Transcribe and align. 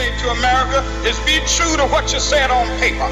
say 0.00 0.16
to 0.16 0.30
America 0.30 0.80
is 1.04 1.18
be 1.28 1.36
true 1.44 1.76
to 1.76 1.84
what 1.92 2.10
you 2.12 2.20
said 2.20 2.50
on 2.50 2.64
paper. 2.80 3.08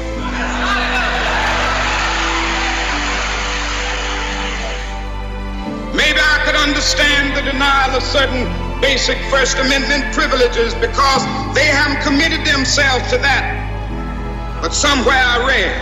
Maybe 5.93 6.17
I 6.17 6.37
could 6.45 6.55
understand 6.55 7.37
the 7.37 7.43
denial 7.43 7.95
of 7.95 8.01
certain 8.01 8.49
basic 8.81 9.17
First 9.29 9.57
Amendment 9.59 10.13
privileges 10.15 10.73
because 10.75 11.21
they 11.53 11.69
haven't 11.69 12.01
committed 12.01 12.41
themselves 12.41 13.05
to 13.11 13.17
that. 13.21 13.43
But 14.61 14.73
somewhere 14.73 15.21
I 15.35 15.37
read 15.45 15.75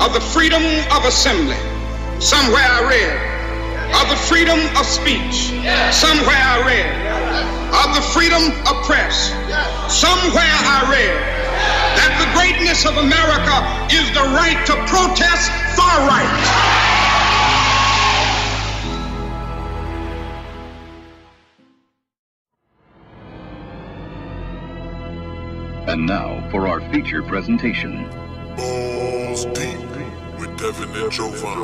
of 0.00 0.14
the 0.14 0.24
freedom 0.32 0.64
of 0.96 1.04
assembly. 1.04 1.60
Somewhere 2.20 2.64
I 2.64 2.80
read 2.88 3.12
of 4.00 4.08
the 4.08 4.16
freedom 4.16 4.60
of 4.80 4.86
speech. 4.86 5.52
Somewhere 5.92 6.40
I 6.40 6.56
read 6.64 7.13
of 7.74 7.94
the 7.94 8.02
freedom 8.12 8.52
of 8.66 8.84
press. 8.84 9.30
Somewhere 9.90 10.56
I 10.66 10.86
read 10.90 11.14
that 11.96 12.12
the 12.18 12.28
greatness 12.36 12.84
of 12.86 12.96
America 12.96 13.56
is 13.90 14.06
the 14.12 14.26
right 14.34 14.58
to 14.66 14.74
protest 14.86 15.50
far 15.76 16.06
right. 16.06 16.84
And 25.86 26.06
now 26.06 26.48
for 26.50 26.66
our 26.66 26.80
feature 26.92 27.22
presentation. 27.22 28.08
Balls 28.56 29.44
Deep 29.46 29.78
with 30.38 30.56
Devin 30.58 30.90
and 30.90 31.12
Jovan. 31.12 31.58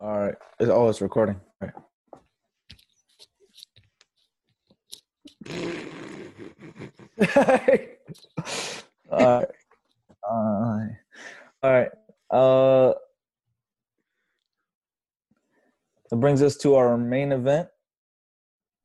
All 0.00 0.18
right. 0.18 0.34
It's, 0.60 0.70
oh, 0.70 0.88
it's 0.88 1.00
recording. 1.00 1.40
All 1.60 1.68
right. 1.68 1.74
all 7.36 7.46
right. 7.48 7.88
Uh, 9.10 9.44
all 11.62 11.70
right. 11.70 11.90
That 16.12 16.16
brings 16.18 16.42
us 16.42 16.58
to 16.58 16.74
our 16.74 16.98
main 16.98 17.32
event. 17.32 17.68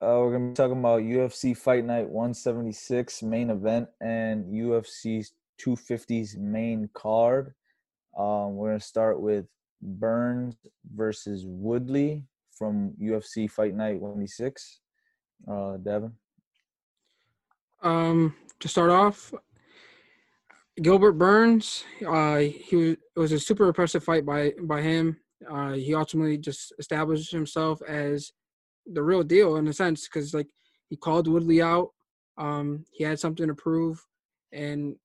Uh, 0.02 0.16
we're 0.22 0.32
gonna 0.32 0.48
be 0.48 0.54
talking 0.54 0.80
about 0.80 1.02
UFC 1.02 1.58
Fight 1.58 1.84
Night 1.84 2.08
176 2.08 3.22
main 3.22 3.50
event 3.50 3.90
and 4.00 4.46
UFC 4.46 5.28
250's 5.62 6.38
main 6.38 6.90
card. 6.94 7.54
Um, 8.18 8.56
we're 8.56 8.70
gonna 8.70 8.80
start 8.80 9.20
with 9.20 9.46
Burns 9.82 10.56
versus 10.96 11.44
Woodley 11.46 12.24
from 12.58 12.94
UFC 13.02 13.52
Fight 13.52 13.76
Night 13.76 14.00
176. 14.00 14.80
Uh, 15.46 15.76
Devin. 15.84 16.14
Um, 17.84 18.36
to 18.60 18.68
start 18.68 18.90
off, 18.90 19.34
Gilbert 20.82 21.14
Burns. 21.14 21.84
Uh, 22.06 22.38
he 22.38 22.76
was 22.76 22.92
it 22.94 23.20
was 23.20 23.32
a 23.32 23.40
super 23.40 23.68
impressive 23.68 24.04
fight 24.04 24.26
by 24.26 24.54
by 24.62 24.82
him. 24.82 25.18
Uh, 25.50 25.74
he 25.74 25.94
ultimately 25.94 26.38
just 26.38 26.74
established 26.80 27.32
himself 27.32 27.82
as 27.88 28.32
the 28.86 29.04
real 29.04 29.24
deal 29.24 29.58
in 29.58 29.68
a 29.68 29.74
sense 29.74 30.08
because 30.08 30.34
like 30.34 30.48
he 30.90 30.96
called 30.96 31.28
Woodley 31.28 31.62
out. 31.62 31.90
Um, 32.38 32.86
he 32.92 33.04
had 33.04 33.20
something 33.20 33.48
to 33.48 33.56
prove, 33.56 34.04
and 34.52 34.96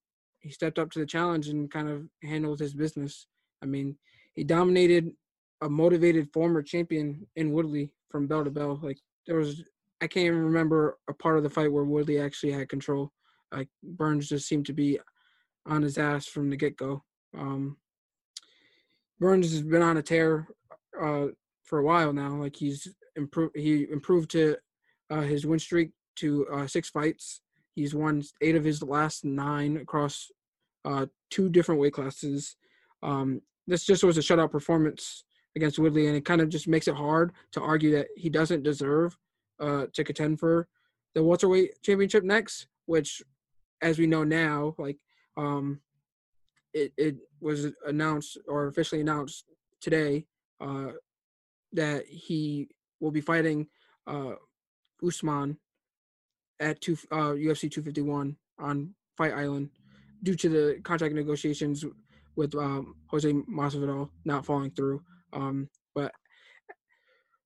he 0.40 0.50
stepped 0.50 0.78
up 0.78 0.90
to 0.90 0.98
the 0.98 1.06
challenge 1.06 1.48
and 1.48 1.70
kind 1.70 1.88
of 1.88 2.06
handled 2.22 2.60
his 2.60 2.74
business. 2.74 3.26
I 3.62 3.66
mean, 3.66 3.96
he 4.34 4.44
dominated 4.44 5.12
a 5.62 5.68
motivated 5.68 6.28
former 6.32 6.62
champion 6.62 7.26
in 7.36 7.52
Woodley 7.52 7.94
from 8.10 8.26
bell 8.26 8.44
to 8.44 8.50
bell. 8.50 8.78
Like 8.82 8.98
there 9.26 9.36
was, 9.36 9.62
I 10.03 10.08
can't 10.08 10.27
even 10.27 10.42
remember 10.42 10.98
a 11.08 11.14
part 11.14 11.36
of 11.36 11.45
the 11.45 11.50
fight 11.50 11.72
where 11.72 11.84
Woodley 11.84 12.19
actually 12.19 12.50
had 12.50 12.69
control. 12.69 13.12
Like 13.53 13.69
Burns 13.84 14.28
just 14.28 14.48
seemed 14.48 14.67
to 14.67 14.72
be 14.72 14.98
on 15.64 15.83
his 15.83 15.97
ass 15.97 16.27
from 16.27 16.50
the 16.50 16.56
get 16.56 16.77
go. 16.77 17.05
Um, 17.39 17.77
Burns 19.20 19.52
has 19.52 19.62
been 19.62 19.80
on 19.80 19.98
a 19.98 20.02
tear 20.02 20.48
uh, 21.01 21.27
for 21.62 21.79
a 21.79 21.85
while 21.85 22.12
now. 22.12 22.35
Like 22.35 22.57
he's 22.57 22.89
improved. 23.14 23.57
He 23.57 23.86
improved 23.92 24.30
to 24.33 24.57
uh, 25.08 25.20
his 25.20 25.46
win 25.46 25.61
streak 25.61 25.91
to 26.17 26.48
uh, 26.52 26.67
six 26.67 26.91
fights. 26.91 27.41
He's 27.77 27.95
won 27.95 28.24
eight 28.41 28.57
of 28.57 28.64
his 28.64 28.83
last 28.83 29.24
nine 29.24 29.77
across 29.77 30.33
uh, 30.85 31.07
two 31.30 31.48
different 31.48 31.80
weight 31.80 31.92
classes. 31.92 32.57
Um, 33.05 33.41
this 33.68 33.85
just 33.85 34.02
was 34.02 34.18
a 34.18 34.20
shutout 34.20 34.51
performance 34.51 35.23
against 35.55 35.79
Woodley, 35.79 36.08
and 36.08 36.17
it 36.17 36.24
kind 36.24 36.41
of 36.41 36.48
just 36.48 36.67
makes 36.67 36.89
it 36.89 36.96
hard 36.96 37.33
to 37.52 37.61
argue 37.61 37.92
that 37.92 38.08
he 38.17 38.29
doesn't 38.29 38.64
deserve 38.64 39.17
uh, 39.62 39.86
to 39.95 40.05
contend 40.05 40.39
for 40.39 40.68
the 41.14 41.23
welterweight 41.23 41.83
championship 41.83 42.24
next. 42.24 42.67
Which, 42.86 43.23
as 43.80 43.98
we 43.98 44.06
know 44.06 44.24
now, 44.24 44.74
like 44.78 44.98
um, 45.36 45.80
it 46.74 46.92
it 46.96 47.17
was 47.40 47.68
announced 47.86 48.39
or 48.48 48.67
officially 48.67 49.00
announced 49.00 49.45
today 49.80 50.27
uh, 50.61 50.92
that 51.73 52.06
he 52.06 52.68
will 53.00 53.11
be 53.11 53.20
fighting 53.20 53.67
uh, 54.06 54.33
Usman 55.05 55.56
at 56.61 56.80
two, 56.80 56.96
uh, 57.11 57.34
UFC 57.34 57.70
251 57.70 58.36
on 58.58 58.94
Fight 59.17 59.33
Island 59.33 59.70
due 60.23 60.36
to 60.36 60.48
the 60.48 60.80
contract 60.83 61.14
negotiations 61.14 61.84
with 62.36 62.55
um, 62.55 62.94
Jose 63.08 63.30
Masvidal 63.33 64.08
not 64.24 64.46
falling 64.46 64.70
through. 64.70 65.02
Um, 65.33 65.68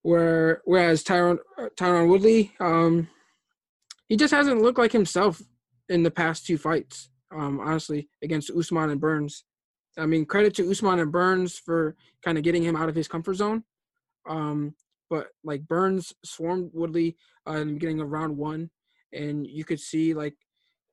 where 0.07 0.63
whereas 0.65 1.03
Tyron 1.03 1.39
Tyron 1.77 2.09
Woodley, 2.09 2.53
um, 2.61 3.09
he 4.09 4.17
just 4.17 4.33
hasn't 4.33 4.63
looked 4.63 4.79
like 4.79 4.93
himself 4.93 5.43
in 5.89 6.05
the 6.05 6.13
past 6.13 6.47
two 6.47 6.57
fights. 6.57 7.11
Um, 7.35 7.59
honestly, 7.59 8.09
against 8.23 8.53
Usman 8.57 8.91
and 8.91 9.01
Burns. 9.01 9.43
I 9.99 10.07
mean, 10.07 10.25
credit 10.25 10.55
to 10.55 10.71
Usman 10.71 11.01
and 11.01 11.11
Burns 11.11 11.59
for 11.59 11.97
kind 12.25 12.39
of 12.39 12.45
getting 12.45 12.63
him 12.63 12.77
out 12.77 12.89
of 12.89 12.95
his 12.95 13.09
comfort 13.09 13.35
zone. 13.35 13.65
Um, 14.29 14.77
but 15.11 15.27
like 15.43 15.67
Burns 15.67 16.15
swarmed 16.25 16.71
Woodley 16.73 17.17
uh, 17.49 17.55
in 17.55 17.67
the 17.67 17.75
beginning 17.75 18.01
of 18.01 18.13
round 18.13 18.37
one, 18.37 18.71
and 19.13 19.45
you 19.45 19.65
could 19.65 19.81
see 19.81 20.15
like 20.15 20.37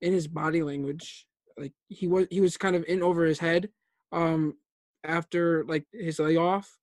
in 0.02 0.12
his 0.12 0.28
body 0.28 0.64
language, 0.64 1.28
like 1.56 1.74
he 1.88 2.08
was 2.08 2.26
he 2.32 2.42
was 2.42 2.58
kind 2.58 2.76
of 2.76 2.84
in 2.88 3.04
over 3.04 3.26
his 3.26 3.38
head 3.38 3.70
um, 4.12 4.56
after 5.04 5.66
like 5.66 5.86
his 5.94 6.18
layoff. 6.18 6.80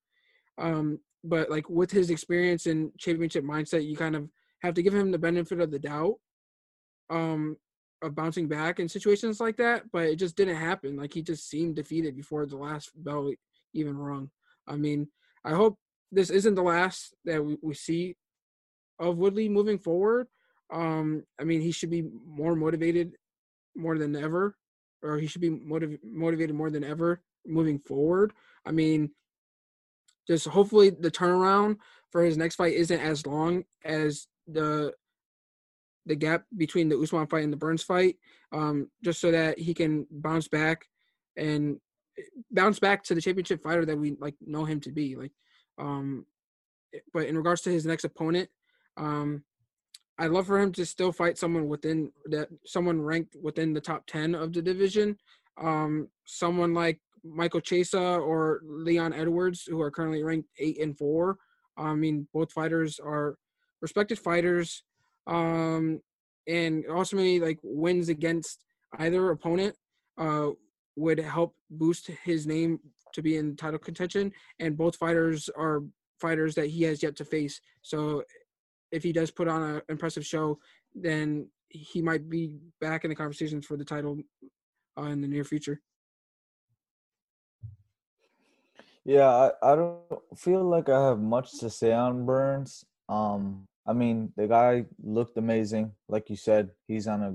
Um, 0.59 1.01
but 1.25 1.51
like 1.51 1.69
with 1.69 1.91
his 1.91 2.11
experience 2.11 2.67
and 2.67 2.91
championship 2.99 3.45
mindset, 3.45 3.87
you 3.87 3.97
kind 3.97 4.17
of 4.17 4.29
have 4.63 4.75
to 4.75 4.83
give 4.83 4.95
him 4.95 5.11
the 5.11 5.19
benefit 5.19 5.61
of 5.61 5.71
the 5.71 5.79
doubt 5.79 6.15
um, 7.11 7.57
of 8.03 8.15
bouncing 8.15 8.49
back 8.49 8.81
in 8.81 8.89
situations 8.89 9.41
like 9.41 9.57
that. 9.57 9.85
But 9.93 10.05
it 10.05 10.17
just 10.17 10.37
didn't 10.37 10.57
happen. 10.57 10.97
Like 10.97 11.13
he 11.13 11.23
just 11.23 11.49
seemed 11.49 11.77
defeated 11.77 12.17
before 12.17 12.47
the 12.47 12.57
last 12.57 12.91
bell 12.95 13.31
even 13.75 13.97
rung. 13.97 14.31
I 14.67 14.77
mean, 14.77 15.09
I 15.45 15.55
hope 15.55 15.79
this 16.13 16.31
isn't 16.31 16.55
the 16.55 16.63
last 16.63 17.15
that 17.25 17.45
we, 17.45 17.57
we 17.63 17.75
see 17.75 18.17
of 18.99 19.19
Woodley 19.19 19.49
moving 19.49 19.79
forward. 19.79 20.29
Um, 20.73 21.25
I 21.41 21.45
mean, 21.45 21.61
he 21.61 21.73
should 21.73 21.91
be 21.91 22.05
more 22.27 22.55
motivated 22.55 23.13
more 23.77 23.99
than 23.99 24.15
ever, 24.17 24.57
or 25.03 25.19
he 25.19 25.27
should 25.27 25.41
be 25.41 25.51
motiv- 25.51 25.99
motivated 26.05 26.55
more 26.55 26.71
than 26.71 26.85
ever 26.85 27.23
moving 27.47 27.79
forward. 27.79 28.33
I 28.67 28.73
mean, 28.73 29.11
just 30.27 30.47
hopefully 30.47 30.91
the 30.91 31.11
turnaround 31.11 31.77
for 32.11 32.23
his 32.23 32.37
next 32.37 32.57
fight 32.57 32.75
isn't 32.75 33.01
as 33.01 33.27
long 33.27 33.65
as 33.85 34.27
the 34.47 34.93
the 36.07 36.15
gap 36.15 36.45
between 36.57 36.89
the 36.89 36.99
Usman 36.99 37.27
fight 37.27 37.45
and 37.45 37.53
the 37.53 37.59
Burns 37.59 37.83
fight, 37.83 38.17
um, 38.53 38.91
just 39.05 39.21
so 39.21 39.31
that 39.31 39.59
he 39.59 39.75
can 39.75 40.07
bounce 40.11 40.49
back 40.49 40.87
and 41.37 41.79
eh, 42.19 42.23
bounce 42.51 42.79
back 42.79 43.05
to 43.05 43.15
the 43.15 43.21
championship 43.21 43.63
fighter 43.63 43.85
that 43.85 43.97
we 43.97 44.17
like 44.19 44.35
know 44.45 44.65
him 44.65 44.81
to 44.81 44.91
be. 44.91 45.15
Like 45.15 45.33
um, 45.79 46.27
eh, 46.95 46.99
but 47.13 47.27
in 47.27 47.37
regards 47.37 47.63
to 47.63 47.71
his 47.71 47.87
next 47.87 48.05
opponent, 48.05 48.49
um, 48.97 49.45
I'd 50.19 50.31
love 50.31 50.47
for 50.47 50.59
him 50.59 50.73
to 50.73 50.87
still 50.87 51.13
fight 51.13 51.39
someone 51.39 51.69
within 51.69 52.13
that, 52.27 52.49
someone 52.67 53.01
ranked 53.01 53.37
within 53.41 53.73
the 53.73 53.81
top 53.81 54.07
ten 54.07 54.35
of 54.35 54.53
the 54.53 54.63
division. 54.63 55.17
Um, 55.61 56.09
someone 56.25 56.73
like 56.73 57.01
Michael 57.25 57.61
Chiesa 57.61 58.01
or 58.01 58.61
Leon 58.65 59.13
Edwards, 59.13 59.65
who 59.67 59.81
are 59.81 59.91
currently 59.91 60.23
ranked 60.23 60.49
eight 60.59 60.81
and 60.81 60.97
four. 60.97 61.39
I 61.77 61.95
mean, 61.95 62.27
both 62.33 62.53
fighters 62.53 63.01
are 63.01 63.37
respected 63.81 64.19
fighters, 64.19 64.83
um, 65.27 66.01
and 66.47 66.85
ultimately, 66.89 67.41
like 67.41 67.59
wins 67.63 68.09
against 68.09 68.65
either 68.99 69.31
opponent 69.31 69.75
uh, 70.19 70.49
would 70.97 71.19
help 71.19 71.55
boost 71.71 72.09
his 72.25 72.47
name 72.47 72.81
to 73.13 73.23
be 73.23 73.37
in 73.37 73.57
title 73.57 73.79
contention, 73.79 74.33
and 74.59 74.77
both 74.77 74.97
fighters 74.97 75.49
are 75.57 75.83
fighters 76.21 76.55
that 76.55 76.67
he 76.67 76.83
has 76.83 77.03
yet 77.03 77.17
to 77.17 77.25
face. 77.25 77.61
So 77.83 78.23
if 78.93 79.03
he 79.03 79.13
does 79.13 79.31
put 79.31 79.49
on 79.49 79.63
an 79.63 79.83
impressive 79.89 80.27
show, 80.27 80.59
then 80.95 81.49
he 81.69 82.03
might 82.03 82.29
be 82.29 82.59
back 82.81 83.05
in 83.05 83.11
the 83.11 83.17
conversations 83.17 83.65
for 83.65 83.77
the 83.77 83.85
title 83.85 84.19
uh, 84.99 85.05
in 85.05 85.21
the 85.21 85.29
near 85.29 85.45
future. 85.45 85.81
Yeah, 89.05 89.29
I, 89.29 89.73
I 89.73 89.77
don't 89.77 90.01
feel 90.37 90.63
like 90.63 90.89
I 90.89 91.07
have 91.09 91.19
much 91.19 91.59
to 91.61 91.71
say 91.71 91.93
on 91.93 92.27
Burns. 92.27 92.85
Um, 93.09 93.67
I 93.87 93.93
mean, 93.93 94.33
the 94.37 94.47
guy 94.47 94.85
looked 95.03 95.37
amazing. 95.39 95.93
Like 96.09 96.29
you 96.29 96.37
said, 96.37 96.71
he's 96.87 97.07
on 97.07 97.23
a 97.23 97.35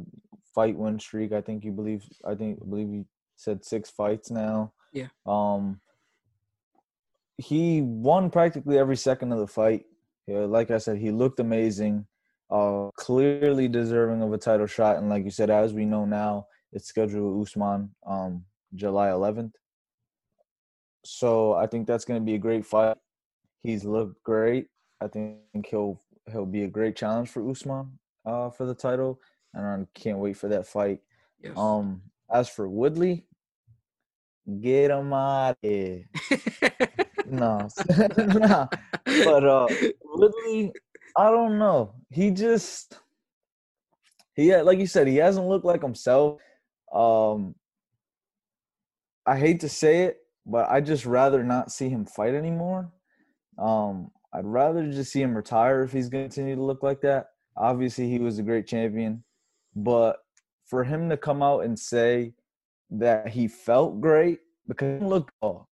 fight 0.54 0.78
win 0.78 1.00
streak. 1.00 1.34
I 1.34 1.42
think 1.42 1.64
you 1.66 1.72
believe. 1.72 2.04
I 2.26 2.36
think 2.36 2.60
I 2.62 2.70
believe 2.70 2.90
you 2.90 3.06
said 3.36 3.66
six 3.66 3.90
fights 3.90 4.32
now. 4.32 4.74
Yeah. 4.94 5.08
Um. 5.26 5.82
He 7.38 7.82
won 7.82 8.30
practically 8.30 8.78
every 8.78 8.96
second 8.96 9.34
of 9.34 9.40
the 9.40 9.48
fight. 9.48 9.86
Yeah, 10.28 10.46
like 10.46 10.72
I 10.72 10.78
said, 10.78 10.98
he 10.98 11.12
looked 11.12 11.40
amazing. 11.40 12.08
Uh, 12.50 12.90
clearly 12.96 13.68
deserving 13.68 14.22
of 14.22 14.32
a 14.32 14.38
title 14.38 14.68
shot, 14.68 14.98
and 14.98 15.10
like 15.10 15.26
you 15.26 15.32
said, 15.32 15.50
as 15.50 15.74
we 15.74 15.84
know 15.84 16.06
now, 16.06 16.46
it's 16.72 16.88
scheduled 16.88 17.38
with 17.38 17.48
Usman 17.48 17.90
um 18.06 18.46
July 18.76 19.08
11th. 19.10 19.54
So 21.06 21.54
I 21.54 21.68
think 21.68 21.88
that's 21.88 22.06
going 22.06 22.20
to 22.20 22.26
be 22.26 22.36
a 22.36 22.40
great 22.40 22.66
fight. 22.66 22.98
He's 23.64 23.86
looked 23.86 24.24
great. 24.24 24.68
I 25.02 25.08
think 25.08 25.40
he'll 25.68 26.02
he'll 26.32 26.46
be 26.46 26.64
a 26.64 26.68
great 26.68 26.96
challenge 26.96 27.30
for 27.30 27.48
Usman 27.48 28.00
uh, 28.26 28.50
for 28.50 28.66
the 28.66 28.74
title, 28.74 29.20
and 29.54 29.66
I 29.66 30.00
can't 30.00 30.18
wait 30.18 30.38
for 30.38 30.48
that 30.50 30.68
fight. 30.68 31.00
Yes. 31.42 31.54
Um, 31.58 32.02
as 32.32 32.50
for 32.50 32.68
Woodley, 32.68 33.26
get 34.62 34.92
him 34.92 35.14
out 35.14 35.52
of 35.52 35.58
here. 35.62 36.06
no, 37.28 37.68
no. 38.18 38.70
But 39.06 39.44
uh, 39.44 39.68
Woodley, 40.04 40.72
I 41.16 41.30
don't 41.30 41.60
know. 41.60 41.94
He 42.10 42.32
just 42.32 43.00
he 44.36 44.48
had, 44.48 44.66
like 44.66 44.80
you 44.80 44.88
said, 44.88 45.08
he 45.08 45.18
hasn't 45.18 45.48
looked 45.48 45.66
like 45.66 45.82
himself. 45.82 46.40
Um, 46.94 47.56
I 49.26 49.38
hate 49.38 49.62
to 49.62 49.70
say 49.70 50.04
it, 50.04 50.18
but 50.46 50.70
I 50.70 50.82
just 50.82 51.06
rather 51.06 51.44
not 51.44 51.72
see 51.72 51.90
him 51.90 52.06
fight 52.06 52.36
anymore. 52.36 52.92
Um, 53.58 54.12
I'd 54.34 54.46
rather 54.46 54.90
just 54.92 55.12
see 55.12 55.22
him 55.22 55.36
retire 55.36 55.84
if 55.84 55.92
he's 55.92 56.10
going 56.10 56.26
to 56.26 56.30
continue 56.30 56.56
to 56.56 56.64
look 56.64 56.84
like 56.84 57.02
that. 57.02 57.28
Obviously, 57.58 58.10
he 58.10 58.20
was 58.20 58.38
a 58.38 58.44
great 58.44 58.68
champion, 58.68 59.24
but 59.76 60.18
for 60.66 60.84
him 60.84 61.10
to 61.10 61.18
come 61.18 61.42
out 61.42 61.64
and 61.64 61.80
say 61.80 62.34
that 62.90 63.30
he 63.30 63.48
felt 63.48 64.02
great 64.02 64.40
because 64.68 65.02
he 65.02 65.08
looked 65.08 65.32
oh, 65.42 65.68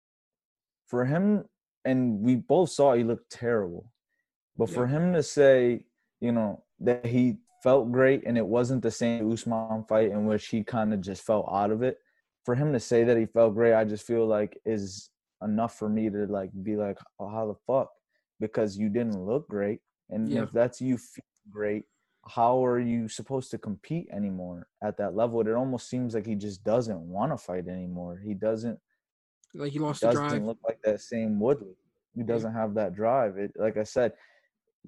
for 0.86 1.04
him, 1.04 1.44
and 1.84 2.20
we 2.20 2.36
both 2.36 2.70
saw 2.70 2.94
he 2.94 3.02
looked 3.02 3.30
terrible. 3.30 3.90
But 4.56 4.70
for 4.70 4.86
him 4.86 5.12
to 5.14 5.22
say, 5.22 5.86
you 6.20 6.30
know, 6.30 6.62
that 6.80 7.06
he 7.06 7.38
felt 7.62 7.90
great 7.90 8.24
and 8.26 8.36
it 8.36 8.46
wasn't 8.46 8.82
the 8.82 8.90
same 8.90 9.30
Usman 9.30 9.84
fight 9.88 10.10
in 10.10 10.26
which 10.26 10.48
he 10.48 10.62
kind 10.62 10.92
of 10.92 11.00
just 11.00 11.22
fell 11.22 11.48
out 11.50 11.70
of 11.70 11.82
it. 11.82 11.98
For 12.44 12.54
him 12.54 12.72
to 12.72 12.80
say 12.80 13.04
that 13.04 13.16
he 13.16 13.26
felt 13.26 13.54
great, 13.54 13.74
I 13.74 13.84
just 13.84 14.06
feel 14.06 14.26
like 14.26 14.58
is 14.64 15.10
enough 15.42 15.78
for 15.78 15.88
me 15.88 16.10
to 16.10 16.26
like 16.26 16.50
be 16.62 16.76
like, 16.76 16.98
oh, 17.20 17.28
how 17.28 17.46
the 17.46 17.54
fuck? 17.66 17.90
Because 18.40 18.76
you 18.76 18.88
didn't 18.88 19.18
look 19.24 19.48
great, 19.48 19.80
and 20.10 20.28
Yeah. 20.30 20.42
if 20.42 20.50
that's 20.52 20.80
you 20.80 20.98
feel 20.98 21.24
great, 21.50 21.84
how 22.26 22.64
are 22.64 22.78
you 22.80 23.08
supposed 23.08 23.50
to 23.52 23.58
compete 23.58 24.08
anymore 24.12 24.68
at 24.82 24.96
that 24.98 25.14
level? 25.14 25.40
It 25.40 25.48
almost 25.52 25.88
seems 25.88 26.14
like 26.14 26.26
he 26.26 26.34
just 26.34 26.62
doesn't 26.64 27.00
want 27.00 27.32
to 27.32 27.36
fight 27.38 27.66
anymore. 27.68 28.20
He 28.24 28.34
doesn't 28.34 28.78
like 29.54 29.72
he 29.72 29.78
lost 29.78 30.00
the 30.00 30.06
drive. 30.12 30.14
doesn't 30.14 30.38
drive. 30.38 30.46
look 30.46 30.58
like 30.66 30.80
that 30.82 31.00
same 31.00 31.38
Woodley. 31.38 31.76
He 32.14 32.22
doesn't 32.22 32.52
have 32.52 32.74
that 32.74 32.94
drive. 32.94 33.38
It, 33.38 33.52
like 33.56 33.76
I 33.76 33.84
said, 33.84 34.12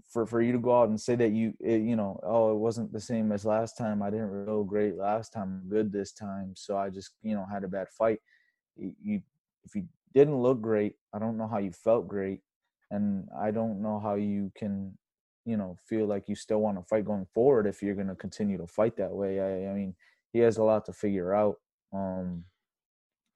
for 0.08 0.26
for 0.26 0.42
you 0.42 0.52
to 0.52 0.58
go 0.58 0.80
out 0.80 0.88
and 0.88 1.00
say 1.00 1.14
that 1.16 1.32
you, 1.32 1.54
it, 1.60 1.80
you 1.80 1.96
know, 1.96 2.20
oh, 2.22 2.52
it 2.52 2.58
wasn't 2.58 2.92
the 2.92 3.00
same 3.00 3.32
as 3.32 3.44
last 3.44 3.76
time. 3.76 4.02
I 4.02 4.10
didn't 4.10 4.44
feel 4.44 4.64
great 4.64 4.96
last 4.96 5.32
time. 5.32 5.62
I'm 5.62 5.68
good 5.68 5.92
this 5.92 6.12
time. 6.12 6.54
So 6.56 6.76
I 6.76 6.90
just, 6.90 7.12
you 7.22 7.34
know, 7.34 7.46
had 7.50 7.64
a 7.64 7.68
bad 7.68 7.88
fight. 7.88 8.18
You 8.76 9.22
if 9.64 9.74
you 9.74 9.86
didn't 10.12 10.36
look 10.36 10.60
great, 10.60 10.94
I 11.12 11.18
don't 11.18 11.38
know 11.38 11.48
how 11.48 11.58
you 11.58 11.72
felt 11.72 12.08
great, 12.08 12.40
and 12.90 13.28
I 13.38 13.50
don't 13.50 13.82
know 13.82 13.98
how 13.98 14.14
you 14.14 14.52
can, 14.56 14.96
you 15.44 15.56
know, 15.56 15.76
feel 15.88 16.06
like 16.06 16.28
you 16.28 16.34
still 16.34 16.60
want 16.60 16.78
to 16.78 16.84
fight 16.84 17.04
going 17.04 17.26
forward 17.32 17.66
if 17.66 17.82
you're 17.82 17.94
going 17.94 18.08
to 18.08 18.14
continue 18.14 18.58
to 18.58 18.66
fight 18.66 18.96
that 18.96 19.12
way. 19.12 19.40
I, 19.40 19.70
I 19.70 19.74
mean, 19.74 19.94
he 20.32 20.40
has 20.40 20.58
a 20.58 20.64
lot 20.64 20.84
to 20.86 20.92
figure 20.92 21.34
out. 21.34 21.56
Um, 21.92 22.44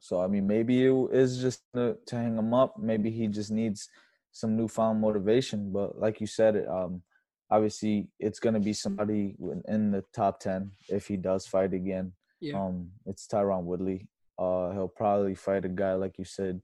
so 0.01 0.21
I 0.21 0.27
mean, 0.27 0.47
maybe 0.47 0.85
it 0.85 0.95
is 1.13 1.41
just 1.41 1.63
to, 1.75 1.97
to 2.07 2.17
hang 2.17 2.37
him 2.37 2.55
up. 2.55 2.79
Maybe 2.79 3.11
he 3.11 3.27
just 3.29 3.51
needs 3.51 3.89
some 4.33 4.57
newfound 4.57 5.01
motivation. 5.01 5.73
But 5.73 5.99
like 5.99 6.21
you 6.21 6.27
said, 6.27 6.65
um, 6.69 7.03
obviously 7.51 8.09
it's 8.19 8.41
going 8.41 8.55
to 8.55 8.61
be 8.61 8.73
somebody 8.73 9.37
in- 9.69 9.91
the 9.91 10.05
top 10.15 10.41
ten 10.41 10.73
if 10.89 11.07
he 11.09 11.17
does 11.17 11.47
fight 11.47 11.73
again. 11.75 12.13
Yeah. 12.41 12.61
Um, 12.61 12.91
it's 13.07 13.27
Tyron 13.27 13.65
Woodley. 13.65 14.09
Uh, 14.39 14.71
he'll 14.71 14.89
probably 14.95 15.35
fight 15.35 15.65
a 15.65 15.69
guy 15.69 15.95
like 15.95 16.19
you 16.19 16.25
said, 16.25 16.63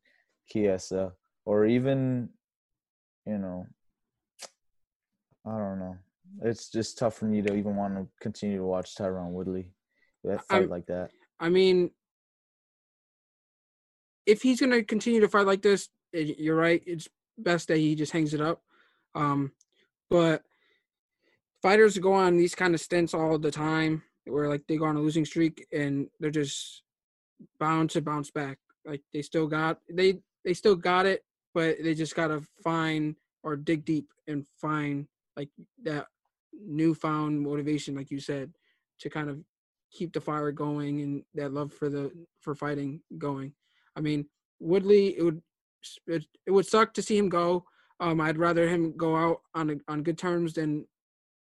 Chiesa, 0.49 1.13
or 1.45 1.67
even, 1.67 2.29
you 3.27 3.39
know, 3.39 3.67
I 5.47 5.59
don't 5.59 5.79
know. 5.81 5.97
It's 6.43 6.71
just 6.71 6.99
tough 6.99 7.17
for 7.17 7.25
me 7.27 7.43
to 7.43 7.55
even 7.55 7.77
want 7.77 7.97
to 7.97 8.07
continue 8.21 8.59
to 8.59 8.65
watch 8.65 8.95
Tyron 8.95 9.31
Woodley 9.31 9.71
that 10.23 10.45
fight 10.47 10.63
I'm- 10.63 10.69
like 10.71 10.87
that. 10.87 11.11
I 11.41 11.49
mean, 11.49 11.91
if 14.25 14.41
he's 14.43 14.61
going 14.61 14.73
to 14.73 14.83
continue 14.85 15.21
to 15.21 15.29
fight 15.29 15.47
like 15.47 15.63
this, 15.63 15.89
you're 16.13 16.57
right. 16.57 16.83
It's 16.87 17.09
best 17.39 17.69
that 17.69 17.79
he 17.79 17.95
just 17.95 18.13
hangs 18.13 18.35
it 18.35 18.41
up. 18.41 18.63
Um, 19.15 19.53
but 20.11 20.43
fighters 21.63 21.99
go 21.99 22.13
on 22.13 22.37
these 22.37 22.55
kind 22.55 22.75
of 22.75 22.81
stints 22.81 23.15
all 23.15 23.39
the 23.39 23.51
time 23.51 24.03
where 24.27 24.49
like 24.49 24.63
they 24.67 24.77
go 24.77 24.87
on 24.87 24.97
a 24.97 25.01
losing 25.01 25.25
streak 25.25 25.67
and 25.73 26.09
they're 26.21 26.31
just 26.31 26.83
bound 27.59 27.91
to 27.91 28.01
bounce 28.01 28.31
back. 28.31 28.59
Like 28.85 29.03
they 29.13 29.23
still 29.23 29.47
got 29.47 29.79
they 29.91 30.19
they 30.45 30.55
still 30.55 30.77
got 30.77 31.07
it, 31.07 31.25
but 31.55 31.77
they 31.83 31.95
just 31.95 32.15
gotta 32.15 32.43
find 32.63 33.17
or 33.43 33.57
dig 33.57 33.85
deep 33.85 34.09
and 34.27 34.47
find 34.61 35.07
like 35.37 35.49
that 35.83 36.07
newfound 36.53 37.41
motivation, 37.41 37.95
like 37.95 38.11
you 38.11 38.21
said, 38.21 38.53
to 39.01 39.11
kind 39.11 39.29
of 39.29 39.39
keep 39.91 40.13
the 40.13 40.21
fire 40.21 40.53
going 40.53 41.01
and 41.01 41.23
that 41.35 41.53
love 41.53 41.73
for 41.73 41.89
the 41.89 42.11
for 42.41 42.55
fighting 42.55 43.01
going. 43.19 43.53
I 43.97 44.01
mean, 44.01 44.27
Woodley, 44.61 45.17
it 45.17 45.23
would 45.23 45.43
it, 46.07 46.25
it 46.47 46.51
would 46.51 46.67
suck 46.67 46.95
to 46.95 47.03
see 47.03 47.17
him 47.17 47.29
go. 47.29 47.65
Um, 48.01 48.21
I'd 48.21 48.39
rather 48.39 48.69
him 48.69 48.97
go 48.97 49.17
out 49.17 49.41
on 49.55 49.71
a, 49.71 49.75
on 49.89 50.03
good 50.03 50.19
terms 50.19 50.55
than 50.55 50.87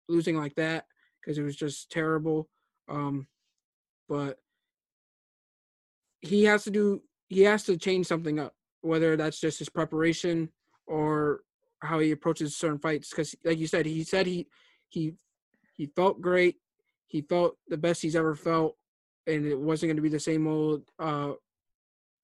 losing 0.09 0.37
like 0.37 0.55
that 0.55 0.85
because 1.21 1.37
it 1.37 1.43
was 1.43 1.55
just 1.55 1.91
terrible. 1.91 2.49
Um, 2.89 3.27
but 4.07 4.37
he 6.21 6.43
has 6.43 6.63
to 6.65 6.71
do 6.71 7.01
he 7.27 7.41
has 7.41 7.63
to 7.63 7.77
change 7.77 8.05
something 8.05 8.39
up, 8.39 8.53
whether 8.81 9.15
that's 9.17 9.39
just 9.39 9.59
his 9.59 9.69
preparation 9.69 10.49
or 10.85 11.41
how 11.81 11.99
he 11.99 12.11
approaches 12.11 12.55
certain 12.55 12.79
fights. 12.79 13.09
Because, 13.09 13.35
like 13.43 13.57
you 13.57 13.67
said, 13.67 13.85
he 13.85 14.03
said 14.03 14.25
he 14.25 14.47
he 14.89 15.13
he 15.73 15.87
felt 15.87 16.21
great. 16.21 16.57
He 17.07 17.21
felt 17.21 17.57
the 17.67 17.77
best 17.77 18.01
he's 18.01 18.15
ever 18.15 18.35
felt, 18.35 18.75
and 19.27 19.45
it 19.45 19.59
wasn't 19.59 19.89
going 19.89 19.97
to 19.97 20.01
be 20.01 20.09
the 20.09 20.19
same 20.19 20.47
old 20.47 20.83
uh, 20.99 21.33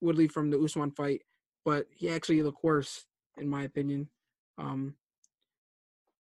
Woodley 0.02 0.28
from 0.28 0.50
the 0.50 0.60
Usman 0.60 0.92
fight. 0.92 1.22
But 1.64 1.88
he 1.96 2.10
actually 2.10 2.42
looked 2.42 2.64
worse, 2.64 3.06
in 3.38 3.48
my 3.48 3.64
opinion. 3.64 4.10
Um, 4.58 4.96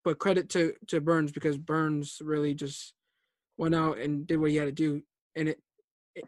but 0.03 0.19
credit 0.19 0.49
to 0.49 0.73
to 0.87 1.01
Burns 1.01 1.31
because 1.31 1.57
Burns 1.57 2.21
really 2.23 2.53
just 2.53 2.93
went 3.57 3.75
out 3.75 3.97
and 3.97 4.25
did 4.25 4.39
what 4.39 4.51
he 4.51 4.55
had 4.55 4.65
to 4.65 4.71
do, 4.71 5.01
and 5.35 5.49
it 5.49 5.61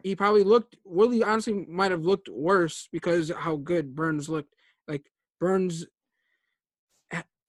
he 0.02 0.14
probably 0.14 0.44
looked 0.44 0.76
Woodley 0.84 1.22
honestly 1.22 1.66
might 1.68 1.90
have 1.90 2.04
looked 2.04 2.28
worse 2.28 2.88
because 2.92 3.32
how 3.36 3.56
good 3.56 3.94
Burns 3.94 4.28
looked. 4.28 4.54
Like 4.86 5.10
Burns 5.40 5.86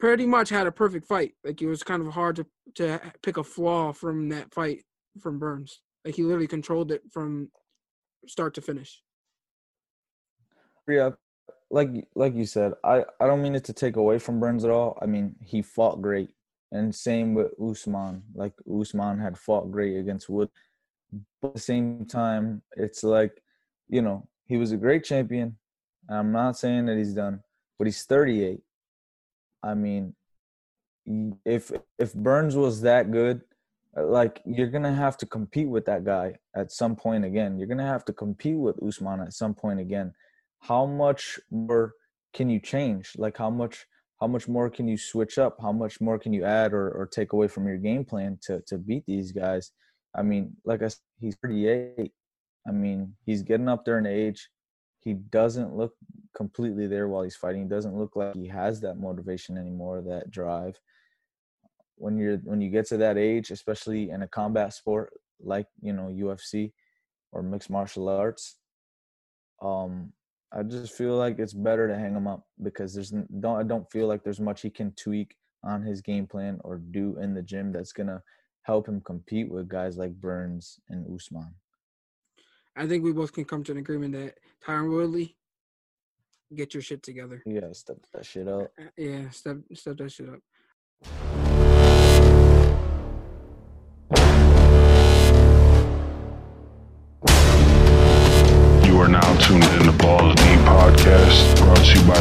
pretty 0.01 0.25
much 0.25 0.49
had 0.49 0.67
a 0.67 0.71
perfect 0.71 1.05
fight. 1.05 1.35
Like 1.45 1.61
it 1.61 1.67
was 1.67 1.83
kind 1.83 2.05
of 2.05 2.13
hard 2.13 2.35
to 2.37 2.45
to 2.75 2.99
pick 3.21 3.37
a 3.37 3.43
flaw 3.43 3.93
from 3.93 4.29
that 4.29 4.53
fight 4.53 4.83
from 5.21 5.39
Burns. 5.39 5.79
Like 6.03 6.15
he 6.15 6.23
literally 6.23 6.47
controlled 6.47 6.91
it 6.91 7.03
from 7.11 7.51
start 8.27 8.55
to 8.55 8.61
finish. 8.61 9.01
Yeah, 10.87 11.11
like 11.71 12.07
like 12.15 12.35
you 12.35 12.45
said, 12.45 12.73
I 12.83 13.05
I 13.19 13.27
don't 13.27 13.41
mean 13.41 13.55
it 13.55 13.63
to 13.65 13.73
take 13.73 13.95
away 13.95 14.19
from 14.19 14.39
Burns 14.39 14.63
at 14.65 14.71
all. 14.71 14.97
I 15.01 15.05
mean 15.05 15.35
he 15.43 15.61
fought 15.61 16.01
great, 16.01 16.31
and 16.71 16.93
same 16.93 17.33
with 17.33 17.53
Usman. 17.59 18.23
Like 18.35 18.53
Usman 18.69 19.19
had 19.19 19.37
fought 19.37 19.71
great 19.71 19.97
against 19.97 20.29
Wood. 20.29 20.49
But 21.41 21.49
at 21.49 21.53
the 21.55 21.59
same 21.59 22.05
time, 22.05 22.61
it's 22.77 23.03
like, 23.03 23.41
you 23.89 24.01
know, 24.01 24.27
he 24.45 24.57
was 24.57 24.71
a 24.71 24.77
great 24.77 25.03
champion. 25.03 25.57
I'm 26.09 26.31
not 26.31 26.57
saying 26.57 26.85
that 26.85 26.97
he's 26.97 27.13
done, 27.13 27.41
but 27.77 27.87
he's 27.87 28.03
38. 28.03 28.61
I 29.63 29.73
mean, 29.73 30.13
if 31.45 31.71
if 31.97 32.13
Burns 32.13 32.55
was 32.55 32.81
that 32.81 33.11
good, 33.11 33.41
uh, 33.97 34.05
like 34.05 34.41
you're 34.45 34.69
gonna 34.69 34.93
have 34.93 35.17
to 35.17 35.25
compete 35.25 35.67
with 35.67 35.85
that 35.85 36.03
guy 36.03 36.35
at 36.55 36.71
some 36.71 36.95
point 36.95 37.25
again. 37.25 37.57
You're 37.57 37.67
gonna 37.67 37.85
have 37.87 38.05
to 38.05 38.13
compete 38.13 38.57
with 38.57 38.81
Usman 38.81 39.21
at 39.21 39.33
some 39.33 39.53
point 39.53 39.79
again. 39.79 40.13
How 40.61 40.85
much 40.85 41.39
more 41.49 41.93
can 42.33 42.49
you 42.49 42.59
change? 42.59 43.13
Like 43.17 43.37
how 43.37 43.49
much 43.49 43.85
how 44.19 44.27
much 44.27 44.47
more 44.47 44.69
can 44.69 44.87
you 44.87 44.97
switch 44.97 45.39
up? 45.39 45.57
How 45.59 45.71
much 45.71 45.99
more 45.99 46.19
can 46.19 46.31
you 46.31 46.45
add 46.45 46.73
or, 46.73 46.91
or 46.91 47.07
take 47.07 47.33
away 47.33 47.47
from 47.47 47.67
your 47.67 47.77
game 47.77 48.05
plan 48.05 48.37
to 48.43 48.61
to 48.67 48.77
beat 48.77 49.05
these 49.05 49.31
guys? 49.31 49.71
I 50.15 50.21
mean, 50.21 50.55
like 50.65 50.81
I 50.83 50.89
said, 50.89 50.99
he's 51.19 51.35
38. 51.41 52.11
I 52.67 52.71
mean, 52.71 53.15
he's 53.25 53.41
getting 53.41 53.67
up 53.67 53.85
there 53.85 53.97
in 53.97 54.05
age. 54.05 54.49
He 54.99 55.13
doesn't 55.13 55.75
look 55.75 55.93
completely 56.35 56.85
there 56.85 57.07
while 57.07 57.23
he's 57.23 57.35
fighting. 57.35 57.63
He 57.63 57.67
doesn't 57.67 57.97
look 57.97 58.15
like 58.15 58.35
he 58.35 58.47
has 58.47 58.81
that 58.81 58.99
motivation 58.99 59.57
anymore, 59.57 60.01
that 60.01 60.29
drive. 60.29 60.79
When 61.95 62.17
you're 62.17 62.37
when 62.37 62.61
you 62.61 62.69
get 62.69 62.87
to 62.87 62.97
that 62.97 63.17
age, 63.17 63.49
especially 63.51 64.11
in 64.11 64.21
a 64.21 64.27
combat 64.27 64.73
sport 64.73 65.13
like 65.43 65.67
you 65.81 65.93
know 65.93 66.07
UFC 66.07 66.73
or 67.31 67.41
mixed 67.41 67.69
martial 67.69 68.09
arts. 68.09 68.57
Um, 69.61 70.13
I 70.53 70.63
just 70.63 70.93
feel 70.93 71.15
like 71.15 71.39
it's 71.39 71.53
better 71.53 71.87
to 71.87 71.97
hang 71.97 72.15
him 72.15 72.27
up 72.27 72.45
because 72.61 72.93
there's 72.93 73.11
don't 73.39 73.59
I 73.59 73.63
don't 73.63 73.89
feel 73.91 74.07
like 74.07 74.23
there's 74.23 74.39
much 74.39 74.61
he 74.61 74.69
can 74.69 74.91
tweak 74.93 75.35
on 75.63 75.81
his 75.81 76.01
game 76.01 76.27
plan 76.27 76.59
or 76.63 76.77
do 76.77 77.17
in 77.19 77.33
the 77.33 77.41
gym 77.41 77.71
that's 77.71 77.93
gonna 77.93 78.21
help 78.63 78.87
him 78.87 79.01
compete 79.01 79.49
with 79.49 79.69
guys 79.69 79.97
like 79.97 80.13
Burns 80.13 80.79
and 80.89 81.05
Usman. 81.13 81.53
I 82.75 82.87
think 82.87 83.03
we 83.03 83.13
both 83.13 83.33
can 83.33 83.45
come 83.45 83.63
to 83.65 83.71
an 83.71 83.77
agreement 83.77 84.13
that 84.13 84.37
Tyron 84.65 84.89
Woodley, 84.89 85.35
get 86.55 86.73
your 86.73 86.83
shit 86.83 87.03
together. 87.03 87.41
Yeah, 87.45 87.71
step 87.71 87.97
that 88.13 88.25
shit 88.25 88.47
up. 88.47 88.71
Uh, 88.79 88.85
Yeah, 88.97 89.29
step 89.29 89.57
step 89.73 89.97
that 89.97 90.11
shit 90.11 90.29
up. 90.29 91.30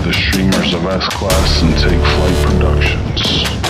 The 0.04 0.12
streamers 0.14 0.73
of 0.73 0.85
S 0.87 1.07
Class 1.11 1.62
and 1.62 1.75
Take 1.75 2.00
Flight 2.00 2.47
Productions. 2.47 3.61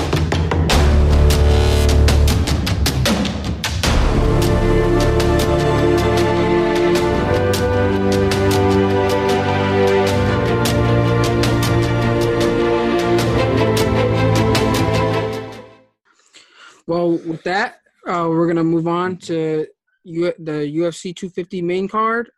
Well, 16.86 17.12
with 17.12 17.42
that, 17.44 17.80
uh, 18.06 18.26
we're 18.28 18.48
gonna 18.48 18.64
move 18.64 18.88
on 18.88 19.16
to 19.18 19.66
U- 20.04 20.34
the 20.38 20.66
UFC 20.66 21.12
250 21.12 21.62
main 21.62 21.86
card. 21.88 22.30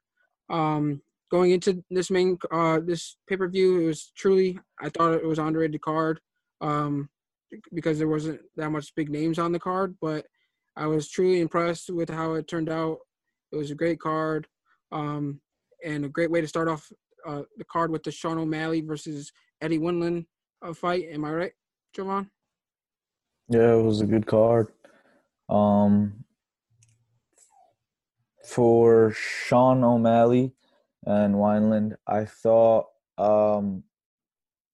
Um, 0.50 1.00
going 1.32 1.50
into 1.50 1.82
this 1.90 2.10
main 2.10 2.38
uh, 2.52 2.78
this 2.84 3.16
pay 3.26 3.36
per 3.38 3.48
view, 3.48 3.80
it 3.80 3.86
was 3.86 4.12
truly 4.14 4.58
I 4.80 4.90
thought 4.90 5.14
it 5.14 5.26
was 5.26 5.38
underrated 5.38 5.80
card 5.80 6.20
um, 6.60 7.08
because 7.72 7.98
there 7.98 8.08
wasn't 8.08 8.40
that 8.56 8.70
much 8.70 8.94
big 8.94 9.08
names 9.08 9.38
on 9.38 9.50
the 9.50 9.58
card, 9.58 9.96
but 10.00 10.26
I 10.76 10.86
was 10.86 11.08
truly 11.08 11.40
impressed 11.40 11.90
with 11.90 12.10
how 12.10 12.34
it 12.34 12.46
turned 12.46 12.68
out. 12.68 12.98
It 13.50 13.56
was 13.56 13.70
a 13.70 13.74
great 13.74 13.98
card 13.98 14.46
um, 14.92 15.40
and 15.84 16.04
a 16.04 16.08
great 16.08 16.30
way 16.30 16.42
to 16.42 16.46
start 16.46 16.68
off 16.68 16.86
uh, 17.26 17.42
the 17.56 17.64
card 17.64 17.90
with 17.90 18.02
the 18.02 18.10
Sean 18.10 18.38
O'Malley 18.38 18.82
versus 18.82 19.32
Eddie 19.62 19.78
Wineland 19.78 20.26
uh, 20.60 20.74
fight. 20.74 21.06
Am 21.10 21.24
I 21.24 21.32
right, 21.32 21.52
Jovan? 21.94 22.30
Yeah, 23.48 23.74
it 23.74 23.82
was 23.82 24.02
a 24.02 24.06
good 24.06 24.26
card. 24.26 24.68
Um, 25.48 26.24
for 28.44 29.12
Sean 29.12 29.82
O'Malley 29.82 30.52
and 31.06 31.34
Wineland, 31.34 31.94
I 32.06 32.24
thought 32.24 32.86
um, 33.18 33.82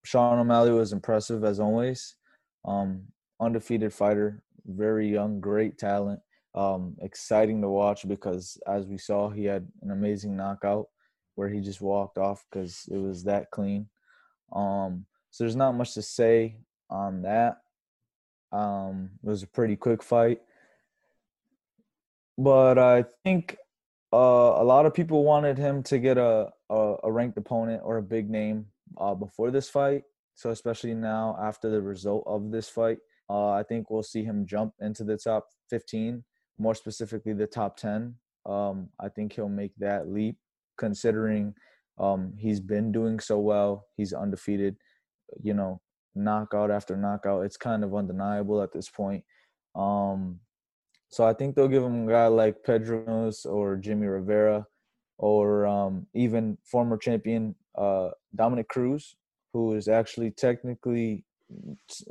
Sean 0.05 0.39
O'Malley 0.39 0.73
was 0.73 0.93
impressive 0.93 1.45
as 1.45 1.61
always. 1.61 2.17
Um, 2.65 3.05
undefeated 3.41 3.93
fighter, 3.93 4.43
very 4.67 5.09
young, 5.09 5.41
great 5.41 5.79
talent. 5.79 6.21
Um, 6.55 6.97
exciting 7.01 7.63
to 7.63 7.69
watch 7.69 8.07
because 8.09 8.59
as 8.67 8.87
we 8.87 8.99
saw, 8.99 9.31
he 9.31 9.45
had 9.45 9.67
an 9.83 9.91
amazing 9.91 10.37
knockout 10.37 10.87
where 11.35 11.49
he 11.49 11.61
just 11.61 11.81
walked 11.81 12.19
off 12.19 12.45
because 12.51 12.89
it 12.91 12.97
was 12.97 13.25
that 13.25 13.51
clean. 13.51 13.89
Um, 14.53 15.07
so 15.31 15.45
there's 15.45 15.57
not 15.57 15.77
much 15.77 15.95
to 15.95 16.03
say 16.03 16.57
on 16.91 17.23
that. 17.23 17.59
Um, 18.51 19.11
it 19.23 19.29
was 19.29 19.43
a 19.43 19.47
pretty 19.47 19.77
quick 19.77 20.03
fight, 20.03 20.41
but 22.37 22.79
I 22.79 23.05
think 23.25 23.57
uh, 24.13 24.17
a 24.17 24.65
lot 24.65 24.87
of 24.87 24.95
people 24.95 25.25
wanted 25.25 25.59
him 25.59 25.83
to 25.85 25.99
get 25.99 26.19
a, 26.19 26.49
a, 26.71 26.95
a 27.05 27.13
ranked 27.13 27.37
opponent 27.37 27.83
or 27.85 27.99
a 27.99 28.03
big 28.03 28.31
name 28.31 28.67
uh, 28.99 29.15
before 29.15 29.51
this 29.51 29.69
fight. 29.69 30.03
So 30.35 30.51
especially 30.51 30.95
now 30.95 31.37
after 31.41 31.69
the 31.69 31.83
result 31.83 32.25
of 32.27 32.51
this 32.51 32.69
fight, 32.69 32.99
uh, 33.29 33.51
I 33.51 33.63
think 33.63 33.91
we'll 33.91 34.03
see 34.03 34.25
him 34.25 34.47
jump 34.47 34.73
into 34.81 35.05
the 35.05 35.17
top 35.17 35.49
15, 35.71 36.25
more 36.59 36.75
specifically 36.75 37.35
the 37.35 37.47
top 37.47 37.77
10. 37.77 38.15
Um, 38.47 38.89
I 39.01 39.09
think 39.09 39.33
he'll 39.33 39.49
make 39.49 39.73
that 39.79 40.09
leap, 40.09 40.39
considering 40.79 41.55
um, 41.99 42.33
he's 42.39 42.61
been 42.61 42.93
doing 42.93 43.21
so 43.21 43.39
well. 43.39 43.87
He's 43.97 44.13
undefeated. 44.13 44.77
You 45.43 45.53
know, 45.53 45.81
knockout 46.15 46.71
after 46.71 46.97
knockout. 46.97 47.45
It's 47.45 47.57
kind 47.57 47.85
of 47.85 47.95
undeniable 47.95 48.63
at 48.63 48.73
this 48.73 48.89
point. 48.89 49.25
Um, 49.75 50.41
so 51.11 51.25
I 51.25 51.33
think 51.33 51.55
they'll 51.55 51.69
give 51.69 51.83
him 51.83 52.09
a 52.09 52.13
guy 52.13 52.27
like 52.27 52.63
Pedro 52.65 53.05
Munhoz 53.05 53.47
or 53.47 53.77
Jimmy 53.77 54.07
Rivera, 54.07 54.67
or 55.19 55.67
um, 55.67 56.07
even 56.15 56.59
former 56.65 56.97
champion 56.97 57.55
uh, 57.77 58.11
Dominick 58.35 58.69
Cruz, 58.69 59.17
who 59.53 59.75
is 59.75 59.89
actually 59.89 60.31
technically, 60.31 61.25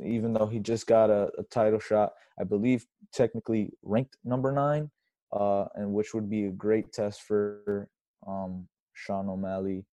even 0.04 0.32
though 0.32 0.46
he 0.46 0.58
just 0.58 0.86
got 0.86 1.10
a, 1.10 1.30
a 1.38 1.42
title 1.44 1.78
shot, 1.78 2.12
I 2.40 2.44
believe 2.44 2.86
technically 3.12 3.72
ranked 3.82 4.16
number 4.24 4.52
nine, 4.52 4.90
uh, 5.32 5.66
and 5.74 5.92
which 5.92 6.12
would 6.12 6.28
be 6.28 6.46
a 6.46 6.50
great 6.50 6.92
test 6.92 7.22
for 7.22 7.88
um, 8.26 8.68
Sean 8.94 9.28
O'Malley. 9.28 9.84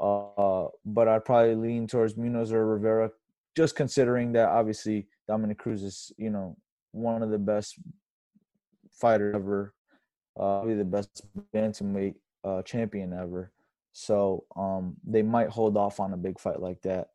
Uh, 0.00 0.66
but 0.84 1.08
I'd 1.08 1.24
probably 1.24 1.54
lean 1.54 1.86
towards 1.86 2.14
Munhoz 2.14 2.52
or 2.52 2.66
Rivera 2.66 3.10
just 3.56 3.76
considering 3.76 4.32
that 4.32 4.48
obviously 4.48 5.06
Dominick 5.28 5.58
Cruz 5.58 5.82
is, 5.82 6.12
you 6.18 6.30
know, 6.30 6.56
one 6.90 7.22
of 7.22 7.30
the 7.30 7.38
best 7.38 7.76
fighters 8.94 9.34
ever, 9.34 9.74
uh, 10.38 10.64
the 10.64 10.84
best 10.84 11.22
bantamweight 11.54 12.14
uh, 12.44 12.62
champion 12.62 13.12
ever. 13.12 13.52
So 13.92 14.44
um, 14.56 14.96
they 15.06 15.22
might 15.22 15.50
hold 15.50 15.76
off 15.76 16.00
on 16.00 16.12
a 16.12 16.16
big 16.16 16.40
fight 16.40 16.60
like 16.60 16.82
that. 16.82 17.08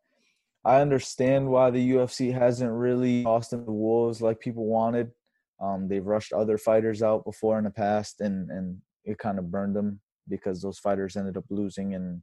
I 0.64 0.80
understand 0.80 1.48
why 1.48 1.70
the 1.70 1.90
UFC 1.92 2.32
hasn't 2.32 2.70
really 2.70 3.24
tossed 3.24 3.52
in 3.52 3.64
the 3.64 3.72
wolves 3.72 4.20
like 4.20 4.40
people 4.40 4.66
wanted. 4.66 5.10
Um, 5.60 5.88
they've 5.88 6.04
rushed 6.04 6.32
other 6.32 6.58
fighters 6.58 7.02
out 7.02 7.24
before 7.24 7.58
in 7.58 7.64
the 7.64 7.70
past, 7.70 8.20
and 8.20 8.50
and 8.50 8.78
it 9.04 9.18
kind 9.18 9.38
of 9.38 9.50
burned 9.50 9.76
them 9.76 10.00
because 10.28 10.60
those 10.60 10.78
fighters 10.78 11.16
ended 11.16 11.36
up 11.36 11.44
losing, 11.50 11.94
and 11.94 12.22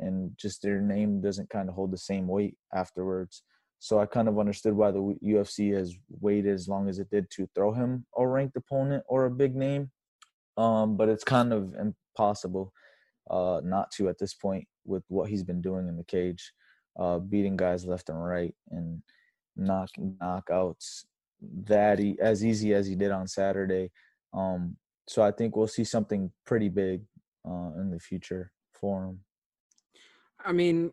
and 0.00 0.32
just 0.38 0.62
their 0.62 0.80
name 0.80 1.20
doesn't 1.20 1.50
kind 1.50 1.68
of 1.68 1.74
hold 1.74 1.92
the 1.92 1.98
same 1.98 2.26
weight 2.28 2.56
afterwards. 2.74 3.42
So 3.80 4.00
I 4.00 4.06
kind 4.06 4.28
of 4.28 4.38
understood 4.38 4.74
why 4.74 4.90
the 4.90 5.16
UFC 5.24 5.74
has 5.74 5.94
waited 6.20 6.52
as 6.52 6.68
long 6.68 6.88
as 6.88 6.98
it 6.98 7.10
did 7.10 7.30
to 7.30 7.48
throw 7.54 7.72
him 7.72 8.04
a 8.16 8.26
ranked 8.26 8.56
opponent 8.56 9.04
or 9.06 9.26
a 9.26 9.30
big 9.30 9.54
name. 9.54 9.90
Um, 10.56 10.96
but 10.96 11.08
it's 11.08 11.22
kind 11.22 11.52
of 11.52 11.74
impossible 11.74 12.72
uh, 13.30 13.60
not 13.62 13.90
to 13.92 14.08
at 14.08 14.18
this 14.18 14.34
point 14.34 14.66
with 14.84 15.04
what 15.08 15.28
he's 15.28 15.44
been 15.44 15.62
doing 15.62 15.86
in 15.86 15.96
the 15.96 16.04
cage, 16.04 16.52
uh, 16.98 17.18
beating 17.18 17.56
guys 17.56 17.86
left 17.86 18.08
and 18.08 18.24
right 18.24 18.54
and 18.70 19.00
knocking 19.56 20.16
knockouts 20.20 21.04
that 21.40 22.00
he, 22.00 22.18
as 22.20 22.44
easy 22.44 22.74
as 22.74 22.86
he 22.86 22.96
did 22.96 23.12
on 23.12 23.28
Saturday. 23.28 23.90
Um, 24.32 24.76
so 25.06 25.22
I 25.22 25.30
think 25.30 25.56
we'll 25.56 25.68
see 25.68 25.84
something 25.84 26.32
pretty 26.44 26.68
big 26.68 27.02
uh, 27.48 27.70
in 27.80 27.90
the 27.90 28.00
future 28.00 28.50
for 28.72 29.04
him. 29.04 29.20
I 30.44 30.52
mean, 30.52 30.92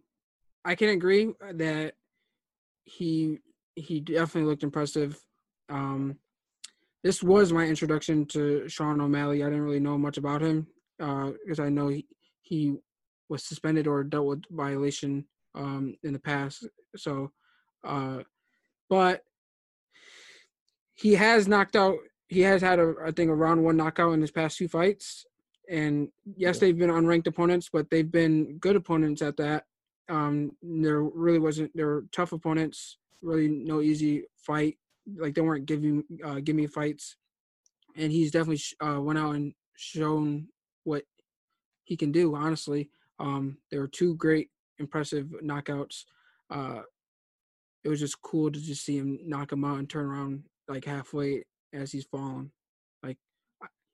I 0.63 0.75
can 0.75 0.89
agree 0.89 1.33
that 1.53 1.93
he 2.85 3.39
he 3.75 3.99
definitely 3.99 4.49
looked 4.49 4.63
impressive. 4.63 5.19
Um, 5.69 6.17
this 7.03 7.21
was 7.21 7.51
my 7.51 7.65
introduction 7.65 8.25
to 8.27 8.67
Sean 8.67 9.01
O'Malley. 9.01 9.43
I 9.43 9.47
didn't 9.47 9.61
really 9.61 9.79
know 9.79 9.97
much 9.97 10.17
about 10.17 10.41
him 10.41 10.67
because 10.97 11.59
uh, 11.59 11.63
I 11.63 11.69
know 11.69 11.89
he, 11.89 12.07
he 12.41 12.77
was 13.29 13.43
suspended 13.43 13.85
or 13.85 14.03
dealt 14.03 14.25
with 14.25 14.43
violation 14.49 15.25
um, 15.55 15.95
in 16.03 16.13
the 16.13 16.19
past. 16.19 16.67
So, 16.95 17.31
uh, 17.83 18.19
but 18.89 19.23
he 20.93 21.13
has 21.13 21.47
knocked 21.47 21.75
out. 21.75 21.97
He 22.27 22.41
has 22.41 22.61
had 22.61 22.79
a 22.79 22.95
I 23.05 23.11
think 23.11 23.29
a 23.29 23.35
round 23.35 23.63
one 23.63 23.77
knockout 23.77 24.13
in 24.13 24.21
his 24.21 24.31
past 24.31 24.57
two 24.57 24.67
fights. 24.67 25.25
And 25.69 26.09
yes, 26.37 26.59
they've 26.59 26.77
been 26.77 26.89
unranked 26.91 27.27
opponents, 27.27 27.69
but 27.71 27.89
they've 27.89 28.11
been 28.11 28.57
good 28.59 28.75
opponents 28.75 29.21
at 29.21 29.37
that. 29.37 29.65
Um, 30.09 30.51
there 30.61 31.01
really 31.01 31.39
wasn't. 31.39 31.71
There 31.75 31.87
were 31.87 32.05
tough 32.11 32.31
opponents. 32.31 32.97
Really, 33.21 33.47
no 33.47 33.81
easy 33.81 34.23
fight. 34.37 34.77
Like 35.17 35.35
they 35.35 35.41
weren't 35.41 35.65
giving 35.65 36.03
uh, 36.23 36.39
give 36.43 36.55
me 36.55 36.67
fights, 36.67 37.17
and 37.95 38.11
he's 38.11 38.31
definitely 38.31 38.61
uh, 38.85 39.01
went 39.01 39.19
out 39.19 39.35
and 39.35 39.53
shown 39.75 40.47
what 40.83 41.03
he 41.83 41.95
can 41.95 42.11
do. 42.11 42.35
Honestly, 42.35 42.89
um, 43.19 43.57
there 43.71 43.81
were 43.81 43.87
two 43.87 44.15
great, 44.15 44.49
impressive 44.79 45.27
knockouts. 45.43 46.03
Uh, 46.49 46.81
it 47.83 47.89
was 47.89 47.99
just 47.99 48.21
cool 48.21 48.51
to 48.51 48.59
just 48.59 48.83
see 48.83 48.97
him 48.97 49.19
knock 49.25 49.51
him 49.51 49.63
out 49.63 49.79
and 49.79 49.89
turn 49.89 50.05
around 50.05 50.43
like 50.67 50.85
halfway 50.85 51.43
as 51.73 51.91
he's 51.91 52.05
falling. 52.05 52.51
Like 53.03 53.17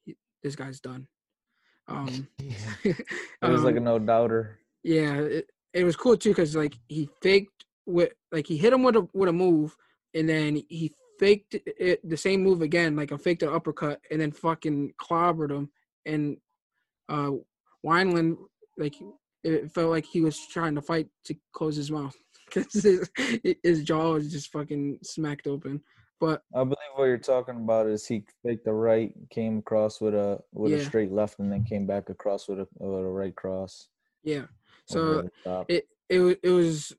he, 0.06 0.16
this 0.42 0.56
guy's 0.56 0.80
done. 0.80 1.08
Um, 1.88 2.28
it 2.40 2.96
was 3.42 3.64
like 3.64 3.74
a 3.74 3.78
um, 3.80 3.84
no 3.84 4.00
doubter. 4.00 4.60
yeah, 4.82 5.16
it, 5.16 5.50
it 5.74 5.84
was 5.84 5.96
cool 5.96 6.18
too 6.18 6.30
because 6.30 6.56
like 6.56 6.76
he 6.88 7.10
faked 7.22 7.66
with 7.86 8.12
like 8.32 8.48
he 8.48 8.58
hit 8.58 8.74
him 8.74 8.84
with 8.84 8.96
a 8.96 9.08
with 9.14 9.30
a 9.30 9.34
move 9.34 9.76
and 10.14 10.28
then 10.28 10.62
he 10.68 10.94
faked 11.22 11.56
it 11.66 12.00
the 12.08 12.18
same 12.18 12.42
move 12.42 12.64
again, 12.64 12.96
like 12.96 13.12
a 13.12 13.18
faked 13.18 13.44
an 13.44 13.54
uppercut, 13.54 14.02
and 14.10 14.20
then 14.20 14.32
fucking 14.32 14.92
clobbered 15.00 15.52
him. 15.52 15.70
And 16.06 16.38
uh, 17.08 17.32
Wineland, 17.86 18.38
like 18.78 18.96
it 19.44 19.72
felt 19.72 19.92
like 19.92 20.06
he 20.06 20.22
was 20.22 20.40
trying 20.48 20.74
to 20.76 20.82
fight 20.82 21.08
to 21.26 21.36
close 21.54 21.76
his 21.76 21.92
mouth 21.92 22.16
because 22.46 22.74
his, 22.74 23.10
his 23.64 23.84
jaw 23.84 24.14
was 24.14 24.32
just 24.32 24.52
fucking 24.52 24.98
smacked 25.04 25.46
open. 25.46 25.82
But 26.20 26.42
I 26.56 26.64
believe 26.64 26.78
what 26.96 27.06
you're 27.06 27.18
talking 27.18 27.56
about 27.56 27.88
is 27.88 28.06
he 28.06 28.24
faked 28.44 28.66
the 28.66 28.74
right, 28.74 29.12
came 29.30 29.60
across 29.60 30.02
with 30.02 30.16
a 30.16 30.40
with 30.54 30.74
a 30.74 30.84
straight 30.84 31.12
left, 31.12 31.40
and 31.40 31.52
then 31.52 31.64
came 31.64 31.86
back 31.86 32.10
across 32.10 32.48
with 32.48 32.60
a 32.60 32.68
with 32.78 33.00
a 33.00 33.04
right 33.04 33.36
cross. 33.36 33.88
yeah, 34.24 34.46
so 34.92 35.30
it 35.68 35.88
it 36.10 36.40
it 36.44 36.50
was 36.50 36.94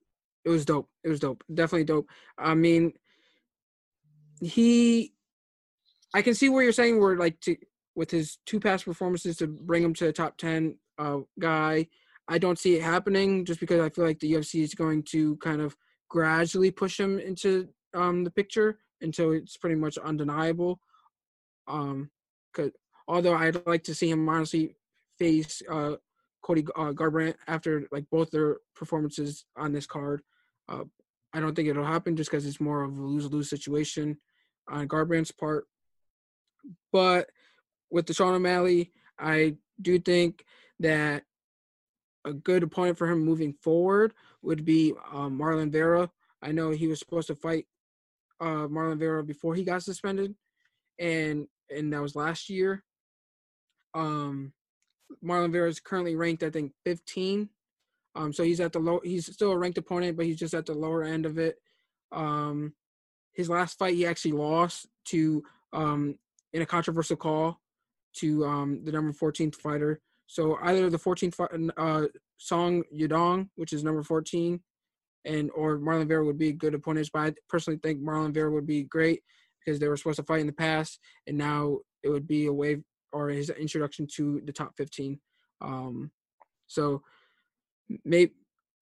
it 0.45 0.51
was 0.51 0.65
dope. 0.65 0.89
It 1.05 1.09
was 1.09 1.21
dope. 1.21 1.45
Definitely 1.53 1.85
dope. 1.85 2.09
I 2.37 2.55
mean, 2.55 2.93
he, 4.41 5.13
I 6.15 6.23
can 6.23 6.35
see 6.35 6.49
where 6.49 6.63
you're 6.63 6.73
saying 6.73 7.01
where 7.01 7.17
like 7.17 7.41
to 7.43 7.57
with 7.95 8.11
his 8.11 8.39
two 8.47 8.59
past 8.59 8.85
performances 8.85 9.37
to 9.37 9.47
bring 9.47 9.83
him 9.83 9.95
to 9.95 10.07
the 10.07 10.13
top 10.13 10.37
ten 10.37 10.77
uh 10.99 11.19
guy. 11.39 11.87
I 12.29 12.39
don't 12.39 12.59
see 12.59 12.77
it 12.77 12.83
happening 12.83 13.45
just 13.45 13.61
because 13.61 13.81
I 13.81 13.91
feel 13.91 14.05
like 14.05 14.21
the 14.21 14.33
UFC 14.33 14.63
is 14.63 14.75
going 14.75 15.03
to 15.11 15.37
kind 15.37 15.61
of 15.61 15.77
gradually 16.09 16.71
push 16.71 16.99
him 16.99 17.19
into 17.19 17.69
um 17.95 18.25
the 18.25 18.31
picture 18.31 18.79
until 19.01 19.33
it's 19.33 19.57
pretty 19.57 19.77
much 19.77 19.99
undeniable. 19.99 20.81
Um, 21.69 22.11
cause 22.55 22.71
although 23.07 23.35
I'd 23.35 23.67
like 23.67 23.85
to 23.85 23.95
see 23.95 24.11
him 24.11 24.29
honestly 24.29 24.77
face 25.19 25.63
uh 25.71 25.97
Cody 26.43 26.65
uh, 26.77 26.93
Garbrandt 26.93 27.35
after 27.47 27.87
like 27.93 28.05
both 28.11 28.31
their 28.31 28.59
performances 28.75 29.45
on 29.57 29.73
this 29.73 29.87
card. 29.87 30.23
Uh, 30.69 30.85
I 31.33 31.41
don't 31.41 31.55
think 31.55 31.69
it'll 31.69 31.85
happen 31.85 32.17
just 32.17 32.31
because 32.31 32.47
it's 32.47 32.61
more 32.61 32.83
of 32.83 32.97
a 32.97 33.01
lose 33.01 33.31
lose 33.31 33.49
situation 33.49 34.19
on 34.69 34.89
Garbrandt's 34.89 35.33
part. 35.33 35.67
But 36.93 37.31
with 37.91 38.07
the 38.07 38.15
Sean 38.15 38.35
O'Malley, 38.35 38.93
I 39.19 39.57
do 39.81 39.99
think 39.99 40.45
that 40.81 41.25
a 42.25 42.33
good 42.33 42.63
opponent 42.63 42.99
for 42.99 43.07
him 43.11 43.25
moving 43.25 43.53
forward 43.53 44.15
would 44.43 44.65
be 44.65 44.93
um, 45.13 45.39
Marlon 45.39 45.71
Vera. 45.71 46.11
I 46.43 46.53
know 46.53 46.71
he 46.71 46.87
was 46.87 46.99
supposed 46.99 47.29
to 47.29 47.35
fight 47.35 47.67
uh, 48.41 48.67
Marlon 48.69 48.99
Vera 48.99 49.25
before 49.25 49.55
he 49.55 49.65
got 49.65 49.83
suspended, 49.83 50.35
and 50.99 51.47
and 51.71 51.93
that 51.93 52.03
was 52.03 52.17
last 52.17 52.49
year. 52.51 52.85
Um, 53.95 54.53
Marlon 55.25 55.53
Vera 55.53 55.69
is 55.69 55.81
currently 55.81 56.17
ranked, 56.17 56.43
I 56.43 56.51
think, 56.51 56.73
15. 56.85 57.49
Um, 58.15 58.33
so 58.33 58.43
he's 58.43 58.61
at 58.61 58.73
the 58.73 58.79
low. 58.79 59.01
He's 59.03 59.33
still 59.33 59.53
a 59.53 59.59
ranked 59.59 59.79
opponent, 59.79 60.17
but 60.17 60.27
he's 60.27 60.39
just 60.39 60.55
at 60.55 60.67
the 60.67 60.75
lower 60.75 61.03
end 61.03 61.25
of 61.25 61.39
it. 61.39 61.57
Um, 62.11 62.75
his 63.33 63.49
last 63.49 63.79
fight, 63.79 63.95
he 63.95 64.07
actually 64.07 64.33
lost 64.33 64.87
to 65.07 65.43
um 65.73 66.19
in 66.53 66.63
a 66.63 66.67
controversial 66.67 67.17
call 67.17 67.59
to 68.17 68.45
um 68.45 68.85
the 68.85 68.93
number 68.93 69.13
14th 69.13 69.55
fighter. 69.57 70.01
So 70.27 70.59
either 70.63 70.91
the 70.91 70.99
14th 70.99 71.35
fi- 71.35 71.83
uh 71.83 72.07
Song 72.37 72.83
Yadong, 72.95 73.49
which 73.55 73.73
is 73.73 73.85
number 73.85 74.03
14, 74.03 74.61
and 75.25 75.51
or 75.55 75.79
Marlon 75.79 76.09
Vera 76.09 76.25
would 76.25 76.39
be 76.39 76.49
a 76.49 76.53
good 76.53 76.75
opponents. 76.75 77.11
But 77.13 77.21
I 77.21 77.35
personally 77.49 77.79
think 77.83 78.03
Marlon 78.03 78.35
Vera 78.35 78.51
would 78.51 78.67
be 78.67 78.85
great 78.85 79.23
because 79.65 79.79
they 79.81 79.89
were 79.89 79.97
supposed 79.97 80.17
to 80.17 80.25
fight 80.25 80.41
in 80.41 80.47
the 80.47 80.53
past, 80.53 80.99
and 81.27 81.39
now 81.39 81.79
it 82.03 82.09
would 82.09 82.27
be 82.27 82.47
a 82.47 82.53
wave 82.53 82.83
or 83.13 83.29
his 83.29 83.51
introduction 83.51 84.07
to 84.15 84.41
the 84.45 84.53
top 84.53 84.73
15. 84.77 85.19
Um, 85.61 86.11
so 86.67 87.03
maybe, 88.05 88.33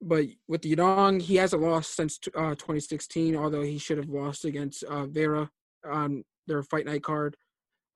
but 0.00 0.24
with 0.48 0.62
Yadong, 0.62 1.20
he 1.20 1.36
hasn't 1.36 1.62
lost 1.62 1.94
since 1.94 2.18
uh, 2.34 2.54
2016, 2.54 3.36
although 3.36 3.62
he 3.62 3.78
should 3.78 3.98
have 3.98 4.08
lost 4.08 4.44
against 4.44 4.82
uh, 4.84 5.06
Vera 5.06 5.50
on 5.90 6.24
their 6.46 6.62
fight 6.62 6.86
night 6.86 7.02
card 7.02 7.36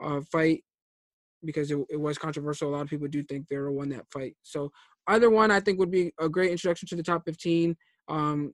uh, 0.02 0.20
fight 0.30 0.62
because 1.44 1.70
it, 1.70 1.78
it 1.90 2.00
was 2.00 2.18
controversial. 2.18 2.68
A 2.68 2.72
lot 2.72 2.82
of 2.82 2.88
people 2.88 3.08
do 3.08 3.22
think 3.22 3.48
Vera 3.48 3.72
won 3.72 3.88
that 3.90 4.10
fight. 4.12 4.36
So 4.42 4.70
either 5.08 5.30
one, 5.30 5.50
I 5.50 5.60
think, 5.60 5.78
would 5.78 5.90
be 5.90 6.12
a 6.18 6.28
great 6.28 6.50
introduction 6.50 6.88
to 6.88 6.96
the 6.96 7.02
top 7.02 7.24
15. 7.24 7.76
Um, 8.08 8.52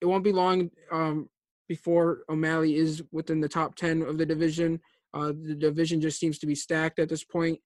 it 0.00 0.06
won't 0.06 0.24
be 0.24 0.32
long 0.32 0.70
um, 0.90 1.28
before 1.68 2.22
O'Malley 2.28 2.76
is 2.76 3.02
within 3.12 3.40
the 3.40 3.48
top 3.48 3.76
10 3.76 4.02
of 4.02 4.18
the 4.18 4.26
division. 4.26 4.80
Uh, 5.12 5.32
the 5.42 5.54
division 5.54 6.00
just 6.00 6.18
seems 6.20 6.38
to 6.38 6.46
be 6.46 6.54
stacked 6.54 6.98
at 6.98 7.08
this 7.08 7.24
point. 7.24 7.58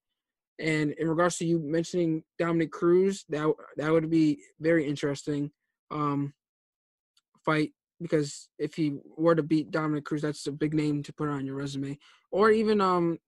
And 0.59 0.93
in 0.93 1.09
regards 1.09 1.37
to 1.39 1.47
you 1.47 1.59
mentioning 1.59 2.23
Dominick 2.39 2.71
Cruz, 2.71 3.25
that 3.29 3.53
that 3.77 3.91
would 3.91 4.09
be 4.09 4.39
very 4.61 4.87
interesting 4.87 5.51
um, 5.91 6.33
fight 7.45 7.73
because 8.01 8.49
if 8.59 8.75
he 8.75 8.99
were 9.17 9.35
to 9.35 9.43
beat 9.43 9.71
Dominick 9.71 10.05
Cruz, 10.05 10.23
that's 10.23 10.47
a 10.47 10.53
big 10.53 10.75
name 10.75 11.03
to 11.03 11.13
put 11.13 11.29
on 11.29 11.47
your 11.47 11.57
resume. 11.57 11.99
Or 12.31 12.51
even 12.51 12.81
um, 12.81 13.19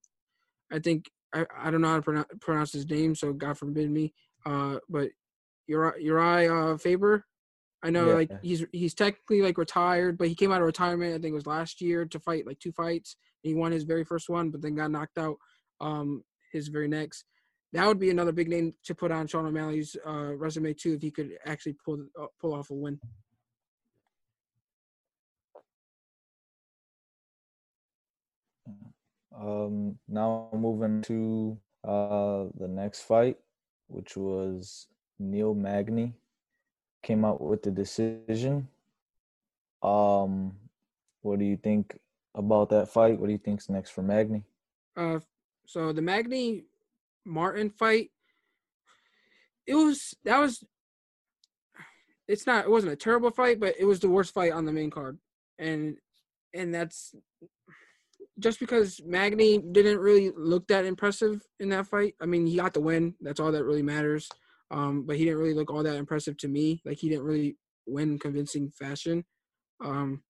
I 0.73 0.79
think 0.79 1.11
I, 1.35 1.47
I 1.59 1.71
don't 1.71 1.81
know 1.81 1.89
how 1.89 1.97
to 1.97 2.03
pronounce, 2.03 2.29
pronounce 2.41 2.73
his 2.73 2.89
name, 2.89 3.15
so 3.15 3.33
God 3.33 3.59
forbid 3.59 3.91
me. 3.91 4.13
Uh, 4.45 4.79
but 4.89 5.11
Uri 5.67 6.05
Uri 6.05 6.49
uh, 6.49 6.77
Faber, 6.77 7.25
I 7.87 7.91
know 7.91 8.09
Yeah. 8.09 8.15
like 8.15 8.33
he's 8.43 8.67
he's 8.73 8.95
technically 8.95 9.43
like 9.43 9.57
retired, 9.57 10.19
but 10.19 10.27
he 10.27 10.35
came 10.35 10.51
out 10.51 10.61
of 10.61 10.67
retirement. 10.67 11.15
I 11.15 11.19
think 11.19 11.33
it 11.33 11.35
was 11.43 11.47
last 11.47 11.81
year 11.81 12.05
to 12.05 12.19
fight 12.19 12.45
like 12.45 12.59
two 12.59 12.73
fights. 12.73 13.15
He 13.43 13.55
won 13.55 13.71
his 13.71 13.85
very 13.85 14.05
first 14.05 14.29
one, 14.29 14.51
but 14.51 14.61
then 14.61 14.75
got 14.75 14.91
knocked 14.91 15.19
out 15.19 15.37
um, 15.81 16.25
his 16.53 16.67
very 16.67 16.89
next. 16.89 17.25
That 17.73 17.87
would 17.87 18.01
be 18.01 18.11
another 18.11 18.33
big 18.33 18.49
name 18.49 18.75
to 18.87 18.95
put 18.95 19.13
on 19.13 19.29
Sean 19.29 19.47
O'Malley's 19.47 19.97
uh, 20.05 20.35
resume 20.35 20.75
too, 20.75 20.95
if 20.95 21.03
he 21.03 21.13
could 21.13 21.39
actually 21.47 21.77
pull 21.85 22.05
uh, 22.21 22.27
pull 22.41 22.55
off 22.55 22.71
a 22.71 22.75
win. 22.75 22.99
Um, 29.39 29.99
now 30.09 30.49
moving 30.53 31.03
to 31.03 31.57
uh 31.85 32.47
the 32.59 32.67
next 32.69 33.03
fight, 33.03 33.37
which 33.87 34.17
was 34.17 34.89
Neil 35.21 35.55
Magny, 35.55 36.15
came 37.07 37.25
out 37.25 37.41
with 37.41 37.63
the 37.63 37.71
decision. 37.71 38.67
Um, 39.81 40.57
what 41.23 41.39
do 41.39 41.45
you 41.45 41.57
think 41.57 41.97
about 42.35 42.71
that 42.71 42.89
fight? 42.89 43.19
What 43.19 43.27
do 43.27 43.33
you 43.33 43.39
think's 43.39 43.71
next 43.71 43.91
for 43.91 44.03
Magny? 44.03 44.43
Uh, 44.97 45.21
so 45.67 45.93
the 45.93 46.03
Magny 46.03 46.65
Martin 47.25 47.71
fight, 47.71 48.11
it 49.67 49.75
was 49.75 50.15
that 50.25 50.41
was. 50.41 50.65
It's 52.27 52.47
not. 52.47 52.65
It 52.65 52.71
wasn't 52.71 52.93
a 52.93 52.97
terrible 52.97 53.31
fight, 53.31 53.61
but 53.61 53.77
it 53.79 53.85
was 53.85 54.01
the 54.01 54.09
worst 54.09 54.35
fight 54.35 54.51
on 54.51 54.65
the 54.65 54.73
main 54.73 54.91
card, 54.91 55.19
and 55.61 55.97
and 56.53 56.75
that's 56.75 57.15
just 58.41 58.59
because 58.59 59.01
Magny 59.07 59.59
didn't 59.59 59.99
really 59.99 60.33
look 60.37 60.67
that 60.69 60.85
impressive 60.85 61.41
in 61.61 61.69
that 61.69 61.87
fight. 61.87 62.17
I 62.21 62.27
mean, 62.27 62.47
he 62.47 62.57
got 62.57 62.75
the 62.75 62.81
win. 62.81 63.15
That's 63.21 63.39
all 63.39 63.53
that 63.53 63.65
really 63.65 63.83
matters. 63.83 64.29
Um, 64.71 65.05
but 65.07 65.17
he 65.17 65.25
didn't 65.25 65.39
really 65.39 65.55
look 65.55 65.71
all 65.71 65.83
that 65.85 65.97
impressive 65.97 66.37
to 66.39 66.49
me. 66.49 66.83
Like 66.85 66.99
he 66.99 67.09
didn't 67.09 67.25
really 67.25 67.57
win 67.87 68.19
convincing 68.19 68.73
fashion. 68.77 69.25
Um, 69.85 70.23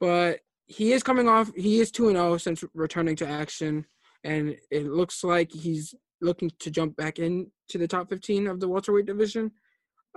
but 0.00 0.40
he 0.66 0.92
is 0.92 1.02
coming 1.02 1.28
off. 1.28 1.50
He 1.54 1.80
is 1.80 1.90
two 1.90 2.08
and 2.08 2.16
zero 2.16 2.38
since 2.38 2.64
returning 2.74 3.16
to 3.16 3.28
action, 3.28 3.84
and 4.24 4.56
it 4.70 4.86
looks 4.86 5.24
like 5.24 5.50
he's 5.52 5.94
looking 6.20 6.50
to 6.60 6.70
jump 6.70 6.96
back 6.96 7.18
into 7.18 7.50
the 7.74 7.88
top 7.88 8.08
fifteen 8.08 8.46
of 8.46 8.60
the 8.60 8.68
welterweight 8.68 9.06
division. 9.06 9.50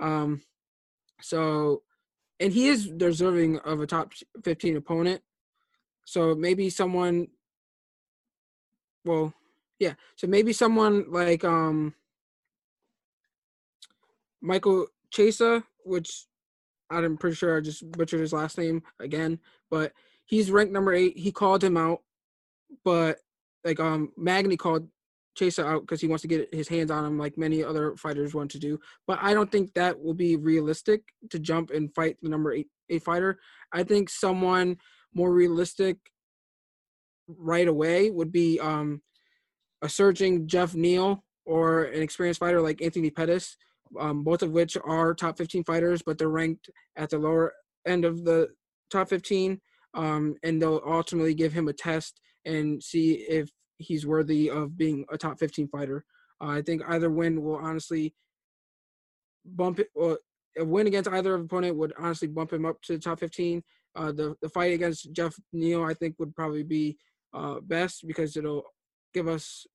Um, 0.00 0.42
so, 1.20 1.82
and 2.40 2.52
he 2.52 2.68
is 2.68 2.88
deserving 2.88 3.58
of 3.60 3.80
a 3.80 3.86
top 3.86 4.12
fifteen 4.44 4.76
opponent. 4.76 5.20
So 6.06 6.34
maybe 6.34 6.70
someone. 6.70 7.28
Well, 9.04 9.34
yeah. 9.78 9.94
So 10.16 10.26
maybe 10.26 10.52
someone 10.52 11.10
like 11.10 11.44
um. 11.44 11.94
Michael 14.42 14.88
Chesa, 15.14 15.62
which 15.84 16.26
I'm 16.90 17.16
pretty 17.16 17.36
sure 17.36 17.56
I 17.56 17.60
just 17.60 17.90
butchered 17.92 18.20
his 18.20 18.32
last 18.32 18.58
name 18.58 18.82
again, 19.00 19.38
but 19.70 19.92
he's 20.26 20.50
ranked 20.50 20.72
number 20.72 20.92
eight. 20.92 21.16
He 21.16 21.32
called 21.32 21.64
him 21.64 21.76
out, 21.76 22.00
but 22.84 23.18
like 23.64 23.80
um 23.80 24.12
Magny 24.16 24.56
called 24.56 24.88
Chesa 25.38 25.64
out 25.64 25.82
because 25.82 26.00
he 26.00 26.06
wants 26.06 26.22
to 26.22 26.28
get 26.28 26.52
his 26.54 26.68
hands 26.68 26.90
on 26.90 27.04
him, 27.04 27.18
like 27.18 27.38
many 27.38 27.64
other 27.64 27.96
fighters 27.96 28.34
want 28.34 28.50
to 28.50 28.58
do. 28.58 28.78
But 29.06 29.18
I 29.22 29.32
don't 29.32 29.50
think 29.50 29.72
that 29.74 29.98
will 29.98 30.14
be 30.14 30.36
realistic 30.36 31.02
to 31.30 31.38
jump 31.38 31.70
and 31.70 31.94
fight 31.94 32.16
the 32.20 32.28
number 32.28 32.52
eight 32.52 32.68
eight 32.90 33.02
fighter. 33.02 33.38
I 33.72 33.84
think 33.84 34.10
someone 34.10 34.76
more 35.14 35.32
realistic 35.32 35.96
right 37.28 37.68
away 37.68 38.10
would 38.10 38.32
be 38.32 38.60
um 38.60 39.00
a 39.80 39.88
surging 39.88 40.46
Geoff 40.46 40.74
Neal 40.74 41.24
or 41.44 41.84
an 41.84 42.02
experienced 42.02 42.40
fighter 42.40 42.60
like 42.60 42.82
Anthony 42.82 43.10
Pettis 43.10 43.56
um, 43.98 44.22
both 44.24 44.42
of 44.42 44.50
which 44.50 44.76
are 44.84 45.14
top 45.14 45.38
15 45.38 45.64
fighters, 45.64 46.02
but 46.04 46.18
they're 46.18 46.28
ranked 46.28 46.70
at 46.96 47.10
the 47.10 47.18
lower 47.18 47.52
end 47.86 48.04
of 48.04 48.24
the 48.24 48.48
top 48.90 49.08
15. 49.08 49.60
Um, 49.94 50.36
and 50.42 50.60
they'll 50.60 50.82
ultimately 50.86 51.34
give 51.34 51.52
him 51.52 51.68
a 51.68 51.72
test 51.72 52.20
and 52.46 52.82
see 52.82 53.12
if 53.28 53.50
he's 53.78 54.06
worthy 54.06 54.48
of 54.48 54.76
being 54.76 55.04
a 55.12 55.18
top 55.18 55.38
15 55.38 55.68
fighter. 55.68 56.04
Uh, 56.42 56.48
I 56.48 56.62
think 56.62 56.82
either 56.88 57.10
win 57.10 57.42
will 57.42 57.56
honestly 57.56 58.14
bump 59.44 59.80
it, 59.80 59.88
or 59.94 60.18
a 60.58 60.64
win 60.64 60.86
against 60.86 61.10
either 61.10 61.34
opponent 61.34 61.76
would 61.76 61.92
honestly 61.98 62.28
bump 62.28 62.52
him 62.52 62.64
up 62.64 62.80
to 62.82 62.94
the 62.94 62.98
top 62.98 63.20
15. 63.20 63.62
Uh, 63.94 64.12
the 64.12 64.34
the 64.40 64.48
fight 64.48 64.72
against 64.72 65.12
Geoff 65.12 65.34
Neal, 65.52 65.84
I 65.84 65.94
think, 65.94 66.16
would 66.18 66.34
probably 66.34 66.62
be 66.62 66.96
uh, 67.34 67.60
best 67.60 68.06
because 68.06 68.36
it'll 68.36 68.64
give 69.12 69.28
us 69.28 69.66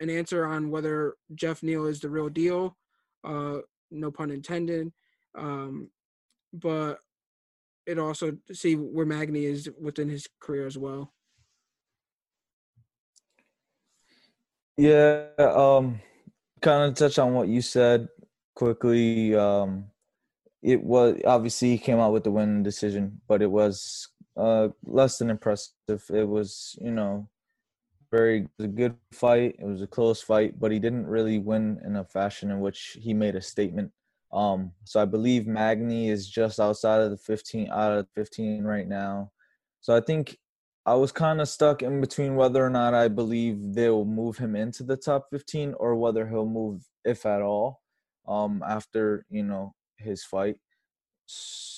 an 0.00 0.10
answer 0.10 0.44
on 0.44 0.70
whether 0.70 1.14
Geoff 1.34 1.62
Neal 1.62 1.86
is 1.86 2.00
the 2.00 2.10
real 2.10 2.28
deal. 2.28 2.76
Uh, 3.24 3.58
no 3.90 4.10
pun 4.10 4.30
intended. 4.30 4.92
Um, 5.34 5.90
but 6.52 6.98
it 7.86 7.98
also 7.98 8.36
see 8.52 8.74
where 8.74 9.06
Magny 9.06 9.44
is 9.44 9.70
within 9.80 10.08
his 10.08 10.28
career 10.40 10.66
as 10.66 10.76
well. 10.76 11.12
Yeah, 14.76 15.24
um, 15.38 16.00
kind 16.60 16.84
of 16.84 16.94
touch 16.94 17.18
on 17.18 17.34
what 17.34 17.48
you 17.48 17.62
said 17.62 18.08
quickly. 18.54 19.34
Um, 19.34 19.86
it 20.62 20.82
was 20.82 21.20
obviously 21.26 21.70
he 21.70 21.78
came 21.78 21.98
out 21.98 22.12
with 22.12 22.24
the 22.24 22.30
win 22.30 22.62
decision, 22.62 23.20
but 23.26 23.42
it 23.42 23.50
was 23.50 24.08
uh, 24.36 24.68
less 24.84 25.18
than 25.18 25.30
impressive. 25.30 25.72
It 25.88 26.28
was, 26.28 26.78
you 26.80 26.92
know, 26.92 27.28
very 28.10 28.40
it 28.40 28.50
was 28.58 28.64
a 28.66 28.68
good 28.68 28.94
fight. 29.12 29.56
It 29.58 29.66
was 29.66 29.82
a 29.82 29.86
close 29.86 30.20
fight, 30.20 30.58
but 30.58 30.72
he 30.72 30.78
didn't 30.78 31.06
really 31.06 31.38
win 31.38 31.80
in 31.84 31.96
a 31.96 32.04
fashion 32.04 32.50
in 32.50 32.60
which 32.60 32.98
he 33.00 33.14
made 33.14 33.36
a 33.36 33.42
statement. 33.42 33.92
Um, 34.32 34.72
so 34.84 35.00
I 35.00 35.04
believe 35.04 35.46
Magny 35.46 36.10
is 36.10 36.28
just 36.28 36.60
outside 36.60 37.00
of 37.00 37.10
the 37.10 37.16
15, 37.16 37.70
out 37.70 37.92
of 37.92 38.06
15 38.14 38.64
right 38.64 38.86
now. 38.86 39.30
So 39.80 39.96
I 39.96 40.00
think 40.00 40.36
I 40.84 40.94
was 40.94 41.12
kind 41.12 41.40
of 41.40 41.48
stuck 41.48 41.82
in 41.82 42.00
between 42.00 42.34
whether 42.34 42.64
or 42.64 42.70
not 42.70 42.94
I 42.94 43.08
believe 43.08 43.74
they'll 43.74 44.04
move 44.04 44.38
him 44.38 44.56
into 44.56 44.82
the 44.82 44.96
top 44.96 45.26
15 45.30 45.74
or 45.78 45.94
whether 45.94 46.26
he'll 46.26 46.46
move, 46.46 46.82
if 47.04 47.26
at 47.26 47.42
all, 47.42 47.80
um, 48.26 48.62
after 48.66 49.24
you 49.30 49.42
know 49.42 49.74
his 49.96 50.24
fight. 50.24 50.56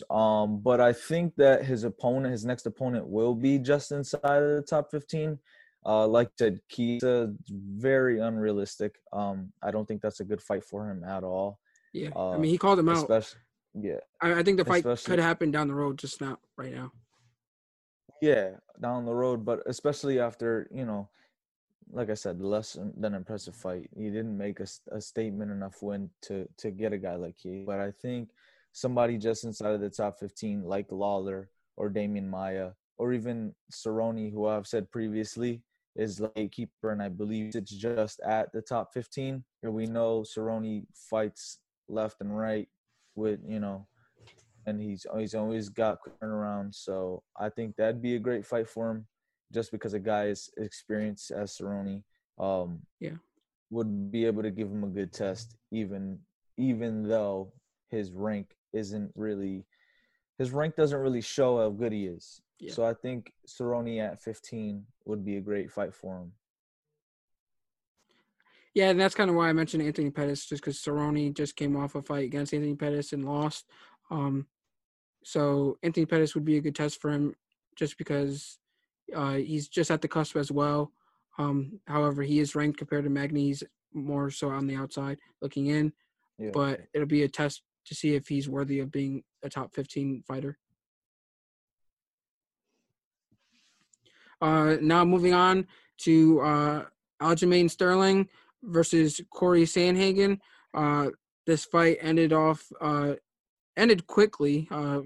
Um, 0.08 0.60
but 0.60 0.80
I 0.80 0.92
think 0.92 1.34
that 1.36 1.64
his 1.64 1.84
opponent, 1.84 2.32
his 2.32 2.44
next 2.44 2.66
opponent, 2.66 3.06
will 3.06 3.34
be 3.34 3.58
just 3.58 3.90
inside 3.90 4.42
of 4.42 4.56
the 4.56 4.64
top 4.68 4.90
15. 4.90 5.38
Uh, 5.84 6.06
like 6.06 6.28
I 6.28 6.30
said, 6.38 6.60
Chiesa, 6.68 7.32
very 7.48 8.20
unrealistic. 8.20 8.96
Um, 9.12 9.52
I 9.62 9.70
don't 9.70 9.88
think 9.88 10.02
that's 10.02 10.20
a 10.20 10.24
good 10.24 10.42
fight 10.42 10.64
for 10.64 10.90
him 10.90 11.04
at 11.04 11.24
all. 11.24 11.58
Yeah, 11.92 12.10
uh, 12.14 12.32
I 12.32 12.38
mean, 12.38 12.50
he 12.50 12.58
called 12.58 12.78
him 12.78 12.88
out. 12.88 13.34
Yeah, 13.74 13.98
I, 14.20 14.34
I, 14.34 14.42
think 14.42 14.58
the 14.58 14.64
fight 14.64 14.84
could 14.84 15.18
happen 15.18 15.50
down 15.50 15.68
the 15.68 15.74
road, 15.74 15.96
just 15.96 16.20
not 16.20 16.40
right 16.56 16.74
now. 16.74 16.92
Yeah, 18.20 18.50
down 18.80 19.06
the 19.06 19.14
road, 19.14 19.44
but 19.44 19.60
especially 19.66 20.20
after 20.20 20.68
you 20.74 20.84
know, 20.84 21.08
like 21.90 22.10
I 22.10 22.14
said, 22.14 22.42
less 22.42 22.76
than 22.96 23.14
impressive 23.14 23.56
fight. 23.56 23.88
He 23.96 24.10
didn't 24.10 24.36
make 24.36 24.60
a, 24.60 24.66
a 24.92 25.00
statement 25.00 25.50
enough 25.50 25.82
win 25.82 26.10
to 26.22 26.48
to 26.58 26.70
get 26.70 26.92
a 26.92 26.98
guy 26.98 27.14
like 27.14 27.36
he. 27.38 27.64
But 27.64 27.80
I 27.80 27.92
think 28.02 28.30
somebody 28.72 29.16
just 29.16 29.44
inside 29.44 29.74
of 29.74 29.80
the 29.80 29.90
top 29.90 30.18
15, 30.18 30.62
like 30.62 30.86
Lawler 30.90 31.48
or 31.76 31.90
Demian 31.90 32.28
Maia, 32.28 32.70
or 32.98 33.12
even 33.12 33.54
Cerrone, 33.72 34.32
who 34.32 34.46
I've 34.46 34.66
said 34.66 34.90
previously 34.90 35.62
is 35.96 36.20
like 36.20 36.52
keeper, 36.52 36.92
and 36.92 37.02
I 37.02 37.08
believe 37.08 37.54
it's 37.54 37.70
just 37.70 38.20
at 38.20 38.52
the 38.52 38.62
top 38.62 38.92
15. 38.94 39.44
And 39.62 39.74
we 39.74 39.86
know 39.86 40.22
Cerrone 40.22 40.84
fights 40.94 41.58
left 41.88 42.20
and 42.20 42.36
right 42.36 42.68
with 43.16 43.40
you 43.46 43.60
know, 43.60 43.86
and 44.66 44.80
he's 44.80 45.06
he's 45.16 45.34
always 45.34 45.68
got 45.68 45.98
turnaround. 46.22 46.74
So 46.74 47.22
I 47.38 47.48
think 47.48 47.76
that'd 47.76 48.02
be 48.02 48.16
a 48.16 48.20
great 48.20 48.46
fight 48.46 48.68
for 48.68 48.90
him, 48.90 49.06
just 49.52 49.72
because 49.72 49.94
a 49.94 50.00
guy 50.00 50.26
is 50.26 50.50
experienced 50.56 51.30
as 51.30 51.56
Cerrone. 51.56 52.02
Um, 52.38 52.80
yeah, 53.00 53.16
would 53.70 54.10
be 54.10 54.24
able 54.24 54.42
to 54.42 54.50
give 54.50 54.68
him 54.68 54.84
a 54.84 54.88
good 54.88 55.12
test, 55.12 55.56
even 55.70 56.18
even 56.56 57.08
though 57.08 57.52
his 57.88 58.12
rank 58.12 58.54
isn't 58.72 59.10
really 59.14 59.64
his 60.40 60.52
rank 60.52 60.74
doesn't 60.74 60.98
really 60.98 61.20
show 61.20 61.58
how 61.58 61.68
good 61.68 61.92
he 61.92 62.06
is. 62.06 62.40
Yeah. 62.58 62.72
So 62.72 62.82
I 62.86 62.94
think 62.94 63.30
Cerrone 63.46 64.00
at 64.00 64.22
15 64.22 64.82
would 65.04 65.22
be 65.22 65.36
a 65.36 65.40
great 65.40 65.70
fight 65.70 65.94
for 65.94 66.16
him. 66.16 66.32
Yeah, 68.74 68.88
and 68.88 68.98
that's 68.98 69.14
kind 69.14 69.28
of 69.28 69.36
why 69.36 69.50
I 69.50 69.52
mentioned 69.52 69.82
Anthony 69.82 70.08
Pettis, 70.08 70.46
just 70.46 70.62
because 70.62 70.78
Cerrone 70.78 71.34
just 71.34 71.56
came 71.56 71.76
off 71.76 71.94
a 71.94 72.00
fight 72.00 72.24
against 72.24 72.54
Anthony 72.54 72.74
Pettis 72.74 73.12
and 73.12 73.26
lost. 73.26 73.66
Um, 74.10 74.46
so 75.22 75.76
Anthony 75.82 76.06
Pettis 76.06 76.34
would 76.34 76.46
be 76.46 76.56
a 76.56 76.62
good 76.62 76.74
test 76.74 77.02
for 77.02 77.10
him, 77.10 77.34
just 77.76 77.98
because 77.98 78.58
uh, 79.14 79.34
he's 79.34 79.68
just 79.68 79.90
at 79.90 80.00
the 80.00 80.08
cusp 80.08 80.36
as 80.36 80.50
well. 80.50 80.90
Um, 81.36 81.80
however, 81.86 82.22
he 82.22 82.38
is 82.40 82.54
ranked 82.54 82.78
compared 82.78 83.04
to 83.04 83.10
Magny. 83.10 83.48
He's 83.48 83.62
more 83.92 84.30
so 84.30 84.48
on 84.48 84.66
the 84.66 84.76
outside 84.76 85.18
looking 85.42 85.66
in, 85.66 85.92
yeah. 86.38 86.50
but 86.54 86.80
it'll 86.94 87.06
be 87.06 87.24
a 87.24 87.28
test 87.28 87.60
to 87.86 87.94
see 87.94 88.14
if 88.14 88.28
he's 88.28 88.48
worthy 88.48 88.80
of 88.80 88.90
being 88.90 89.22
a 89.42 89.48
top 89.48 89.74
15 89.74 90.22
fighter. 90.26 90.58
Uh, 94.40 94.76
now 94.80 95.04
moving 95.04 95.34
on 95.34 95.66
to 95.98 96.40
uh, 96.40 96.84
Aljamain 97.20 97.70
Sterling 97.70 98.28
versus 98.62 99.20
Cory 99.30 99.64
Sandhagen. 99.64 100.38
Uh, 100.72 101.10
this 101.46 101.64
fight 101.64 101.98
ended 102.00 102.32
off 102.32 102.64
uh, 102.80 103.14
ended 103.76 104.06
quickly 104.06 104.68
uh, 104.70 105.00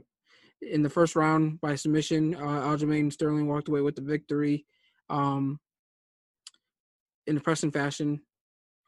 in 0.63 0.83
the 0.83 0.91
first 0.91 1.17
round 1.17 1.61
by 1.61 1.75
submission. 1.75 2.35
Uh, 2.35 2.69
Aljamain 2.69 3.13
Sterling 3.13 3.49
walked 3.49 3.69
away 3.69 3.81
with 3.81 3.97
the 3.97 4.03
victory 4.03 4.67
um, 5.11 5.59
in 7.27 7.37
impressive 7.37 7.73
fashion. 7.73 8.21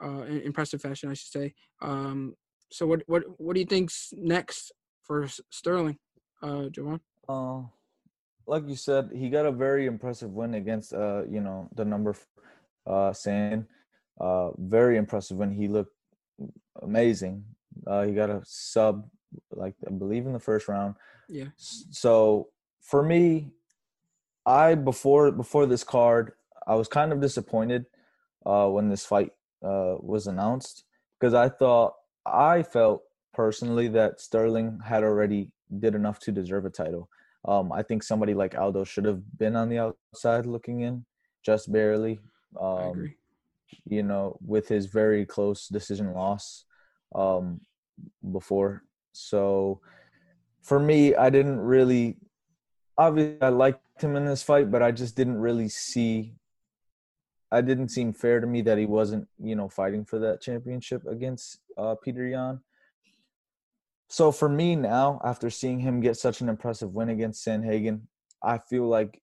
Uh, 0.03 0.25
impressive 0.25 0.83
fashion, 0.83 1.11
I 1.11 1.15
should 1.15 1.31
say. 1.33 1.55
Um, 1.81 2.35
so, 2.71 2.87
what 2.87 3.03
what 3.07 3.23
what 3.39 3.55
do 3.55 3.61
you 3.61 3.67
think's 3.67 4.13
next 4.17 4.73
for 5.03 5.29
Sterling, 5.51 5.99
uh, 6.43 6.69
Jovan? 6.69 7.01
Uh, 7.29 7.63
like 8.47 8.69
you 8.69 8.77
said, 8.77 9.11
he 9.15 9.29
got 9.29 9.47
a 9.47 9.53
very 9.53 9.87
impressive 9.87 10.31
win 10.31 10.55
against 10.55 10.93
uh, 10.93 11.25
you 11.29 11.41
know, 11.41 11.69
the 11.75 11.85
number 11.85 12.15
uh 12.87 13.13
Sand. 13.13 13.67
Uh 14.21 14.51
very 14.57 14.97
impressive 14.97 15.37
when 15.37 15.53
he 15.53 15.69
looked 15.69 15.93
amazing. 16.83 17.45
Uh 17.87 18.03
he 18.05 18.13
got 18.13 18.31
a 18.31 18.41
sub 18.45 19.09
like 19.53 19.75
I 19.87 19.91
believe 19.91 20.27
in 20.27 20.33
the 20.33 20.41
first 20.41 20.69
round. 20.69 20.95
Yeah. 21.29 21.49
So 21.57 22.49
for 22.81 23.03
me, 23.03 23.51
I 24.47 24.75
before 24.75 25.33
before 25.33 25.67
this 25.67 25.85
card, 25.85 26.33
I 26.67 26.77
was 26.77 26.89
kind 26.89 27.13
of 27.13 27.21
disappointed 27.21 27.87
uh 28.47 28.69
when 28.69 28.89
this 28.89 29.05
fight 29.05 29.33
uh 29.63 29.97
was 29.99 30.27
announced 30.27 30.85
because 31.19 31.35
I 31.35 31.49
thought 31.49 31.95
I 32.27 32.63
felt 32.63 33.03
personally 33.33 33.89
that 33.89 34.21
Sterling 34.21 34.81
had 34.85 35.05
already 35.05 35.51
did 35.79 35.95
enough 35.95 36.19
to 36.21 36.33
deserve 36.33 36.65
a 36.65 36.71
title. 36.71 37.09
Um, 37.47 37.71
I 37.73 37.83
think 37.83 38.03
somebody 38.03 38.35
like 38.35 38.57
Aldo 38.57 38.85
should 38.85 39.05
have 39.05 39.23
been 39.39 39.55
on 39.55 39.69
the 39.69 39.79
outside 39.79 40.47
looking 40.47 40.81
in, 40.81 41.05
just 41.45 41.73
barely. 41.73 42.19
Um, 42.61 42.79
I 42.79 42.87
agree. 42.89 43.17
You 43.85 44.03
know, 44.03 44.37
with 44.45 44.69
his 44.69 44.87
very 44.87 45.25
close 45.25 45.69
decision 45.69 46.13
loss 46.13 46.65
um, 47.15 47.61
before. 48.33 48.83
So 49.13 49.81
for 50.63 50.79
me, 50.79 51.15
I 51.15 51.31
didn't 51.31 51.61
really. 51.61 52.17
Obviously, 52.99 53.41
I 53.43 53.51
liked 53.51 54.03
him 54.03 54.17
in 54.17 54.25
this 54.25 54.43
fight, 54.43 54.71
but 54.71 54.83
I 54.83 54.91
just 54.91 55.17
didn't 55.17 55.39
really 55.39 55.69
see. 55.69 56.35
I 57.51 57.61
didn't 57.61 57.91
seem 57.91 58.13
fair 58.13 58.41
to 58.41 58.47
me 58.47 58.63
that 58.63 58.79
he 58.79 58.87
wasn't, 58.87 59.29
you 59.43 59.55
know, 59.55 59.69
fighting 59.69 60.05
for 60.05 60.19
that 60.19 60.41
championship 60.41 61.07
against 61.07 61.61
uh, 61.79 61.95
Peter 61.95 62.27
Yan. 62.27 62.61
So 64.09 64.33
for 64.33 64.49
me 64.49 64.77
now, 64.77 65.21
after 65.25 65.51
seeing 65.51 65.81
him 65.81 66.01
get 66.01 66.17
such 66.17 66.41
an 66.41 66.49
impressive 66.49 66.95
win 66.95 67.09
against 67.09 67.45
Sandhagen, 67.45 68.03
I 68.43 68.59
feel 68.59 68.89
like 68.89 69.21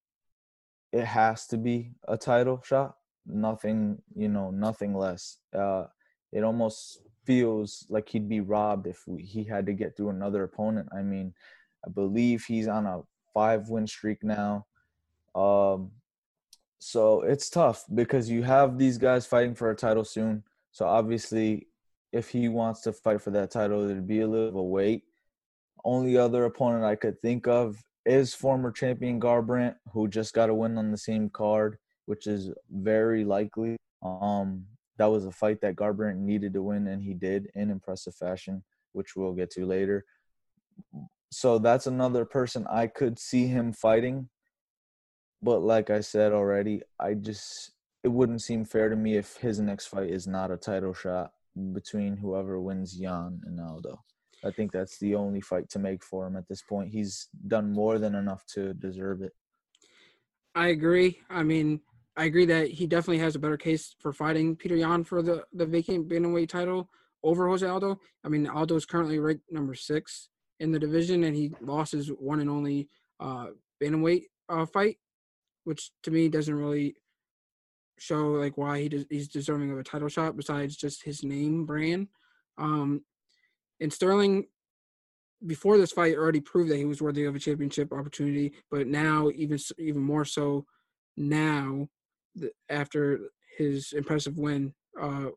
it 0.91 1.05
has 1.05 1.47
to 1.47 1.57
be 1.57 1.91
a 2.07 2.17
title 2.17 2.61
shot. 2.63 2.95
Nothing, 3.25 4.01
you 4.15 4.27
know, 4.27 4.51
nothing 4.51 4.93
less. 4.93 5.37
Uh, 5.57 5.85
it 6.31 6.43
almost 6.43 6.99
feels 7.25 7.85
like 7.89 8.09
he'd 8.09 8.27
be 8.27 8.41
robbed 8.41 8.87
if 8.87 9.03
we, 9.07 9.23
he 9.23 9.43
had 9.43 9.65
to 9.65 9.73
get 9.73 9.95
through 9.95 10.09
another 10.09 10.43
opponent. 10.43 10.89
I 10.95 11.01
mean, 11.01 11.33
I 11.85 11.89
believe 11.89 12.43
he's 12.43 12.67
on 12.67 12.85
a 12.85 13.01
five 13.33 13.69
win 13.69 13.87
streak 13.87 14.23
now. 14.23 14.65
Um, 15.35 15.91
so 16.85 17.21
it's 17.21 17.49
tough 17.49 17.85
because 17.95 18.29
you 18.29 18.43
have 18.43 18.77
these 18.77 18.97
guys 18.97 19.25
fighting 19.25 19.55
for 19.55 19.71
a 19.71 19.75
title 19.75 20.03
soon. 20.03 20.43
So 20.73 20.85
obviously, 20.85 21.67
if 22.11 22.27
he 22.27 22.49
wants 22.49 22.81
to 22.81 22.91
fight 22.91 23.21
for 23.21 23.31
that 23.31 23.51
title, 23.51 23.87
there'd 23.87 24.05
be 24.05 24.19
a 24.19 24.27
little 24.27 24.49
of 24.49 24.55
a 24.55 24.61
wait. 24.61 25.03
Only 25.85 26.17
other 26.17 26.43
opponent 26.43 26.83
I 26.83 26.97
could 26.97 27.21
think 27.21 27.47
of 27.47 27.81
is 28.05 28.33
former 28.33 28.69
champion 28.69 29.17
Garbrandt, 29.21 29.75
who 29.93 30.09
just 30.09 30.33
got 30.33 30.49
a 30.49 30.53
win 30.53 30.77
on 30.77 30.91
the 30.91 30.97
same 30.97 31.29
card, 31.29 31.77
which 32.05 32.27
is 32.27 32.51
very 32.69 33.23
likely. 33.23 33.77
Um, 34.03 34.65
that 34.97 35.05
was 35.05 35.25
a 35.25 35.31
fight 35.31 35.61
that 35.61 35.77
Garbrandt 35.77 36.17
needed 36.17 36.51
to 36.51 36.63
win, 36.63 36.87
and 36.87 37.01
he 37.01 37.13
did 37.13 37.47
in 37.55 37.71
impressive 37.71 38.13
fashion, 38.13 38.61
which 38.91 39.15
we'll 39.15 39.31
get 39.31 39.51
to 39.51 39.65
later. 39.65 40.03
So 41.31 41.59
that's 41.59 41.87
another 41.87 42.25
person 42.25 42.67
I 42.69 42.87
could 42.87 43.17
see 43.17 43.47
him 43.47 43.71
fighting. 43.71 44.27
But 45.43 45.61
like 45.61 45.89
I 45.89 45.99
said 45.99 46.31
already, 46.31 46.81
I 46.99 47.15
just 47.15 47.71
it 48.03 48.07
wouldn't 48.07 48.41
seem 48.41 48.65
fair 48.65 48.89
to 48.89 48.95
me 48.95 49.17
if 49.17 49.37
his 49.37 49.59
next 49.59 49.87
fight 49.87 50.09
is 50.09 50.25
not 50.25 50.51
a 50.51 50.57
title 50.57 50.93
shot 50.93 51.31
between 51.73 52.17
whoever 52.17 52.59
wins 52.59 52.97
Yan 52.97 53.41
and 53.45 53.59
Aldo. 53.59 54.01
I 54.45 54.51
think 54.51 54.71
that's 54.71 54.97
the 54.99 55.15
only 55.15 55.41
fight 55.41 55.69
to 55.69 55.79
make 55.79 56.03
for 56.03 56.25
him 56.27 56.35
at 56.35 56.47
this 56.47 56.61
point. 56.61 56.91
He's 56.91 57.29
done 57.47 57.71
more 57.71 57.99
than 57.99 58.15
enough 58.15 58.45
to 58.53 58.73
deserve 58.73 59.21
it. 59.21 59.33
I 60.55 60.67
agree. 60.67 61.19
I 61.29 61.43
mean, 61.43 61.81
I 62.15 62.25
agree 62.25 62.45
that 62.45 62.67
he 62.69 62.85
definitely 62.85 63.19
has 63.19 63.35
a 63.35 63.39
better 63.39 63.57
case 63.57 63.95
for 63.99 64.13
fighting 64.13 64.55
Peter 64.55 64.75
Yan 64.75 65.03
for 65.03 65.21
the 65.21 65.43
the 65.53 65.65
vacant 65.65 66.07
bantamweight 66.07 66.49
title 66.49 66.89
over 67.23 67.49
Jose 67.49 67.65
Aldo. 67.65 67.99
I 68.23 68.29
mean, 68.29 68.47
Aldo 68.47 68.75
is 68.75 68.85
currently 68.85 69.19
ranked 69.19 69.51
number 69.51 69.75
six 69.75 70.29
in 70.59 70.71
the 70.71 70.79
division, 70.79 71.23
and 71.23 71.35
he 71.35 71.53
lost 71.61 71.93
his 71.93 72.07
one 72.09 72.39
and 72.39 72.49
only 72.49 72.87
uh, 73.19 73.47
bantamweight 73.81 74.23
uh, 74.49 74.65
fight, 74.65 74.97
which 75.63 75.91
to 76.03 76.11
me 76.11 76.29
doesn't 76.29 76.53
really 76.53 76.95
show 77.99 78.31
like 78.31 78.57
why 78.57 78.81
he 78.81 78.89
does, 78.89 79.05
he's 79.09 79.27
deserving 79.27 79.71
of 79.71 79.77
a 79.77 79.83
title 79.83 80.09
shot 80.09 80.35
besides 80.35 80.75
just 80.75 81.03
his 81.03 81.23
name 81.23 81.65
brand. 81.65 82.07
Um, 82.57 83.03
and 83.79 83.91
Sterling, 83.91 84.47
before 85.45 85.77
this 85.77 85.91
fight, 85.91 86.15
already 86.15 86.39
proved 86.39 86.71
that 86.71 86.77
he 86.77 86.85
was 86.85 87.01
worthy 87.01 87.25
of 87.25 87.35
a 87.35 87.39
championship 87.39 87.91
opportunity, 87.91 88.53
but 88.71 88.87
now 88.87 89.29
even 89.35 89.59
even 89.77 90.01
more 90.01 90.25
so 90.25 90.65
now 91.17 91.87
after 92.69 93.19
his 93.57 93.93
impressive 93.93 94.37
win 94.37 94.73
uh, 94.99 95.27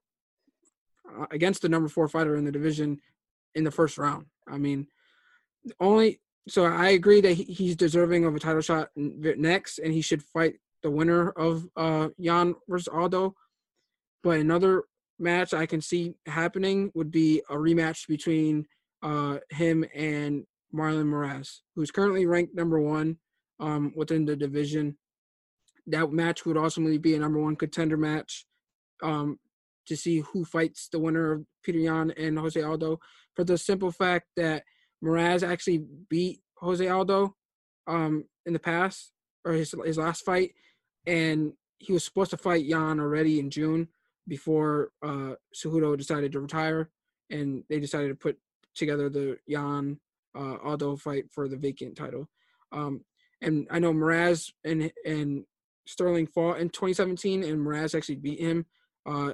against 1.31 1.63
the 1.63 1.69
number 1.69 1.89
four 1.89 2.09
fighter 2.09 2.37
in 2.37 2.45
the 2.45 2.53
division 2.53 2.99
in 3.55 3.65
the 3.65 3.71
first 3.71 3.99
round. 3.99 4.27
I 4.49 4.59
mean, 4.59 4.87
only 5.81 6.21
so 6.49 6.65
I 6.65 6.91
agree 6.91 7.21
that 7.21 7.33
he's 7.33 7.77
deserving 7.77 8.25
of 8.25 8.35
a 8.35 8.41
title 8.41 8.61
shot 8.61 8.91
next, 8.95 9.79
and 9.79 9.93
he 9.93 10.01
should 10.01 10.23
fight 10.23 10.55
the 10.83 10.91
winner 10.91 11.31
of 11.31 11.67
uh, 11.77 12.09
Yan 12.19 12.55
versus 12.69 12.89
Aldo. 12.89 13.35
But 14.23 14.39
another 14.39 14.85
match 15.19 15.55
I 15.55 15.67
can 15.67 15.81
see 15.81 16.15
happening 16.27 16.93
would 16.95 17.11
be 17.11 17.43
a 17.51 17.55
rematch 17.55 18.07
between 18.07 18.67
uh, 19.03 19.39
him 19.51 19.85
and 19.95 20.45
Marlon 20.75 21.07
Moraes, 21.07 21.61
who's 21.75 21.91
currently 21.91 22.27
ranked 22.27 22.55
number 22.55 22.81
one 22.81 23.19
um, 23.59 23.93
within 23.97 24.25
the 24.25 24.37
division. 24.37 24.97
That 25.89 26.13
match 26.13 26.45
would 26.45 26.57
ultimately 26.57 26.99
be 26.99 27.15
a 27.15 27.21
number 27.21 27.41
one 27.41 27.57
contender 27.57 27.97
match 27.97 28.47
um, 29.03 29.39
to 29.87 29.97
see 29.97 30.21
who 30.21 30.45
fights 30.45 30.89
the 30.91 30.99
winner 30.99 31.33
of 31.33 31.45
Peter 31.65 31.79
Yan 31.79 32.13
and 32.13 32.39
Jose 32.39 32.61
Aldo. 32.61 33.01
For 33.35 33.45
the 33.45 33.59
simple 33.59 33.91
fact 33.91 34.27
that 34.37 34.65
Moraes 35.05 35.47
actually 35.47 35.85
beat 36.09 36.41
Jose 36.59 36.87
Aldo 36.87 37.35
um, 37.87 38.25
in 38.45 38.53
the 38.53 38.59
past 38.59 39.13
or 39.45 39.53
his 39.53 39.75
his 39.85 39.99
last 39.99 40.25
fight, 40.25 40.53
and 41.07 41.53
he 41.79 41.93
was 41.93 42.05
supposed 42.05 42.31
to 42.31 42.37
fight 42.37 42.65
Yan 42.65 43.01
already 43.01 43.39
in 43.39 43.51
June 43.51 43.89
before 44.29 44.91
uh, 45.03 45.35
Cejudo 45.55 45.97
decided 45.97 46.33
to 46.33 46.41
retire, 46.41 46.91
and 47.31 47.63
they 47.69 47.79
decided 47.79 48.09
to 48.09 48.15
put 48.15 48.39
together 48.75 49.09
the 49.09 49.39
Yan 49.47 49.99
uh, 50.37 50.57
Aldo 50.65 50.97
fight 50.97 51.25
for 51.31 51.49
the 51.49 51.57
vacant 51.57 51.97
title. 51.97 52.29
Um, 52.73 53.05
and 53.41 53.67
I 53.71 53.79
know 53.79 53.93
Moraes 53.93 54.53
and 54.65 54.91
and 55.05 55.45
Sterling 55.87 56.27
fought 56.27 56.59
in 56.59 56.69
2017, 56.71 57.45
and 57.45 57.65
Moraes 57.65 57.95
actually 57.95 58.17
beat 58.17 58.41
him 58.41 58.67
uh, 59.07 59.33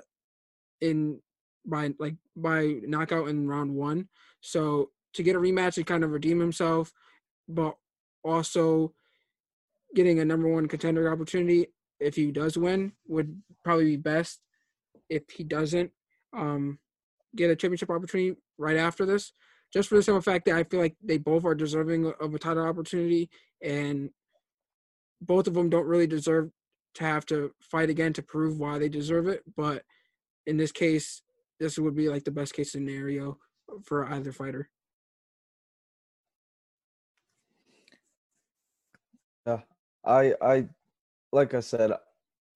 in 0.80 1.20
by 1.64 1.94
like 1.98 2.16
by 2.36 2.80
knockout 2.82 3.28
in 3.28 3.48
round 3.48 3.74
one. 3.74 4.08
So 4.40 4.90
to 5.14 5.22
get 5.22 5.36
a 5.36 5.38
rematch 5.38 5.76
and 5.76 5.86
kind 5.86 6.04
of 6.04 6.10
redeem 6.10 6.40
himself, 6.40 6.92
but 7.48 7.74
also 8.24 8.92
getting 9.94 10.20
a 10.20 10.24
number 10.24 10.48
one 10.48 10.68
contender 10.68 11.12
opportunity 11.12 11.66
if 12.00 12.16
he 12.16 12.32
does 12.32 12.56
win 12.56 12.92
would 13.06 13.42
probably 13.64 13.84
be 13.84 13.96
best. 13.96 14.40
If 15.08 15.24
he 15.30 15.44
doesn't 15.44 15.90
um, 16.36 16.78
get 17.36 17.50
a 17.50 17.56
championship 17.56 17.90
opportunity 17.90 18.36
right 18.58 18.76
after 18.76 19.04
this, 19.04 19.32
just 19.72 19.88
for 19.88 19.96
the 19.96 20.02
simple 20.02 20.22
fact 20.22 20.46
that 20.46 20.56
I 20.56 20.64
feel 20.64 20.80
like 20.80 20.96
they 21.02 21.18
both 21.18 21.44
are 21.44 21.54
deserving 21.54 22.12
of 22.20 22.34
a 22.34 22.38
title 22.38 22.66
opportunity, 22.66 23.30
and 23.62 24.10
both 25.20 25.46
of 25.46 25.54
them 25.54 25.70
don't 25.70 25.86
really 25.86 26.06
deserve 26.06 26.50
to 26.94 27.04
have 27.04 27.24
to 27.26 27.52
fight 27.60 27.88
again 27.88 28.12
to 28.14 28.22
prove 28.22 28.58
why 28.58 28.78
they 28.78 28.88
deserve 28.88 29.28
it. 29.28 29.42
But 29.56 29.82
in 30.46 30.56
this 30.56 30.72
case, 30.72 31.22
this 31.58 31.78
would 31.78 31.94
be 31.94 32.08
like 32.08 32.24
the 32.24 32.30
best 32.30 32.54
case 32.54 32.72
scenario 32.72 33.38
for 33.84 34.06
either 34.12 34.32
fighter. 34.32 34.68
Yeah, 39.46 39.60
I 40.04 40.34
I 40.40 40.68
like 41.32 41.54
I 41.54 41.60
said, 41.60 41.92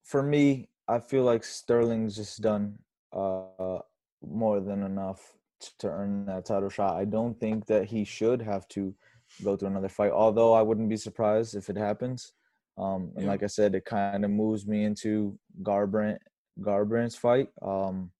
for 0.05 0.23
me, 0.23 0.69
I 0.89 0.99
feel 0.99 1.25
like 1.25 1.45
Sterling's 1.45 2.17
just 2.17 2.41
done 2.41 2.79
uh 3.13 3.79
more 4.23 4.61
than 4.61 4.83
enough 4.83 5.37
to 5.79 5.89
earn 5.89 6.27
that 6.27 6.45
title 6.47 6.69
shot. 6.69 6.97
I 6.97 7.05
don't 7.05 7.39
think 7.39 7.67
that 7.67 7.87
he 7.87 8.05
should 8.05 8.43
have 8.43 8.69
to 8.69 8.95
go 9.43 9.57
through 9.57 9.69
another 9.69 9.89
fight. 9.89 10.13
Although 10.13 10.53
I 10.53 10.63
wouldn't 10.63 10.89
be 10.89 10.97
surprised 10.97 11.55
if 11.55 11.69
it 11.71 11.77
happens. 11.77 12.33
Um, 12.79 13.13
and 13.17 13.25
yeah. 13.25 13.31
like 13.31 13.43
I 13.43 13.47
said, 13.47 13.75
it 13.75 13.85
kind 13.85 14.25
of 14.25 14.31
moves 14.31 14.67
me 14.67 14.85
into 14.85 15.39
Garbrandt 15.63 16.19
Garbrandt's 16.61 17.17
fight. 17.17 17.49
Um, 17.63 18.11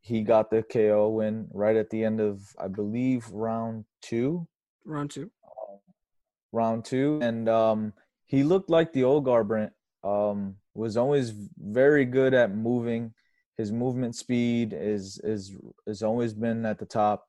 he 0.00 0.22
got 0.22 0.50
the 0.50 0.62
KO 0.62 1.08
win 1.10 1.48
right 1.52 1.76
at 1.76 1.90
the 1.90 2.04
end 2.04 2.20
of, 2.20 2.42
I 2.58 2.68
believe, 2.68 3.28
round 3.30 3.84
two. 4.02 4.46
Round 4.84 5.10
two. 5.10 5.30
Round 6.52 6.84
two, 6.84 7.18
and 7.22 7.48
um, 7.48 7.92
he 8.26 8.42
looked 8.42 8.70
like 8.70 8.92
the 8.92 9.04
old 9.04 9.26
Garbrandt. 9.26 9.70
Um, 10.04 10.56
was 10.74 10.96
always 10.96 11.34
very 11.58 12.04
good 12.04 12.32
at 12.32 12.54
moving. 12.54 13.12
His 13.56 13.72
movement 13.72 14.14
speed 14.14 14.72
is 14.72 15.20
is 15.24 15.56
has 15.86 16.02
always 16.02 16.32
been 16.32 16.64
at 16.64 16.78
the 16.78 16.86
top. 16.86 17.26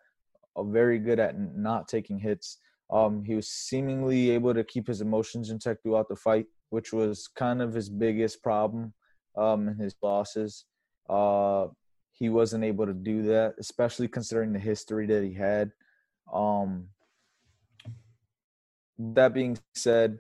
Uh, 0.56 0.64
very 0.64 1.00
good 1.00 1.20
at 1.20 1.38
not 1.38 1.88
taking 1.88 2.20
hits. 2.20 2.58
Um, 2.92 3.24
he 3.24 3.36
was 3.36 3.50
seemingly 3.50 4.32
able 4.32 4.54
to 4.54 4.64
keep 4.64 4.88
his 4.88 5.02
emotions 5.02 5.50
in 5.50 5.60
check 5.60 5.78
throughout 5.82 6.10
the 6.10 6.16
fight, 6.16 6.46
which 6.70 6.94
was 6.94 7.28
kind 7.28 7.62
of 7.62 7.74
his 7.74 7.90
biggest 7.90 8.42
problem 8.42 8.94
um, 9.36 9.68
in 9.68 9.78
his 9.78 9.96
losses. 10.02 10.66
Uh, 11.10 11.68
he 12.12 12.30
wasn't 12.30 12.64
able 12.64 12.86
to 12.86 12.94
do 12.94 13.24
that, 13.24 13.56
especially 13.60 14.08
considering 14.08 14.54
the 14.54 14.60
history 14.60 15.08
that 15.08 15.24
he 15.24 15.34
had. 15.34 15.72
Um, 16.32 16.90
that 19.00 19.34
being 19.34 19.58
said, 19.74 20.20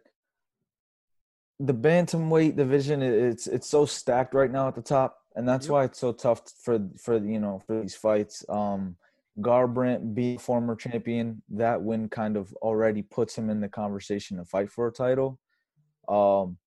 the 1.59 1.73
bantamweight 1.73 2.55
division 2.55 3.01
it's 3.01 3.45
it's 3.45 3.67
so 3.67 3.85
stacked 3.85 4.33
right 4.33 4.51
now 4.51 4.67
at 4.67 4.75
the 4.75 4.81
top, 4.81 5.17
and 5.35 5.47
that's 5.47 5.65
yep. 5.65 5.71
why 5.71 5.83
it's 5.83 5.99
so 5.99 6.13
tough 6.13 6.41
for 6.63 6.79
for 6.97 7.17
you 7.17 7.39
know 7.39 7.61
for 7.67 7.81
these 7.81 7.95
fights. 7.95 8.45
Um, 8.49 8.95
Garbrandt 9.39 10.13
being 10.13 10.37
former 10.37 10.75
champion, 10.75 11.41
that 11.49 11.81
win 11.81 12.09
kind 12.09 12.35
of 12.37 12.53
already 12.55 13.01
puts 13.01 13.37
him 13.37 13.49
in 13.49 13.61
the 13.61 13.69
conversation 13.69 14.37
to 14.37 14.45
fight 14.45 14.69
for 14.69 14.87
a 14.87 14.91
title. 14.91 15.39
Um, 16.07 16.57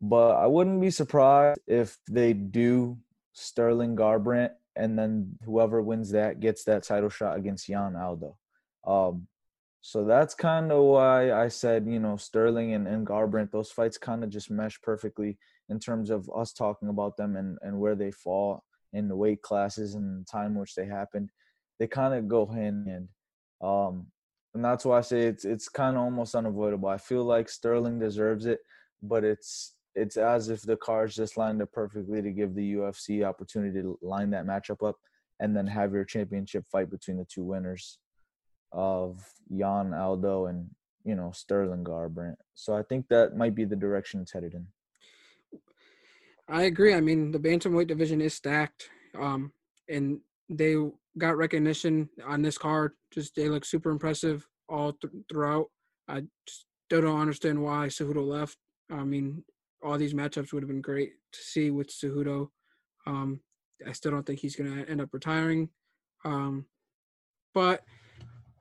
but 0.00 0.36
I 0.36 0.46
wouldn't 0.46 0.80
be 0.80 0.90
surprised 0.90 1.60
if 1.66 1.96
they 2.10 2.32
do 2.32 2.98
Sterling 3.32 3.96
Garbrandt, 3.96 4.50
and 4.76 4.98
then 4.98 5.38
whoever 5.44 5.80
wins 5.82 6.10
that 6.10 6.40
gets 6.40 6.64
that 6.64 6.84
title 6.84 7.08
shot 7.08 7.36
against 7.36 7.68
Yan 7.68 7.96
Aldo. 7.96 8.36
Um, 8.86 9.26
so 9.88 10.04
that's 10.04 10.34
kind 10.34 10.70
of 10.70 10.82
why 10.82 11.32
I 11.32 11.48
said, 11.48 11.86
you 11.86 11.98
know, 11.98 12.16
Sterling 12.16 12.74
and, 12.74 12.86
and 12.86 13.06
Garbrandt, 13.06 13.52
those 13.52 13.70
fights 13.70 13.96
kind 13.96 14.22
of 14.22 14.28
just 14.28 14.50
mesh 14.50 14.78
perfectly 14.82 15.38
in 15.70 15.78
terms 15.78 16.10
of 16.10 16.30
us 16.36 16.52
talking 16.52 16.90
about 16.90 17.16
them 17.16 17.36
and, 17.36 17.56
and 17.62 17.80
where 17.80 17.94
they 17.94 18.10
fall 18.10 18.64
in 18.92 19.08
the 19.08 19.16
weight 19.16 19.40
classes 19.40 19.94
and 19.94 20.20
the 20.20 20.24
time 20.24 20.54
which 20.54 20.74
they 20.74 20.84
happened 20.84 21.30
they 21.78 21.86
kind 21.86 22.14
of 22.14 22.28
go 22.28 22.46
hand 22.46 22.86
in 22.86 22.92
hand. 22.92 23.08
Um, 23.62 24.06
and 24.54 24.64
that's 24.64 24.84
why 24.84 24.98
I 24.98 25.02
say 25.02 25.20
it's 25.20 25.44
it's 25.44 25.68
kind 25.68 25.96
of 25.96 26.02
almost 26.02 26.34
unavoidable. 26.34 26.88
I 26.88 26.98
feel 26.98 27.24
like 27.24 27.48
Sterling 27.48 27.98
deserves 27.98 28.46
it, 28.46 28.58
but 29.02 29.24
it's 29.24 29.74
it's 29.94 30.16
as 30.16 30.48
if 30.48 30.62
the 30.62 30.76
cards 30.76 31.14
just 31.14 31.36
lined 31.36 31.62
up 31.62 31.72
perfectly 31.72 32.22
to 32.22 32.30
give 32.30 32.54
the 32.54 32.74
UFC 32.74 33.24
opportunity 33.24 33.80
to 33.80 33.98
line 34.02 34.30
that 34.30 34.46
matchup 34.46 34.86
up 34.86 34.96
and 35.40 35.56
then 35.56 35.66
have 35.66 35.92
your 35.92 36.04
championship 36.04 36.64
fight 36.70 36.90
between 36.90 37.16
the 37.16 37.24
two 37.24 37.44
winners 37.44 37.98
of 38.72 39.24
Yan 39.48 39.94
Aldo 39.94 40.46
and 40.46 40.68
you 41.04 41.14
know 41.14 41.30
Sterling 41.32 41.84
Garbrandt. 41.84 42.36
So 42.54 42.76
I 42.76 42.82
think 42.82 43.08
that 43.08 43.36
might 43.36 43.54
be 43.54 43.64
the 43.64 43.76
direction 43.76 44.20
it's 44.20 44.32
headed 44.32 44.54
in. 44.54 44.66
I 46.48 46.62
agree. 46.62 46.94
I 46.94 47.00
mean, 47.00 47.30
the 47.30 47.38
bantamweight 47.38 47.88
division 47.88 48.20
is 48.20 48.34
stacked, 48.34 48.88
um, 49.18 49.52
and 49.88 50.20
they 50.48 50.76
got 51.18 51.36
recognition 51.36 52.08
on 52.26 52.42
this 52.42 52.56
card. 52.56 52.92
Just 53.12 53.34
they 53.34 53.48
look 53.48 53.64
super 53.64 53.90
impressive 53.90 54.46
all 54.68 54.92
th- 54.92 55.12
throughout. 55.30 55.66
I 56.08 56.22
still 56.48 57.02
don't 57.02 57.20
understand 57.20 57.62
why 57.62 57.86
Cejudo 57.88 58.26
left. 58.26 58.56
I 58.90 59.04
mean, 59.04 59.44
all 59.82 59.98
these 59.98 60.14
matchups 60.14 60.52
would 60.52 60.62
have 60.62 60.68
been 60.68 60.80
great 60.80 61.12
to 61.32 61.38
see 61.38 61.70
with 61.70 61.88
Cejudo. 61.88 62.48
Um, 63.06 63.40
I 63.86 63.92
still 63.92 64.10
don't 64.10 64.24
think 64.24 64.40
he's 64.40 64.56
going 64.56 64.74
to 64.74 64.90
end 64.90 65.00
up 65.00 65.10
retiring. 65.12 65.68
Um, 66.24 66.66
but 67.54 67.82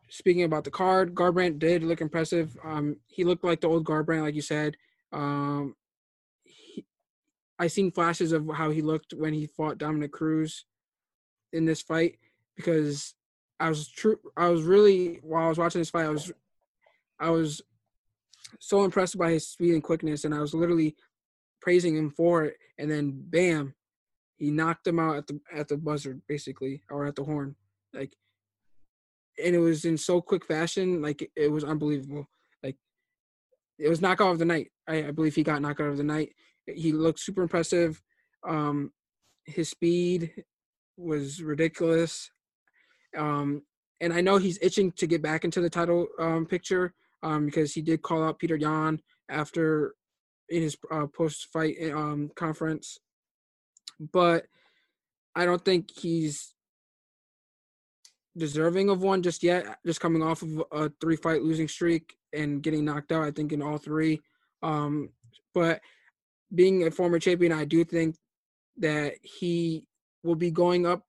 speaking 0.09 0.43
about 0.43 0.63
the 0.63 0.71
card, 0.71 1.13
Garbrandt 1.13 1.59
did 1.59 1.83
look 1.83 2.01
impressive. 2.01 2.57
Um, 2.63 2.97
he 3.07 3.23
looked 3.23 3.43
like 3.43 3.61
the 3.61 3.67
old 3.67 3.85
Garbrandt, 3.85 4.23
like 4.23 4.35
you 4.35 4.41
said. 4.41 4.77
Um, 5.11 5.75
he, 6.43 6.85
I 7.59 7.67
seen 7.67 7.91
flashes 7.91 8.31
of 8.31 8.49
how 8.53 8.71
he 8.71 8.81
looked 8.81 9.13
when 9.13 9.33
he 9.33 9.47
fought 9.47 9.77
Dominick 9.77 10.11
Cruz 10.11 10.65
in 11.53 11.65
this 11.65 11.81
fight 11.81 12.17
because 12.55 13.15
I 13.59 13.69
was 13.69 13.87
true. 13.87 14.19
I 14.35 14.49
was 14.49 14.63
really 14.63 15.19
while 15.23 15.45
I 15.45 15.49
was 15.49 15.57
watching 15.57 15.81
this 15.81 15.89
fight, 15.89 16.05
I 16.05 16.09
was, 16.09 16.31
I 17.19 17.29
was 17.29 17.61
so 18.59 18.83
impressed 18.83 19.17
by 19.17 19.31
his 19.31 19.47
speed 19.47 19.73
and 19.73 19.83
quickness, 19.83 20.25
and 20.25 20.33
I 20.33 20.39
was 20.39 20.53
literally 20.53 20.95
praising 21.61 21.95
him 21.95 22.11
for 22.11 22.45
it. 22.45 22.57
And 22.77 22.89
then, 22.89 23.11
bam, 23.15 23.73
he 24.37 24.51
knocked 24.51 24.85
him 24.85 24.99
out 24.99 25.17
at 25.17 25.27
the 25.27 25.39
at 25.53 25.67
the 25.67 25.77
buzzer, 25.77 26.19
basically, 26.27 26.83
or 26.89 27.05
at 27.05 27.15
the 27.15 27.23
horn, 27.23 27.55
like, 27.93 28.15
and 29.43 29.55
it 29.55 29.59
was 29.59 29.85
in 29.85 29.97
so 29.97 30.21
quick 30.21 30.45
fashion, 30.45 31.01
like 31.01 31.29
it 31.35 31.51
was 31.51 31.63
unbelievable. 31.63 32.27
Like, 32.63 32.77
it 33.77 33.89
was 33.89 34.01
knockout 34.01 34.31
of 34.31 34.39
the 34.39 34.45
night. 34.45 34.71
I, 34.87 35.07
I 35.07 35.11
believe 35.11 35.35
he 35.35 35.43
got 35.43 35.61
knockout 35.61 35.89
of 35.89 35.97
the 35.97 36.03
night. 36.03 36.29
He 36.65 36.91
looked 36.91 37.19
super 37.19 37.41
impressive. 37.43 38.01
Um, 38.47 38.91
his 39.45 39.69
speed 39.69 40.43
was 40.97 41.41
ridiculous. 41.41 42.29
Um, 43.17 43.63
and 44.01 44.13
I 44.13 44.21
know 44.21 44.37
he's 44.37 44.59
itching 44.61 44.91
to 44.93 45.07
get 45.07 45.21
back 45.21 45.43
into 45.43 45.61
the 45.61 45.69
title 45.69 46.07
um, 46.19 46.45
picture 46.45 46.93
um, 47.23 47.45
because 47.45 47.73
he 47.73 47.81
did 47.81 48.01
call 48.01 48.23
out 48.23 48.39
Peter 48.39 48.55
Yan 48.55 48.99
after 49.29 49.95
in 50.49 50.61
his 50.61 50.77
uh, 50.91 51.07
post-fight 51.07 51.75
um, 51.93 52.29
conference. 52.35 52.97
But 53.99 54.45
I 55.35 55.45
don't 55.45 55.63
think 55.63 55.89
he's 55.95 56.53
deserving 58.37 58.89
of 58.89 59.01
one 59.01 59.21
just 59.21 59.43
yet. 59.43 59.79
Just 59.85 59.99
coming 59.99 60.23
off 60.23 60.41
of 60.41 60.63
a 60.71 60.91
three-fight 61.01 61.41
losing 61.41 61.67
streak 61.67 62.17
and 62.33 62.61
getting 62.61 62.85
knocked 62.85 63.11
out, 63.11 63.23
I 63.23 63.31
think 63.31 63.51
in 63.51 63.61
all 63.61 63.77
three. 63.77 64.21
Um, 64.61 65.09
but 65.53 65.81
being 66.53 66.85
a 66.85 66.91
former 66.91 67.19
champion, 67.19 67.51
I 67.51 67.65
do 67.65 67.83
think 67.83 68.15
that 68.77 69.13
he 69.21 69.85
will 70.23 70.35
be 70.35 70.51
going 70.51 70.85
up 70.85 71.03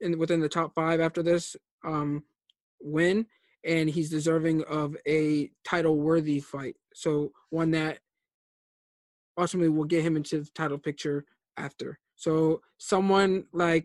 in 0.00 0.18
within 0.18 0.40
the 0.40 0.48
top 0.48 0.74
five 0.74 1.00
after 1.00 1.22
this 1.22 1.56
um, 1.84 2.22
win, 2.80 3.26
and 3.64 3.88
he's 3.88 4.10
deserving 4.10 4.62
of 4.64 4.96
a 5.08 5.50
title 5.64 5.96
worthy 5.96 6.40
fight. 6.40 6.76
So 6.94 7.32
one 7.50 7.70
that 7.72 7.98
ultimately 9.38 9.70
will 9.70 9.84
get 9.84 10.02
him 10.02 10.16
into 10.16 10.40
the 10.40 10.50
title 10.54 10.78
picture 10.78 11.24
after. 11.56 11.98
So 12.16 12.60
someone 12.78 13.44
like 13.52 13.84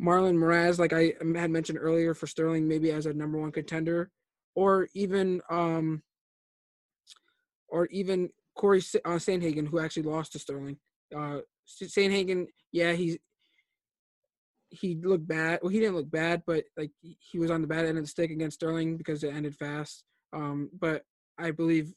Marlon 0.00 0.36
Moraes, 0.36 0.78
like 0.78 0.92
I 0.92 1.14
had 1.38 1.50
mentioned 1.50 1.78
earlier 1.80 2.14
for 2.14 2.26
Sterling, 2.26 2.66
maybe 2.66 2.90
as 2.90 3.06
a 3.06 3.12
number 3.12 3.38
one 3.38 3.52
contender, 3.52 4.10
or 4.54 4.88
even 4.94 5.40
um, 5.50 6.02
or 7.68 7.86
even 7.86 8.30
Cory 8.56 8.82
uh, 9.04 9.18
Sandhagen, 9.18 9.68
who 9.68 9.78
actually 9.78 10.04
lost 10.04 10.32
to 10.32 10.38
Sterling. 10.38 10.78
Uh, 11.14 11.38
Sandhagen, 11.66 12.46
yeah, 12.72 12.92
he's 12.92 13.18
he 14.70 14.96
looked 14.96 15.26
bad. 15.28 15.60
Well, 15.62 15.70
he 15.70 15.78
didn't 15.78 15.96
look 15.96 16.10
bad, 16.10 16.42
but 16.46 16.64
like 16.76 16.90
he 17.00 17.38
was 17.38 17.50
on 17.50 17.62
the 17.62 17.68
bad 17.68 17.86
end 17.86 17.98
of 17.98 18.04
the 18.04 18.08
stick 18.08 18.30
against 18.30 18.56
Sterling 18.56 18.96
because 18.96 19.22
it 19.22 19.34
ended 19.34 19.54
fast. 19.54 20.04
Um, 20.32 20.70
but 20.78 21.02
I 21.38 21.52
believe 21.52 21.92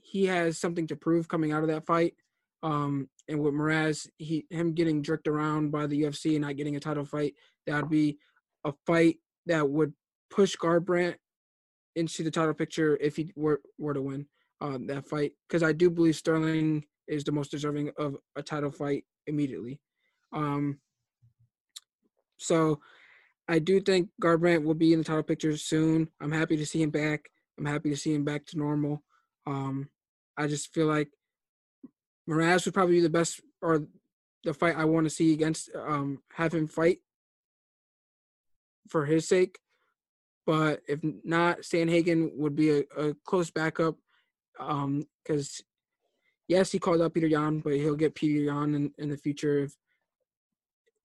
he 0.00 0.26
has 0.26 0.58
something 0.58 0.86
to 0.88 0.96
prove 0.96 1.28
coming 1.28 1.52
out 1.52 1.62
of 1.62 1.68
that 1.68 1.86
fight. 1.86 2.14
Um, 2.62 3.08
and 3.28 3.40
with 3.40 3.54
Moraes, 3.54 4.08
he 4.18 4.46
him 4.50 4.74
getting 4.74 5.02
jerked 5.02 5.28
around 5.28 5.70
by 5.70 5.86
the 5.86 6.02
UFC 6.02 6.32
and 6.32 6.42
not 6.42 6.56
getting 6.56 6.76
a 6.76 6.80
title 6.80 7.04
fight, 7.04 7.34
that 7.66 7.82
would 7.82 7.90
be 7.90 8.18
a 8.64 8.72
fight 8.86 9.16
that 9.46 9.68
would 9.68 9.92
push 10.30 10.56
Garbrandt 10.56 11.16
into 11.96 12.22
the 12.22 12.30
title 12.30 12.54
picture 12.54 12.96
if 13.00 13.16
he 13.16 13.32
were 13.36 13.60
were 13.78 13.94
to 13.94 14.02
win 14.02 14.26
um, 14.60 14.86
that 14.86 15.08
fight. 15.08 15.32
Because 15.48 15.62
I 15.62 15.72
do 15.72 15.90
believe 15.90 16.16
Sterling 16.16 16.84
is 17.08 17.24
the 17.24 17.32
most 17.32 17.50
deserving 17.50 17.90
of 17.98 18.16
a 18.36 18.42
title 18.42 18.70
fight 18.70 19.04
immediately. 19.26 19.80
Um, 20.32 20.78
so 22.38 22.80
I 23.48 23.58
do 23.58 23.80
think 23.80 24.08
Garbrandt 24.22 24.64
will 24.64 24.74
be 24.74 24.92
in 24.92 24.98
the 25.00 25.04
title 25.04 25.22
picture 25.22 25.56
soon. 25.56 26.08
I'm 26.20 26.32
happy 26.32 26.56
to 26.56 26.66
see 26.66 26.82
him 26.82 26.90
back. 26.90 27.28
I'm 27.58 27.66
happy 27.66 27.90
to 27.90 27.96
see 27.96 28.14
him 28.14 28.24
back 28.24 28.46
to 28.46 28.58
normal. 28.58 29.02
Um, 29.46 29.88
I 30.36 30.46
just 30.46 30.72
feel 30.72 30.86
like 30.86 31.08
Moraes 32.32 32.64
would 32.64 32.74
probably 32.74 32.96
be 32.96 33.00
the 33.00 33.10
best 33.10 33.40
or 33.60 33.86
the 34.44 34.54
fight 34.54 34.76
I 34.76 34.84
want 34.84 35.04
to 35.04 35.10
see 35.10 35.32
against 35.32 35.70
um, 35.74 36.18
have 36.34 36.54
him 36.54 36.66
fight 36.66 36.98
for 38.88 39.04
his 39.04 39.28
sake. 39.28 39.58
But 40.46 40.80
if 40.88 41.00
not, 41.24 41.60
Sandhagen 41.60 42.30
would 42.34 42.56
be 42.56 42.70
a, 42.70 42.82
a 42.96 43.14
close 43.24 43.50
backup 43.50 43.96
because 44.54 44.80
um, 44.82 45.06
yes, 46.48 46.72
he 46.72 46.78
called 46.78 47.00
out 47.00 47.14
Peter 47.14 47.28
Yan, 47.28 47.60
but 47.60 47.74
he'll 47.74 47.94
get 47.94 48.14
Peter 48.14 48.44
Yan 48.44 48.74
in, 48.74 48.92
in 48.98 49.08
the 49.10 49.16
future 49.16 49.64
if 49.64 49.74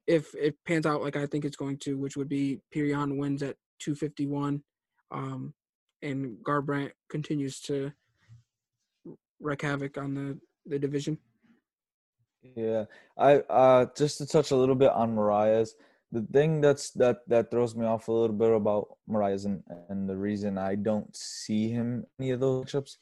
if 0.08 0.34
it 0.36 0.56
pans 0.66 0.86
out 0.86 1.02
like 1.02 1.18
I 1.18 1.26
think 1.26 1.44
it's 1.44 1.58
going 1.58 1.78
to, 1.80 1.98
which 1.98 2.16
would 2.16 2.30
be 2.30 2.62
Peter 2.72 2.86
Yan 2.86 3.18
wins 3.18 3.44
at 3.44 3.58
251, 3.80 4.63
um, 5.12 5.54
and 6.02 6.38
Garbrandt 6.44 6.92
continues 7.10 7.60
to 7.62 7.92
wreak 9.42 9.62
havoc 9.63 9.98
on 9.98 10.13
the 10.13 10.40
the 10.70 10.80
division. 10.80 11.18
Yeah, 12.56 12.86
I 13.18 13.38
uh 13.50 13.88
just 13.96 14.18
to 14.20 14.26
touch 14.26 14.52
a 14.52 14.56
little 14.56 14.76
bit 14.76 14.92
on 14.92 15.16
Moraes. 15.16 15.72
The 16.12 16.26
thing 16.32 16.62
that's 16.62 16.92
that 16.92 17.28
that 17.28 17.52
throws 17.52 17.76
me 17.76 17.86
off 17.86 18.08
a 18.08 18.12
little 18.12 18.36
bit 18.36 18.54
about 18.54 18.98
Moraes 19.10 19.46
and, 19.46 19.64
and 19.90 20.08
the 20.08 20.16
reason 20.16 20.58
I 20.58 20.76
don't 20.76 21.14
see 21.16 21.70
him 21.70 22.06
any 22.20 22.32
of 22.32 22.40
those 22.40 22.66
matchups 22.66 22.98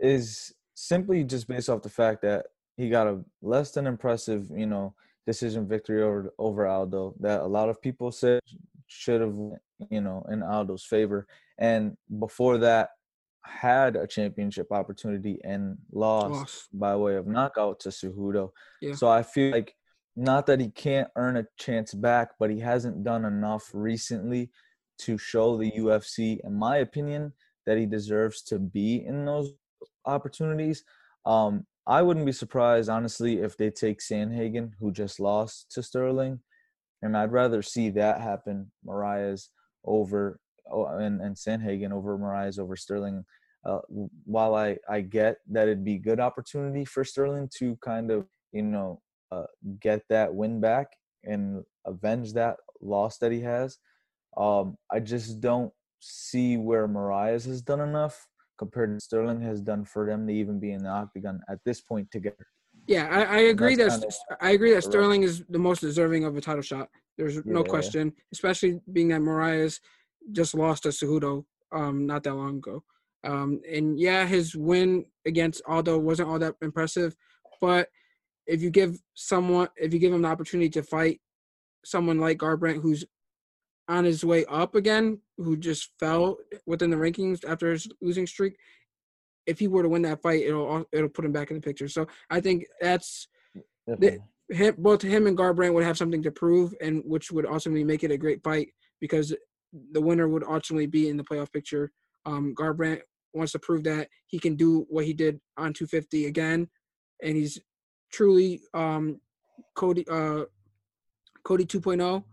is 0.00 0.54
simply 0.74 1.24
just 1.24 1.46
based 1.46 1.68
off 1.68 1.82
the 1.82 1.88
fact 1.88 2.22
that 2.22 2.46
he 2.76 2.88
got 2.88 3.06
a 3.06 3.20
less 3.42 3.70
than 3.70 3.86
impressive, 3.86 4.50
you 4.54 4.66
know, 4.66 4.94
decision 5.26 5.68
victory 5.68 6.02
over 6.02 6.32
over 6.38 6.66
Aldo 6.66 7.14
that 7.20 7.40
a 7.40 7.46
lot 7.46 7.68
of 7.68 7.80
people 7.80 8.10
said 8.10 8.40
should 8.86 9.20
have, 9.20 9.34
you 9.90 10.00
know, 10.00 10.24
in 10.30 10.42
Aldo's 10.42 10.84
favor. 10.84 11.26
And 11.58 11.96
before 12.18 12.58
that, 12.58 12.90
had 13.44 13.96
a 13.96 14.06
championship 14.06 14.72
opportunity 14.72 15.38
and 15.44 15.76
lost, 15.92 16.32
lost. 16.32 16.68
by 16.72 16.96
way 16.96 17.16
of 17.16 17.26
knockout 17.26 17.80
to 17.80 17.90
Cejudo. 17.90 18.50
Yeah. 18.80 18.94
So 18.94 19.08
I 19.08 19.22
feel 19.22 19.52
like 19.52 19.74
not 20.16 20.46
that 20.46 20.60
he 20.60 20.70
can't 20.70 21.08
earn 21.16 21.36
a 21.36 21.46
chance 21.58 21.92
back, 21.92 22.30
but 22.38 22.50
he 22.50 22.60
hasn't 22.60 23.04
done 23.04 23.24
enough 23.24 23.70
recently 23.72 24.50
to 25.00 25.18
show 25.18 25.56
the 25.56 25.70
UFC, 25.72 26.38
in 26.44 26.54
my 26.54 26.78
opinion, 26.78 27.32
that 27.66 27.78
he 27.78 27.86
deserves 27.86 28.42
to 28.42 28.58
be 28.58 29.04
in 29.04 29.24
those 29.24 29.52
opportunities. 30.06 30.84
Um, 31.26 31.66
I 31.86 32.02
wouldn't 32.02 32.26
be 32.26 32.32
surprised, 32.32 32.88
honestly, 32.88 33.40
if 33.40 33.56
they 33.56 33.70
take 33.70 34.00
Sandhagen, 34.00 34.70
who 34.78 34.92
just 34.92 35.20
lost 35.20 35.70
to 35.72 35.82
Sterling, 35.82 36.40
and 37.02 37.16
I'd 37.16 37.32
rather 37.32 37.60
see 37.60 37.90
that 37.90 38.20
happen. 38.20 38.70
Moraes 38.86 39.48
over 39.84 40.38
and 40.70 41.20
and 41.20 41.36
Sandhagen 41.36 41.92
over 41.92 42.18
Moraes 42.18 42.58
over 42.58 42.76
Sterling. 42.76 43.24
Uh, 43.64 43.80
while 44.24 44.54
I 44.54 44.76
I 44.88 45.00
get 45.00 45.38
that 45.50 45.68
it'd 45.68 45.84
be 45.84 45.98
good 45.98 46.20
opportunity 46.20 46.84
for 46.84 47.04
Sterling 47.04 47.48
to 47.58 47.76
kind 47.76 48.10
of 48.10 48.26
you 48.52 48.62
know 48.62 49.00
uh, 49.32 49.46
get 49.80 50.02
that 50.10 50.34
win 50.34 50.60
back 50.60 50.88
and 51.24 51.64
avenge 51.86 52.34
that 52.34 52.56
loss 52.80 53.18
that 53.18 53.32
he 53.32 53.40
has, 53.40 53.78
um, 54.36 54.76
I 54.90 55.00
just 55.00 55.40
don't 55.40 55.72
see 56.00 56.56
where 56.56 56.86
Moraes 56.86 57.46
has 57.46 57.62
done 57.62 57.80
enough 57.80 58.26
compared 58.58 58.94
to 58.94 59.00
Sterling 59.00 59.40
has 59.40 59.60
done 59.60 59.84
for 59.84 60.06
them 60.06 60.26
to 60.26 60.32
even 60.32 60.60
be 60.60 60.72
in 60.72 60.82
the 60.82 60.90
octagon 60.90 61.40
at 61.48 61.58
this 61.64 61.80
point 61.80 62.10
together. 62.10 62.46
Yeah, 62.86 63.08
I, 63.10 63.22
I 63.22 63.38
agree 63.38 63.76
that 63.76 64.14
I 64.40 64.50
agree 64.50 64.74
that 64.74 64.84
Sterling 64.84 65.22
is 65.22 65.42
the 65.48 65.58
most 65.58 65.80
deserving 65.80 66.24
of 66.24 66.36
a 66.36 66.40
title 66.40 66.62
shot. 66.62 66.88
There's 67.16 67.44
no 67.46 67.60
yeah. 67.60 67.70
question, 67.70 68.12
especially 68.32 68.80
being 68.92 69.08
that 69.08 69.20
Moraes 69.20 69.80
just 70.32 70.54
lost 70.54 70.84
to 70.84 70.90
Cejudo 70.90 71.44
um, 71.72 72.06
not 72.06 72.22
that 72.22 72.34
long 72.34 72.58
ago. 72.58 72.82
Um, 73.24 73.60
and 73.70 73.98
yeah, 73.98 74.26
his 74.26 74.54
win 74.54 75.06
against 75.26 75.62
Aldo 75.66 75.98
wasn't 75.98 76.28
all 76.28 76.38
that 76.38 76.54
impressive, 76.60 77.16
but 77.60 77.88
if 78.46 78.62
you 78.62 78.70
give 78.70 78.98
someone, 79.14 79.68
if 79.76 79.94
you 79.94 79.98
give 79.98 80.12
him 80.12 80.22
the 80.22 80.28
opportunity 80.28 80.68
to 80.70 80.82
fight 80.82 81.20
someone 81.84 82.18
like 82.18 82.38
Garbrandt, 82.38 82.82
who's 82.82 83.04
on 83.88 84.04
his 84.04 84.24
way 84.24 84.44
up 84.46 84.74
again, 84.74 85.20
who 85.38 85.56
just 85.56 85.90
fell 85.98 86.36
within 86.66 86.90
the 86.90 86.96
rankings 86.96 87.44
after 87.48 87.72
his 87.72 87.88
losing 88.02 88.26
streak, 88.26 88.56
if 89.46 89.58
he 89.58 89.68
were 89.68 89.82
to 89.82 89.88
win 89.88 90.02
that 90.02 90.22
fight, 90.22 90.44
it'll 90.44 90.84
it'll 90.92 91.08
put 91.08 91.24
him 91.24 91.32
back 91.32 91.50
in 91.50 91.56
the 91.56 91.62
picture. 91.62 91.88
So 91.88 92.06
I 92.30 92.40
think 92.40 92.64
that's 92.80 93.28
the, 93.86 94.18
him, 94.50 94.74
both 94.78 95.02
him 95.02 95.26
and 95.26 95.36
Garbrandt 95.36 95.74
would 95.74 95.84
have 95.84 95.98
something 95.98 96.22
to 96.22 96.30
prove, 96.30 96.74
and 96.80 97.02
which 97.06 97.30
would 97.30 97.46
ultimately 97.46 97.84
make 97.84 98.04
it 98.04 98.10
a 98.10 98.18
great 98.18 98.42
fight 98.42 98.68
because 99.00 99.34
the 99.92 100.00
winner 100.00 100.28
would 100.28 100.44
ultimately 100.44 100.86
be 100.86 101.08
in 101.08 101.16
the 101.16 101.24
playoff 101.24 101.52
picture. 101.52 101.90
Um, 102.26 102.54
Garbrandt 102.54 103.00
wants 103.32 103.52
to 103.52 103.58
prove 103.58 103.84
that 103.84 104.08
he 104.26 104.38
can 104.38 104.56
do 104.56 104.86
what 104.88 105.04
he 105.04 105.12
did 105.12 105.40
on 105.56 105.72
250 105.72 106.26
again, 106.26 106.68
and 107.22 107.36
he's 107.36 107.60
truly 108.12 108.60
um, 108.72 109.20
Cody 109.74 110.06
uh, 110.08 110.44
Cody 111.44 111.64
2.0 111.64 112.24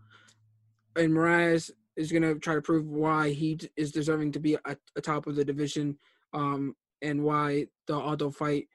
and 0.96 1.12
Moraes 1.12 1.70
is 1.96 2.10
going 2.10 2.22
to 2.22 2.38
try 2.38 2.54
to 2.54 2.62
prove 2.62 2.86
why 2.86 3.30
he 3.30 3.58
is 3.76 3.92
deserving 3.92 4.32
to 4.32 4.40
be 4.40 4.56
at 4.66 4.78
the 4.94 5.00
top 5.00 5.26
of 5.26 5.36
the 5.36 5.44
division 5.44 5.98
um, 6.32 6.74
and 7.02 7.22
why 7.22 7.66
the 7.86 7.94
Aldo 7.94 8.30
fight 8.30 8.68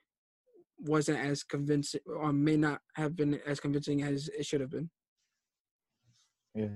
wasn't 0.79 1.17
as 1.17 1.43
convincing 1.43 2.01
or 2.05 2.31
may 2.31 2.55
not 2.55 2.81
have 2.95 3.15
been 3.15 3.39
as 3.47 3.59
convincing 3.59 4.03
as 4.03 4.29
it 4.29 4.45
should 4.45 4.61
have 4.61 4.69
been. 4.69 4.89
Yeah. 6.53 6.67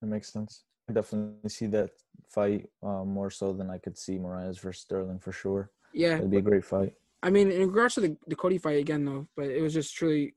That 0.00 0.06
makes 0.06 0.32
sense. 0.32 0.64
I 0.88 0.92
definitely 0.92 1.48
see 1.48 1.66
that 1.66 1.90
fight 2.28 2.68
uh, 2.82 3.04
more 3.04 3.30
so 3.30 3.52
than 3.52 3.70
I 3.70 3.78
could 3.78 3.96
see 3.96 4.18
Moraes 4.18 4.60
versus 4.60 4.82
Sterling 4.82 5.18
for 5.18 5.32
sure. 5.32 5.70
Yeah, 5.94 6.16
It'd 6.16 6.30
be 6.30 6.38
a 6.38 6.42
great 6.42 6.64
fight. 6.64 6.94
I 7.22 7.30
mean, 7.30 7.50
in 7.50 7.68
regards 7.68 7.94
to 7.94 8.00
the, 8.02 8.16
the 8.26 8.36
Cody 8.36 8.58
fight 8.58 8.78
again, 8.78 9.04
though, 9.04 9.26
but 9.36 9.46
it 9.46 9.62
was 9.62 9.72
just 9.72 9.94
truly 9.94 10.34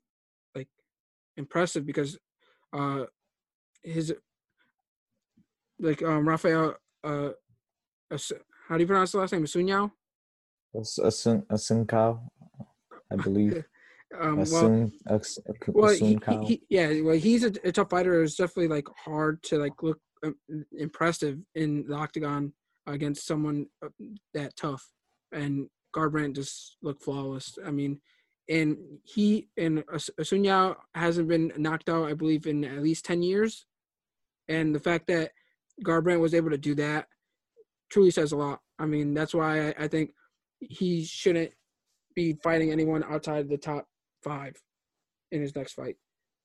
like 0.55 0.69
impressive 1.35 1.85
because 1.85 2.17
uh 2.73 3.05
his 3.83 4.13
like 5.79 6.01
um 6.03 6.27
Raphael 6.27 6.75
uh 7.03 7.29
how 8.67 8.75
do 8.77 8.81
you 8.81 8.87
pronounce 8.87 9.11
the 9.11 9.17
last 9.17 9.33
name? 9.33 9.43
Sunyao? 9.43 9.91
Asun 10.75 11.45
Asunkao, 11.47 12.21
I 13.11 13.15
believe. 13.23 13.65
Um, 14.17 14.37
well, 14.37 14.45
Asun 14.45 14.91
well, 15.73 15.93
he, 15.93 16.17
he, 16.45 16.61
yeah, 16.69 17.01
well, 17.01 17.15
he's 17.15 17.43
a, 17.43 17.51
a 17.65 17.71
tough 17.73 17.89
fighter. 17.89 18.23
It's 18.23 18.35
definitely 18.35 18.69
like 18.69 18.87
hard 19.03 19.43
to 19.43 19.57
like 19.57 19.83
look 19.83 19.99
impressive 20.77 21.39
in 21.55 21.85
the 21.87 21.95
octagon 21.95 22.53
against 22.85 23.25
someone 23.25 23.67
uh, 23.83 23.89
that 24.33 24.55
tough. 24.55 24.85
And 25.31 25.69
Garbrandt 25.95 26.35
just 26.35 26.77
looked 26.81 27.03
flawless. 27.03 27.57
I 27.65 27.71
mean, 27.71 27.99
and 28.49 28.77
he 29.03 29.49
and 29.57 29.85
Asunyao 29.87 30.75
hasn't 30.95 31.27
been 31.27 31.51
knocked 31.57 31.89
out, 31.89 32.07
I 32.07 32.13
believe, 32.13 32.47
in 32.47 32.63
at 32.63 32.81
least 32.81 33.05
ten 33.05 33.21
years. 33.21 33.65
And 34.47 34.73
the 34.73 34.79
fact 34.79 35.07
that 35.07 35.31
Garbrandt 35.83 36.21
was 36.21 36.33
able 36.33 36.49
to 36.51 36.57
do 36.57 36.73
that 36.75 37.07
truly 37.91 38.11
says 38.11 38.31
a 38.31 38.37
lot. 38.37 38.59
I 38.79 38.85
mean, 38.85 39.13
that's 39.13 39.33
why 39.33 39.69
I, 39.69 39.73
I 39.79 39.87
think 39.87 40.11
he 40.59 41.03
shouldn't 41.03 41.51
be 42.15 42.37
fighting 42.41 42.71
anyone 42.71 43.03
outside 43.03 43.49
the 43.49 43.57
top 43.57 43.87
five 44.23 44.55
in 45.31 45.41
his 45.41 45.55
next 45.55 45.73
fight. 45.73 45.97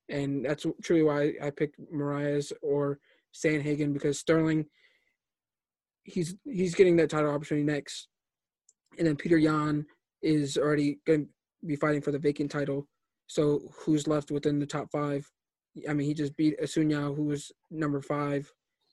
And 0.08 0.44
that's 0.44 0.66
truly 0.82 1.02
why 1.02 1.34
I 1.42 1.50
picked 1.50 1.80
Moraes 1.94 2.52
or 2.62 2.98
Sandhagen 3.34 3.92
because 3.92 4.18
Sterling, 4.18 4.66
he's 6.04 6.34
he's 6.44 6.74
getting 6.74 6.96
that 6.96 7.10
title 7.10 7.30
opportunity 7.30 7.64
next. 7.64 8.08
And 8.98 9.06
then 9.06 9.16
Peter 9.16 9.38
Yan 9.38 9.86
is 10.22 10.56
already 10.56 10.98
going 11.06 11.24
to 11.24 11.28
be 11.66 11.76
fighting 11.76 12.02
for 12.02 12.12
the 12.12 12.18
vacant 12.18 12.50
title. 12.50 12.86
So 13.26 13.60
who's 13.78 14.06
left 14.06 14.30
within 14.30 14.58
the 14.58 14.66
top 14.66 14.88
five? 14.92 15.26
I 15.88 15.94
mean, 15.94 16.06
he 16.06 16.14
just 16.14 16.36
beat 16.36 16.60
Asunya, 16.60 17.16
who 17.16 17.24
was 17.24 17.50
number 17.70 18.02
five, 18.02 18.50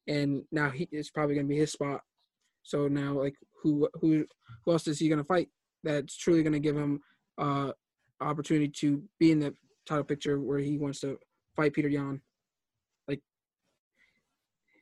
and 0.08 0.44
now 0.52 0.70
he 0.70 0.88
is 0.92 1.10
probably 1.10 1.36
going 1.36 1.48
to 1.48 1.54
be 1.54 1.60
his 1.60 1.74
spot. 1.74 2.02
So 2.64 2.88
now, 2.88 3.14
like, 3.14 3.36
who 3.62 3.90
who 3.96 4.26
who 4.66 4.72
else 4.72 4.88
is 4.88 5.00
he 5.00 5.10
going 5.10 5.20
to 5.20 5.26
fight? 5.26 5.50
That's 5.84 6.16
truly 6.16 6.44
going 6.44 6.54
to 6.54 6.60
give 6.60 6.78
him 6.78 7.02
uh 7.38 7.72
opportunity 8.22 8.68
to 8.68 9.02
be 9.20 9.32
in 9.32 9.40
the 9.40 9.54
title 9.86 10.04
picture 10.04 10.40
where 10.40 10.60
he 10.60 10.78
wants 10.78 11.00
to 11.02 11.18
fight 11.56 11.74
Peter 11.74 11.90
Yan. 11.90 12.22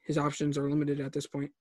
His 0.08 0.18
options 0.18 0.58
are 0.58 0.70
limited 0.70 1.02
at 1.02 1.12
this 1.12 1.28
point. 1.28 1.52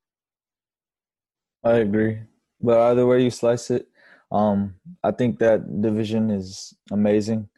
I 1.64 1.78
agree. 1.78 2.20
But 2.60 2.78
either 2.78 3.04
way 3.06 3.24
you 3.24 3.30
slice 3.30 3.70
it, 3.72 3.88
um, 4.30 4.76
I 5.02 5.10
think 5.10 5.40
that 5.40 5.82
division 5.82 6.30
is 6.30 6.72
amazing. 6.92 7.48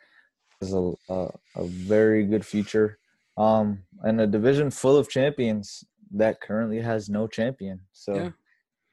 It's 0.61 0.73
a, 0.73 0.93
a, 1.11 1.29
a 1.57 1.65
very 1.67 2.25
good 2.25 2.45
future. 2.45 2.99
Um, 3.37 3.85
and 4.03 4.21
a 4.21 4.27
division 4.27 4.71
full 4.71 4.97
of 4.97 5.09
champions 5.09 5.85
that 6.11 6.41
currently 6.41 6.81
has 6.81 7.09
no 7.11 7.27
champion. 7.27 7.81
So 7.93 8.15
Yeah. 8.15 8.31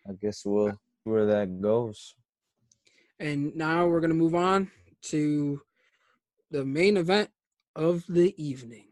I 0.07 0.13
guess 0.21 0.43
we'll 0.45 0.71
see 0.71 0.77
where 1.05 1.25
that 1.25 1.61
goes. 1.61 2.13
And 3.19 3.55
now 3.55 3.87
we're 3.87 4.01
going 4.01 4.11
to 4.11 4.15
move 4.15 4.35
on 4.35 4.69
to 5.03 5.61
the 6.51 6.65
main 6.65 6.97
event 6.97 7.29
of 7.75 8.03
the 8.07 8.35
evening. 8.37 8.87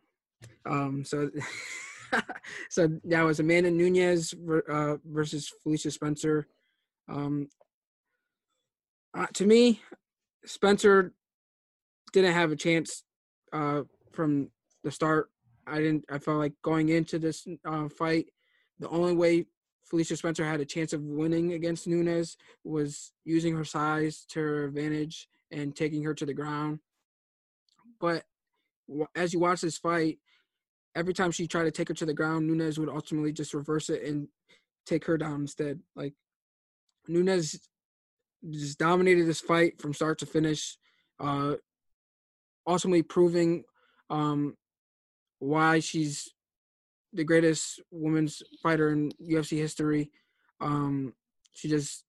Um, 0.65 1.03
so, 1.03 1.29
so 2.69 2.89
that 3.05 3.21
was 3.23 3.39
Amanda 3.39 3.71
Nunes 3.71 4.33
uh, 4.69 4.95
versus 5.05 5.51
Felicia 5.63 5.91
Spencer. 5.91 6.47
Um, 7.09 7.47
uh, 9.17 9.27
to 9.33 9.45
me, 9.45 9.81
Spencer 10.45 11.13
didn't 12.11 12.33
have 12.33 12.51
a 12.51 12.55
chance 12.55 13.03
uh, 13.51 13.81
from 14.11 14.49
the 14.83 14.91
start. 14.91 15.29
I 15.65 15.77
didn't. 15.77 16.05
I 16.11 16.17
felt 16.17 16.39
like 16.39 16.53
going 16.61 16.89
into 16.89 17.19
this 17.19 17.47
uh, 17.65 17.87
fight, 17.89 18.27
the 18.79 18.89
only 18.89 19.13
way 19.13 19.45
Felicia 19.85 20.17
Spencer 20.17 20.45
had 20.45 20.59
a 20.59 20.65
chance 20.65 20.93
of 20.93 21.01
winning 21.01 21.53
against 21.53 21.87
Nunes 21.87 22.37
was 22.63 23.11
using 23.25 23.55
her 23.55 23.63
size 23.63 24.25
to 24.29 24.39
her 24.39 24.65
advantage 24.65 25.27
and 25.51 25.75
taking 25.75 26.03
her 26.03 26.13
to 26.15 26.25
the 26.25 26.33
ground. 26.33 26.79
But 27.99 28.23
as 29.15 29.33
you 29.33 29.39
watch 29.39 29.61
this 29.61 29.77
fight, 29.77 30.17
every 30.95 31.13
time 31.13 31.31
she 31.31 31.47
tried 31.47 31.63
to 31.63 31.71
take 31.71 31.87
her 31.87 31.93
to 31.95 32.05
the 32.05 32.13
ground, 32.13 32.47
Nunes 32.47 32.79
would 32.79 32.89
ultimately 32.89 33.31
just 33.31 33.53
reverse 33.53 33.89
it 33.89 34.03
and 34.03 34.27
take 34.85 35.05
her 35.05 35.17
down 35.17 35.41
instead. 35.41 35.79
Like 35.95 36.13
Nunes 37.07 37.59
just 38.49 38.77
dominated 38.77 39.25
this 39.25 39.41
fight 39.41 39.81
from 39.81 39.93
start 39.93 40.19
to 40.19 40.25
finish, 40.25 40.77
uh, 41.19 41.53
ultimately 42.67 43.03
proving 43.03 43.63
um, 44.09 44.55
why 45.39 45.79
she's 45.79 46.29
the 47.13 47.23
greatest 47.23 47.81
women's 47.91 48.41
fighter 48.61 48.89
in 48.89 49.11
UFC 49.21 49.57
history. 49.57 50.11
Um, 50.59 51.13
she 51.53 51.69
just 51.69 52.05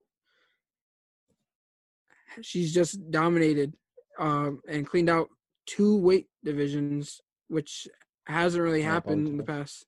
she's 2.41 2.73
just 2.73 2.99
dominated 3.11 3.73
um, 4.19 4.61
and 4.67 4.87
cleaned 4.87 5.09
out 5.09 5.29
two 5.65 5.97
weight 5.97 6.27
divisions, 6.43 7.21
which 7.47 7.87
hasn't 8.27 8.63
really 8.63 8.81
happened 8.81 9.27
in 9.27 9.37
the 9.37 9.43
past. 9.43 9.85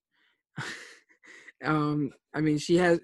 um, 1.63 2.11
I 2.33 2.41
mean, 2.41 2.57
she 2.57 2.77
has 2.77 2.99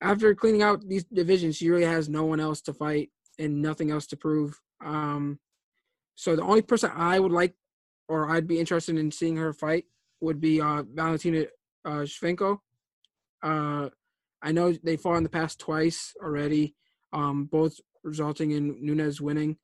after 0.00 0.34
cleaning 0.34 0.62
out 0.62 0.86
these 0.86 1.04
divisions, 1.04 1.56
she 1.56 1.70
really 1.70 1.84
has 1.84 2.08
no 2.08 2.24
one 2.24 2.40
else 2.40 2.60
to 2.62 2.74
fight 2.74 3.10
and 3.38 3.62
nothing 3.62 3.90
else 3.90 4.06
to 4.08 4.16
prove. 4.16 4.60
Um, 4.84 5.38
so 6.16 6.36
the 6.36 6.42
only 6.42 6.62
person 6.62 6.90
I 6.94 7.20
would 7.20 7.32
like, 7.32 7.54
or 8.08 8.30
I'd 8.30 8.48
be 8.48 8.58
interested 8.58 8.96
in 8.98 9.10
seeing 9.10 9.36
her 9.36 9.52
fight, 9.52 9.84
would 10.20 10.40
be 10.40 10.60
uh, 10.60 10.82
Valentina 10.92 11.46
uh, 11.84 12.04
Shevchenko. 12.04 12.58
Uh, 13.42 13.88
I 14.42 14.52
know 14.52 14.72
they 14.72 14.96
fought 14.96 15.16
in 15.16 15.22
the 15.22 15.28
past 15.28 15.60
twice 15.60 16.14
already, 16.20 16.74
um, 17.12 17.44
both 17.44 17.78
resulting 18.02 18.50
in 18.50 18.84
Nunes 18.84 19.20
winning, 19.20 19.56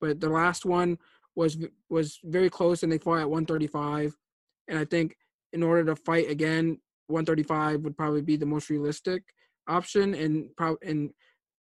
but 0.00 0.20
the 0.20 0.28
last 0.28 0.64
one 0.64 0.98
was 1.36 1.56
was 1.88 2.18
very 2.24 2.50
close, 2.50 2.82
and 2.82 2.92
they 2.92 2.98
fought 2.98 3.20
at 3.20 3.30
135. 3.30 4.16
And 4.68 4.78
I 4.78 4.84
think 4.84 5.16
in 5.52 5.62
order 5.62 5.84
to 5.84 5.96
fight 5.96 6.30
again, 6.30 6.78
135 7.08 7.80
would 7.82 7.96
probably 7.96 8.22
be 8.22 8.36
the 8.36 8.46
most 8.46 8.70
realistic 8.70 9.22
option, 9.68 10.14
and 10.14 10.46
pro- 10.56 10.78
and 10.82 11.10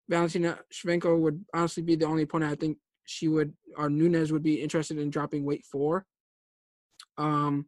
Valentina 0.09 0.59
Shevchenko 0.73 1.19
would 1.21 1.45
honestly 1.55 1.83
be 1.83 1.97
the 1.97 2.07
only 2.07 2.23
opponent 2.23 2.53
I 2.53 2.57
think 2.57 2.79
she 3.05 3.29
would 3.29 3.53
or 3.77 3.89
Nunes 3.89 4.33
would 4.33 4.43
be 4.43 4.61
interested 4.61 4.99
in 4.99 5.11
dropping 5.11 5.45
weight 5.45 5.65
for. 5.71 6.05
Um, 7.17 7.67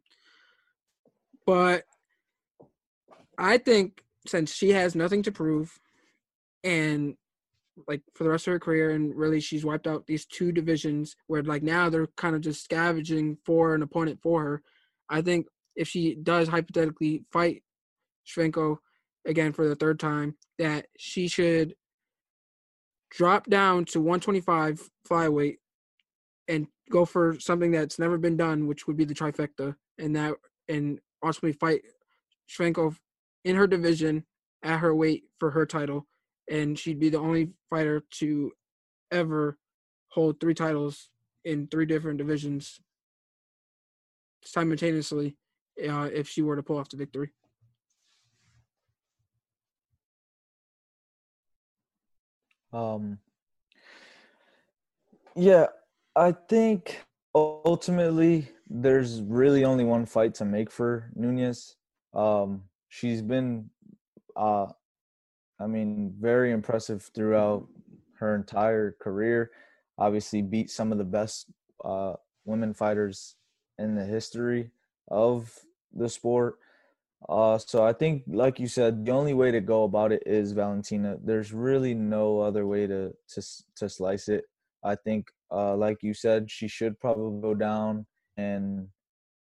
but 1.45 1.83
I 3.37 3.57
think 3.57 4.03
since 4.27 4.53
she 4.53 4.69
has 4.69 4.95
nothing 4.95 5.23
to 5.23 5.31
prove, 5.31 5.79
and 6.63 7.15
like 7.87 8.01
for 8.13 8.23
the 8.23 8.29
rest 8.29 8.47
of 8.47 8.53
her 8.53 8.59
career, 8.59 8.91
and 8.91 9.15
really 9.15 9.39
she's 9.39 9.65
wiped 9.65 9.87
out 9.87 10.05
these 10.05 10.25
two 10.25 10.51
divisions 10.51 11.15
where 11.27 11.41
like 11.43 11.63
now 11.63 11.89
they're 11.89 12.07
kind 12.17 12.35
of 12.35 12.41
just 12.41 12.63
scavenging 12.63 13.37
for 13.45 13.73
an 13.73 13.81
opponent 13.81 14.19
for 14.21 14.43
her. 14.43 14.61
I 15.11 15.21
think 15.21 15.45
if 15.75 15.87
she 15.89 16.15
does 16.15 16.47
hypothetically 16.47 17.25
fight 17.31 17.63
Shevchenko 18.25 18.77
again 19.27 19.51
for 19.51 19.67
the 19.67 19.75
third 19.75 19.99
time, 19.99 20.35
that 20.57 20.87
she 20.97 21.27
should 21.27 21.75
drop 23.11 23.47
down 23.47 23.83
to 23.85 23.99
125 23.99 24.89
flyweight 25.07 25.57
and 26.47 26.67
go 26.89 27.05
for 27.05 27.37
something 27.39 27.71
that's 27.71 27.99
never 27.99 28.17
been 28.17 28.37
done, 28.37 28.67
which 28.67 28.87
would 28.87 28.97
be 28.97 29.05
the 29.05 29.13
trifecta, 29.13 29.75
and 29.99 30.15
that 30.15 30.33
and 30.69 30.99
ultimately 31.23 31.53
fight 31.53 31.81
Shevchenko 32.49 32.95
in 33.43 33.55
her 33.57 33.67
division 33.67 34.25
at 34.63 34.79
her 34.79 34.95
weight 34.95 35.23
for 35.39 35.51
her 35.51 35.65
title, 35.65 36.07
and 36.49 36.79
she'd 36.79 36.99
be 36.99 37.09
the 37.09 37.19
only 37.19 37.49
fighter 37.69 38.03
to 38.11 38.51
ever 39.11 39.57
hold 40.07 40.39
three 40.39 40.53
titles 40.53 41.09
in 41.43 41.67
three 41.67 41.85
different 41.85 42.17
divisions 42.17 42.79
simultaneously 44.43 45.37
uh, 45.89 46.09
if 46.13 46.27
she 46.27 46.41
were 46.41 46.55
to 46.55 46.63
pull 46.63 46.77
off 46.77 46.89
the 46.89 46.97
victory. 46.97 47.31
Um, 52.73 53.19
yeah, 55.35 55.67
I 56.15 56.31
think 56.31 57.03
ultimately 57.35 58.49
there's 58.69 59.21
really 59.21 59.65
only 59.65 59.83
one 59.83 60.05
fight 60.05 60.35
to 60.35 60.45
make 60.45 60.71
for 60.71 61.11
Nunes. 61.15 61.75
Um, 62.13 62.63
she's 62.87 63.21
been, 63.21 63.69
uh, 64.35 64.67
I 65.59 65.67
mean, 65.67 66.13
very 66.19 66.51
impressive 66.51 67.09
throughout 67.13 67.67
her 68.19 68.35
entire 68.35 68.95
career. 69.01 69.51
Obviously, 69.97 70.41
beat 70.41 70.69
some 70.69 70.91
of 70.91 70.97
the 70.97 71.03
best 71.03 71.51
uh, 71.83 72.13
women 72.45 72.73
fighters 72.73 73.35
in 73.81 73.95
the 73.95 74.05
history 74.05 74.71
of 75.09 75.53
the 75.93 76.09
sport. 76.09 76.57
Uh, 77.29 77.57
so 77.57 77.83
I 77.83 77.93
think, 77.93 78.23
like 78.27 78.59
you 78.59 78.67
said, 78.67 79.05
the 79.05 79.11
only 79.11 79.33
way 79.33 79.51
to 79.51 79.61
go 79.61 79.83
about 79.83 80.11
it 80.11 80.23
is 80.25 80.53
Valentina. 80.53 81.17
There's 81.23 81.53
really 81.53 81.93
no 81.93 82.39
other 82.39 82.65
way 82.65 82.87
to 82.87 83.13
to 83.33 83.41
to 83.75 83.89
slice 83.89 84.27
it. 84.27 84.45
I 84.83 84.95
think, 84.95 85.27
uh, 85.51 85.75
like 85.75 86.01
you 86.01 86.13
said, 86.13 86.49
she 86.49 86.67
should 86.67 86.99
probably 86.99 87.41
go 87.41 87.53
down 87.53 88.05
and 88.37 88.87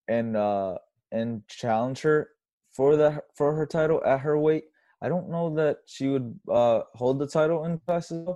and 0.07 0.35
uh 0.37 0.77
and 1.11 1.47
challenge 1.47 2.01
her 2.01 2.29
for 2.71 2.95
the 2.95 3.23
for 3.33 3.55
her 3.55 3.65
title 3.65 4.01
at 4.05 4.19
her 4.19 4.37
weight. 4.37 4.65
I 5.01 5.09
don't 5.09 5.29
know 5.29 5.53
that 5.55 5.77
she 5.85 6.07
would 6.09 6.39
uh 6.51 6.81
hold 6.93 7.19
the 7.19 7.27
title 7.27 7.65
in 7.65 7.79
classes, 7.79 8.27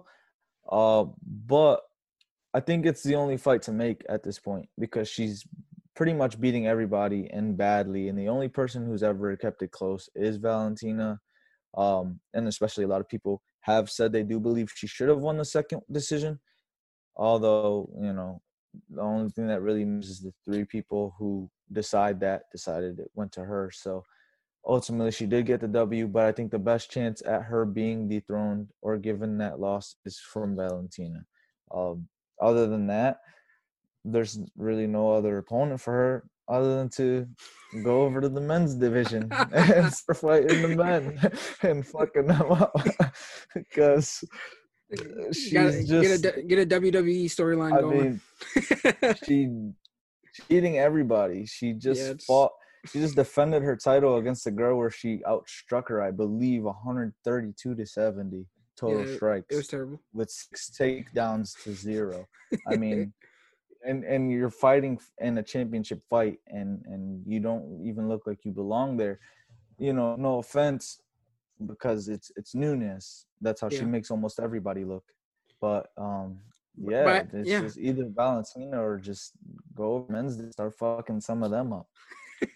uh, 0.71 1.05
but 1.21 1.81
I 2.53 2.59
think 2.59 2.87
it's 2.87 3.03
the 3.03 3.15
only 3.15 3.37
fight 3.37 3.61
to 3.63 3.71
make 3.71 4.03
at 4.09 4.23
this 4.23 4.39
point 4.39 4.67
because 4.79 5.07
she's 5.07 5.45
pretty 5.97 6.13
much 6.13 6.39
beating 6.39 6.67
everybody 6.67 7.27
and 7.33 7.57
badly. 7.57 8.07
And 8.07 8.17
the 8.17 8.29
only 8.29 8.47
person 8.47 8.85
who's 8.85 9.01
ever 9.01 9.35
kept 9.35 9.63
it 9.63 9.71
close 9.71 10.07
is 10.15 10.37
Valentina. 10.37 11.19
Um, 11.75 12.19
and 12.35 12.47
especially 12.47 12.83
a 12.83 12.87
lot 12.87 13.01
of 13.01 13.09
people 13.09 13.41
have 13.61 13.89
said 13.89 14.11
they 14.11 14.23
do 14.23 14.39
believe 14.39 14.71
she 14.73 14.85
should 14.85 15.09
have 15.09 15.17
won 15.17 15.37
the 15.37 15.43
second 15.43 15.81
decision. 15.91 16.39
Although, 17.15 17.89
you 17.99 18.13
know, 18.13 18.41
the 18.91 19.01
only 19.01 19.31
thing 19.31 19.47
that 19.47 19.61
really 19.61 19.81
is 19.81 20.21
the 20.21 20.31
three 20.45 20.65
people 20.65 21.15
who 21.17 21.49
decide 21.71 22.19
that 22.19 22.43
decided 22.51 22.99
it 22.99 23.09
went 23.15 23.31
to 23.31 23.43
her. 23.43 23.71
So 23.73 24.03
ultimately 24.67 25.11
she 25.11 25.25
did 25.25 25.47
get 25.47 25.61
the 25.61 25.67
W, 25.67 26.07
but 26.07 26.25
I 26.25 26.31
think 26.31 26.51
the 26.51 26.59
best 26.59 26.91
chance 26.91 27.23
at 27.25 27.41
her 27.41 27.65
being 27.65 28.07
dethroned 28.07 28.69
or 28.83 28.97
given 28.97 29.39
that 29.39 29.59
loss 29.59 29.95
is 30.05 30.19
from 30.19 30.55
Valentina. 30.55 31.25
Um, 31.73 32.07
other 32.39 32.67
than 32.67 32.85
that, 32.87 33.17
there's 34.11 34.39
really 34.57 34.87
no 34.87 35.11
other 35.11 35.37
opponent 35.37 35.81
for 35.81 35.93
her 35.93 36.23
other 36.49 36.77
than 36.77 36.89
to 36.89 37.27
go 37.83 38.01
over 38.03 38.21
to 38.21 38.29
the 38.29 38.39
men's 38.41 38.75
division 38.75 39.29
and 39.53 39.91
start 39.93 40.17
fighting 40.17 40.61
the 40.61 40.67
men 40.69 41.19
and 41.61 41.85
fucking 41.85 42.27
them 42.27 42.51
up 42.51 42.73
because 43.53 44.23
she's 45.33 45.53
Gotta 45.53 45.83
just 45.83 46.21
get 46.23 46.35
a 46.35 46.41
get 46.43 46.59
a 46.59 46.79
WWE 46.79 47.25
storyline 47.25 47.79
going. 47.79 48.07
mean, 48.07 48.21
she 49.25 49.49
she's 50.33 50.45
eating 50.49 50.77
everybody. 50.77 51.45
She 51.45 51.73
just 51.73 51.99
Yeah, 52.01 52.13
fought. 52.25 52.51
She 52.85 52.99
just 52.99 53.15
defended 53.15 53.63
her 53.63 53.75
title 53.75 54.17
against 54.17 54.47
a 54.47 54.51
girl 54.51 54.77
where 54.77 54.89
she 54.89 55.19
outstruck 55.27 55.89
her, 55.89 56.01
I 56.01 56.11
believe, 56.11 56.63
132 56.63 57.75
to 57.75 57.85
70 57.85 58.45
total 58.79 59.05
Yeah, 59.05 59.15
strikes 59.15 59.45
it 59.49 59.55
was 59.57 59.67
terrible. 59.67 59.99
with 60.13 60.29
six 60.29 60.71
takedowns 60.79 61.61
to 61.63 61.73
zero. 61.73 62.25
I 62.65 62.75
mean, 62.75 63.13
and 63.85 64.03
and 64.03 64.31
you're 64.31 64.49
fighting 64.49 64.99
in 65.19 65.37
a 65.37 65.43
championship 65.43 66.01
fight, 66.09 66.39
and 66.47 66.83
and 66.85 67.23
you 67.25 67.39
don't 67.39 67.81
even 67.85 68.07
look 68.07 68.27
like 68.27 68.45
you 68.45 68.51
belong 68.51 68.97
there. 68.97 69.19
You 69.77 69.93
know, 69.93 70.15
no 70.15 70.39
offense, 70.39 71.01
because 71.65 72.07
it's 72.09 72.31
it's 72.35 72.55
Nunes. 72.55 73.25
That's 73.41 73.61
how 73.61 73.69
she 73.69 73.85
makes 73.85 74.11
almost 74.11 74.39
everybody 74.39 74.83
look. 74.83 75.03
But 75.61 75.87
um, 75.97 76.39
yeah, 76.77 77.03
but- 77.03 77.39
it's 77.39 77.49
yeah. 77.49 77.61
just 77.61 77.77
either 77.77 78.05
Valentina 78.13 78.83
or 78.83 78.97
just 78.97 79.33
go 79.75 79.93
over 79.95 80.11
men's 80.11 80.37
and 80.37 80.51
start 80.51 80.75
fucking 80.75 81.21
some 81.21 81.43
of 81.43 81.51
them 81.51 81.73
up. 81.73 81.87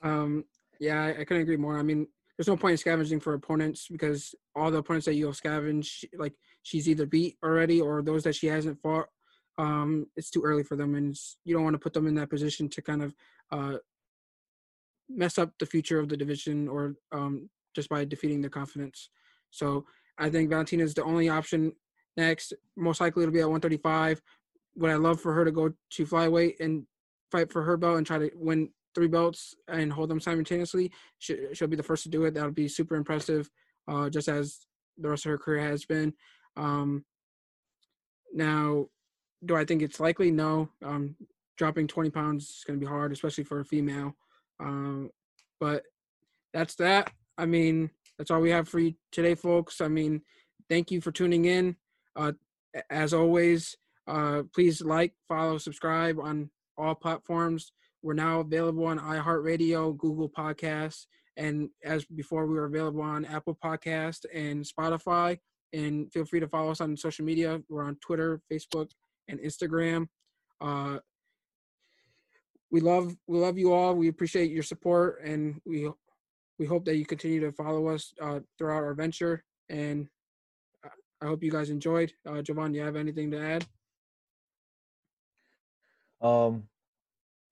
Um, 0.00 0.44
yeah, 0.78 1.02
I, 1.02 1.08
I 1.08 1.24
couldn't 1.24 1.42
agree 1.42 1.56
more. 1.56 1.76
I 1.76 1.82
mean, 1.82 2.06
there's 2.36 2.46
no 2.46 2.56
point 2.56 2.72
in 2.72 2.78
scavenging 2.78 3.18
for 3.18 3.34
opponents 3.34 3.88
because 3.90 4.32
all 4.54 4.70
the 4.70 4.78
opponents 4.78 5.06
that 5.06 5.14
you'll 5.14 5.32
scavenge, 5.32 6.04
like 6.16 6.34
she's 6.62 6.88
either 6.88 7.04
beat 7.04 7.36
already 7.42 7.80
or 7.80 8.00
those 8.00 8.22
that 8.22 8.36
she 8.36 8.46
hasn't 8.46 8.80
fought. 8.80 9.06
Um, 9.58 10.06
it's 10.16 10.30
too 10.30 10.42
early 10.44 10.62
for 10.62 10.76
them, 10.76 10.94
and 10.94 11.16
you 11.44 11.54
don't 11.54 11.64
want 11.64 11.74
to 11.74 11.80
put 11.80 11.92
them 11.92 12.06
in 12.06 12.14
that 12.14 12.30
position 12.30 12.68
to 12.68 12.82
kind 12.82 13.02
of 13.02 13.14
uh, 13.50 13.78
mess 15.08 15.38
up 15.38 15.52
the 15.58 15.66
future 15.66 15.98
of 15.98 16.08
the 16.08 16.16
division 16.16 16.68
or 16.68 16.94
um, 17.12 17.50
just 17.74 17.88
by 17.88 18.04
defeating 18.04 18.40
their 18.40 18.50
confidence. 18.50 19.10
So 19.50 19.84
I 20.18 20.30
think 20.30 20.50
Valentina 20.50 20.84
is 20.84 20.94
the 20.94 21.04
only 21.04 21.28
option 21.28 21.72
next. 22.16 22.52
Most 22.76 23.00
likely 23.00 23.22
it'll 23.22 23.32
be 23.32 23.40
at 23.40 23.48
135. 23.48 24.20
Would 24.76 24.90
I 24.90 24.94
love 24.94 25.20
for 25.20 25.32
her 25.32 25.44
to 25.44 25.50
go 25.50 25.72
to 25.90 26.06
flyweight 26.06 26.60
and 26.60 26.84
fight 27.32 27.50
for 27.50 27.62
her 27.62 27.76
belt 27.76 27.98
and 27.98 28.06
try 28.06 28.18
to 28.18 28.30
win 28.34 28.70
three 28.94 29.08
belts 29.08 29.54
and 29.68 29.92
hold 29.92 30.10
them 30.10 30.20
simultaneously? 30.20 30.92
She, 31.18 31.54
she'll 31.54 31.68
be 31.68 31.76
the 31.76 31.82
first 31.82 32.04
to 32.04 32.08
do 32.08 32.24
it. 32.24 32.34
That'll 32.34 32.50
be 32.50 32.68
super 32.68 32.94
impressive, 32.94 33.50
uh, 33.88 34.10
just 34.10 34.28
as 34.28 34.66
the 34.98 35.08
rest 35.08 35.26
of 35.26 35.30
her 35.30 35.38
career 35.38 35.62
has 35.62 35.84
been. 35.84 36.12
Um, 36.56 37.04
now, 38.32 38.86
do 39.44 39.56
I 39.56 39.64
think 39.64 39.82
it's 39.82 40.00
likely? 40.00 40.30
No. 40.30 40.68
Um, 40.84 41.16
dropping 41.56 41.86
20 41.86 42.10
pounds 42.10 42.44
is 42.44 42.64
going 42.66 42.78
to 42.78 42.84
be 42.84 42.90
hard, 42.90 43.12
especially 43.12 43.44
for 43.44 43.60
a 43.60 43.64
female. 43.64 44.14
Um, 44.60 45.10
but 45.60 45.82
that's 46.54 46.74
that. 46.76 47.10
I 47.36 47.46
mean, 47.46 47.90
that's 48.16 48.30
all 48.30 48.40
we 48.40 48.50
have 48.50 48.68
for 48.68 48.78
you 48.78 48.94
today, 49.12 49.34
folks. 49.34 49.80
I 49.80 49.88
mean, 49.88 50.22
thank 50.68 50.90
you 50.90 51.00
for 51.00 51.12
tuning 51.12 51.44
in. 51.44 51.76
Uh, 52.16 52.32
as 52.90 53.14
always, 53.14 53.76
uh, 54.06 54.42
please 54.54 54.80
like, 54.80 55.14
follow, 55.28 55.58
subscribe 55.58 56.18
on 56.18 56.50
all 56.76 56.94
platforms. 56.94 57.72
We're 58.02 58.14
now 58.14 58.40
available 58.40 58.86
on 58.86 58.98
iHeartRadio, 58.98 59.96
Google 59.96 60.28
Podcasts, 60.28 61.06
and 61.36 61.70
as 61.84 62.04
before, 62.04 62.46
we 62.46 62.54
were 62.54 62.64
available 62.64 63.00
on 63.00 63.24
Apple 63.24 63.56
Podcast 63.62 64.24
and 64.34 64.64
Spotify. 64.64 65.38
And 65.72 66.12
feel 66.12 66.24
free 66.24 66.40
to 66.40 66.48
follow 66.48 66.70
us 66.70 66.80
on 66.80 66.96
social 66.96 67.24
media. 67.24 67.60
We're 67.68 67.84
on 67.84 67.96
Twitter, 67.96 68.40
Facebook, 68.52 68.90
and 69.28 69.38
Instagram. 69.40 70.08
Uh, 70.60 70.98
we 72.70 72.80
love 72.80 73.16
we 73.26 73.38
love 73.38 73.58
you 73.58 73.72
all. 73.72 73.94
We 73.94 74.08
appreciate 74.08 74.50
your 74.50 74.62
support, 74.62 75.20
and 75.24 75.60
we 75.64 75.90
we 76.58 76.66
hope 76.66 76.84
that 76.86 76.96
you 76.96 77.06
continue 77.06 77.40
to 77.40 77.52
follow 77.52 77.88
us 77.88 78.12
uh, 78.20 78.40
throughout 78.58 78.82
our 78.82 78.94
venture. 78.94 79.44
And 79.68 80.08
I- 80.84 81.26
hope 81.26 81.42
you 81.42 81.50
guys 81.50 81.70
enjoyed. 81.70 82.12
Uh, 82.26 82.42
Jovan, 82.42 82.72
do 82.72 82.78
you 82.78 82.84
have 82.84 82.96
anything 82.96 83.30
to 83.32 83.40
add? 83.40 83.66
Um, 86.20 86.64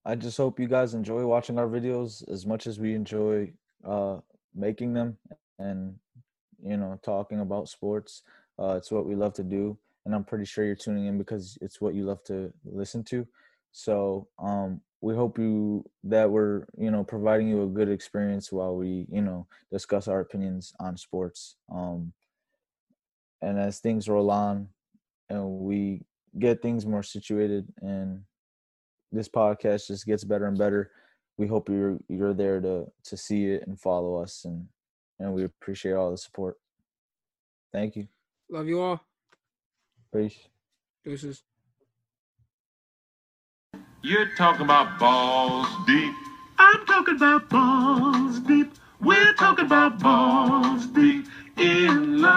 I 0.05 0.15
just 0.17 0.37
hope 0.37 0.59
you 0.61 0.67
guys 0.69 0.95
enjoy 0.95 1.25
watching 1.27 1.59
our 1.59 1.69
videos 1.69 2.29
as 2.29 2.47
much 2.47 2.67
as 2.67 2.79
we 2.79 2.95
enjoy 2.95 3.53
uh, 3.85 4.19
making 4.55 4.93
them 4.93 5.17
and 5.59 5.95
you 6.63 6.77
know 6.77 6.99
talking 7.03 7.41
about 7.41 7.69
sports. 7.69 8.23
Uh, 8.59 8.75
it's 8.77 8.91
what 8.91 9.07
we 9.07 9.15
love 9.15 9.35
to 9.35 9.45
do, 9.45 9.79
and 10.07 10.15
I'm 10.15 10.25
pretty 10.25 10.45
sure 10.45 10.65
you're 10.65 10.77
tuning 10.77 11.07
in 11.07 11.19
because 11.19 11.59
it's 11.61 11.81
what 11.81 11.95
you 11.95 12.05
love 12.05 12.23
to 12.25 12.53
listen 12.65 13.03
to. 13.05 13.27
So 13.73 14.29
um, 14.39 14.81
we 15.03 15.15
hope 15.15 15.39
you 15.39 15.85
that 16.05 16.31
we're 16.31 16.65
you 16.79 16.91
know 16.91 17.05
providing 17.05 17.49
you 17.49 17.65
a 17.65 17.67
good 17.67 17.91
experience 17.91 18.51
while 18.51 18.75
we 18.77 19.07
you 19.11 19.21
know 19.21 19.47
discuss 19.71 20.09
our 20.09 20.21
opinions 20.21 20.73
on 20.81 20.97
sports. 20.97 21.57
Um, 21.71 22.13
and 23.43 23.59
as 23.59 23.81
things 23.81 24.09
roll 24.09 24.31
on, 24.31 24.69
and 25.29 25.45
we 25.45 26.03
get 26.39 26.63
things 26.63 26.87
more 26.87 27.03
situated 27.03 27.67
and 27.81 28.21
this 29.13 29.29
podcast 29.29 29.87
just 29.89 30.07
gets 30.07 30.25
better 30.25 30.47
and 30.47 30.59
better. 30.59 30.91
We 31.37 31.47
hope 31.47 31.69
you're 31.69 31.99
you're 32.09 32.35
there 32.35 32.61
to 32.61 32.87
to 33.05 33.17
see 33.17 33.47
it 33.47 33.67
and 33.67 33.79
follow 33.79 34.17
us 34.23 34.45
and 34.45 34.67
and 35.19 35.33
we 35.33 35.45
appreciate 35.45 35.95
all 35.95 36.11
the 36.13 36.19
support. 36.19 36.57
Thank 37.73 37.97
you. 37.97 38.07
Love 38.51 38.69
you 38.69 38.81
all. 38.81 39.01
Peace. 40.17 40.49
Deuces. 41.05 41.43
You're 44.03 44.35
talking 44.35 44.63
about 44.63 44.99
balls 44.99 45.69
deep. 45.87 46.15
I'm 46.59 46.87
talking 46.87 47.17
about 47.17 47.51
balls 47.51 48.41
deep. 48.41 48.73
We're 49.03 49.35
talking 49.35 49.67
about 49.67 49.99
balls 49.99 50.87
deep 50.87 51.27
in 51.59 52.23
love. 52.23 52.33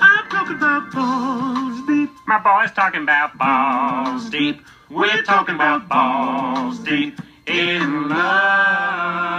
I'm 0.00 0.28
talking 0.30 0.56
about 0.56 0.90
balls 0.92 1.86
deep. 1.86 2.10
My 2.26 2.38
boy's 2.38 2.72
talking 2.72 3.02
about 3.02 3.36
balls 3.36 4.30
deep. 4.30 4.62
We're 4.88 5.22
talking 5.24 5.56
about 5.56 5.90
balls 5.90 6.78
deep 6.78 7.20
in 7.46 8.08
love. 8.08 9.37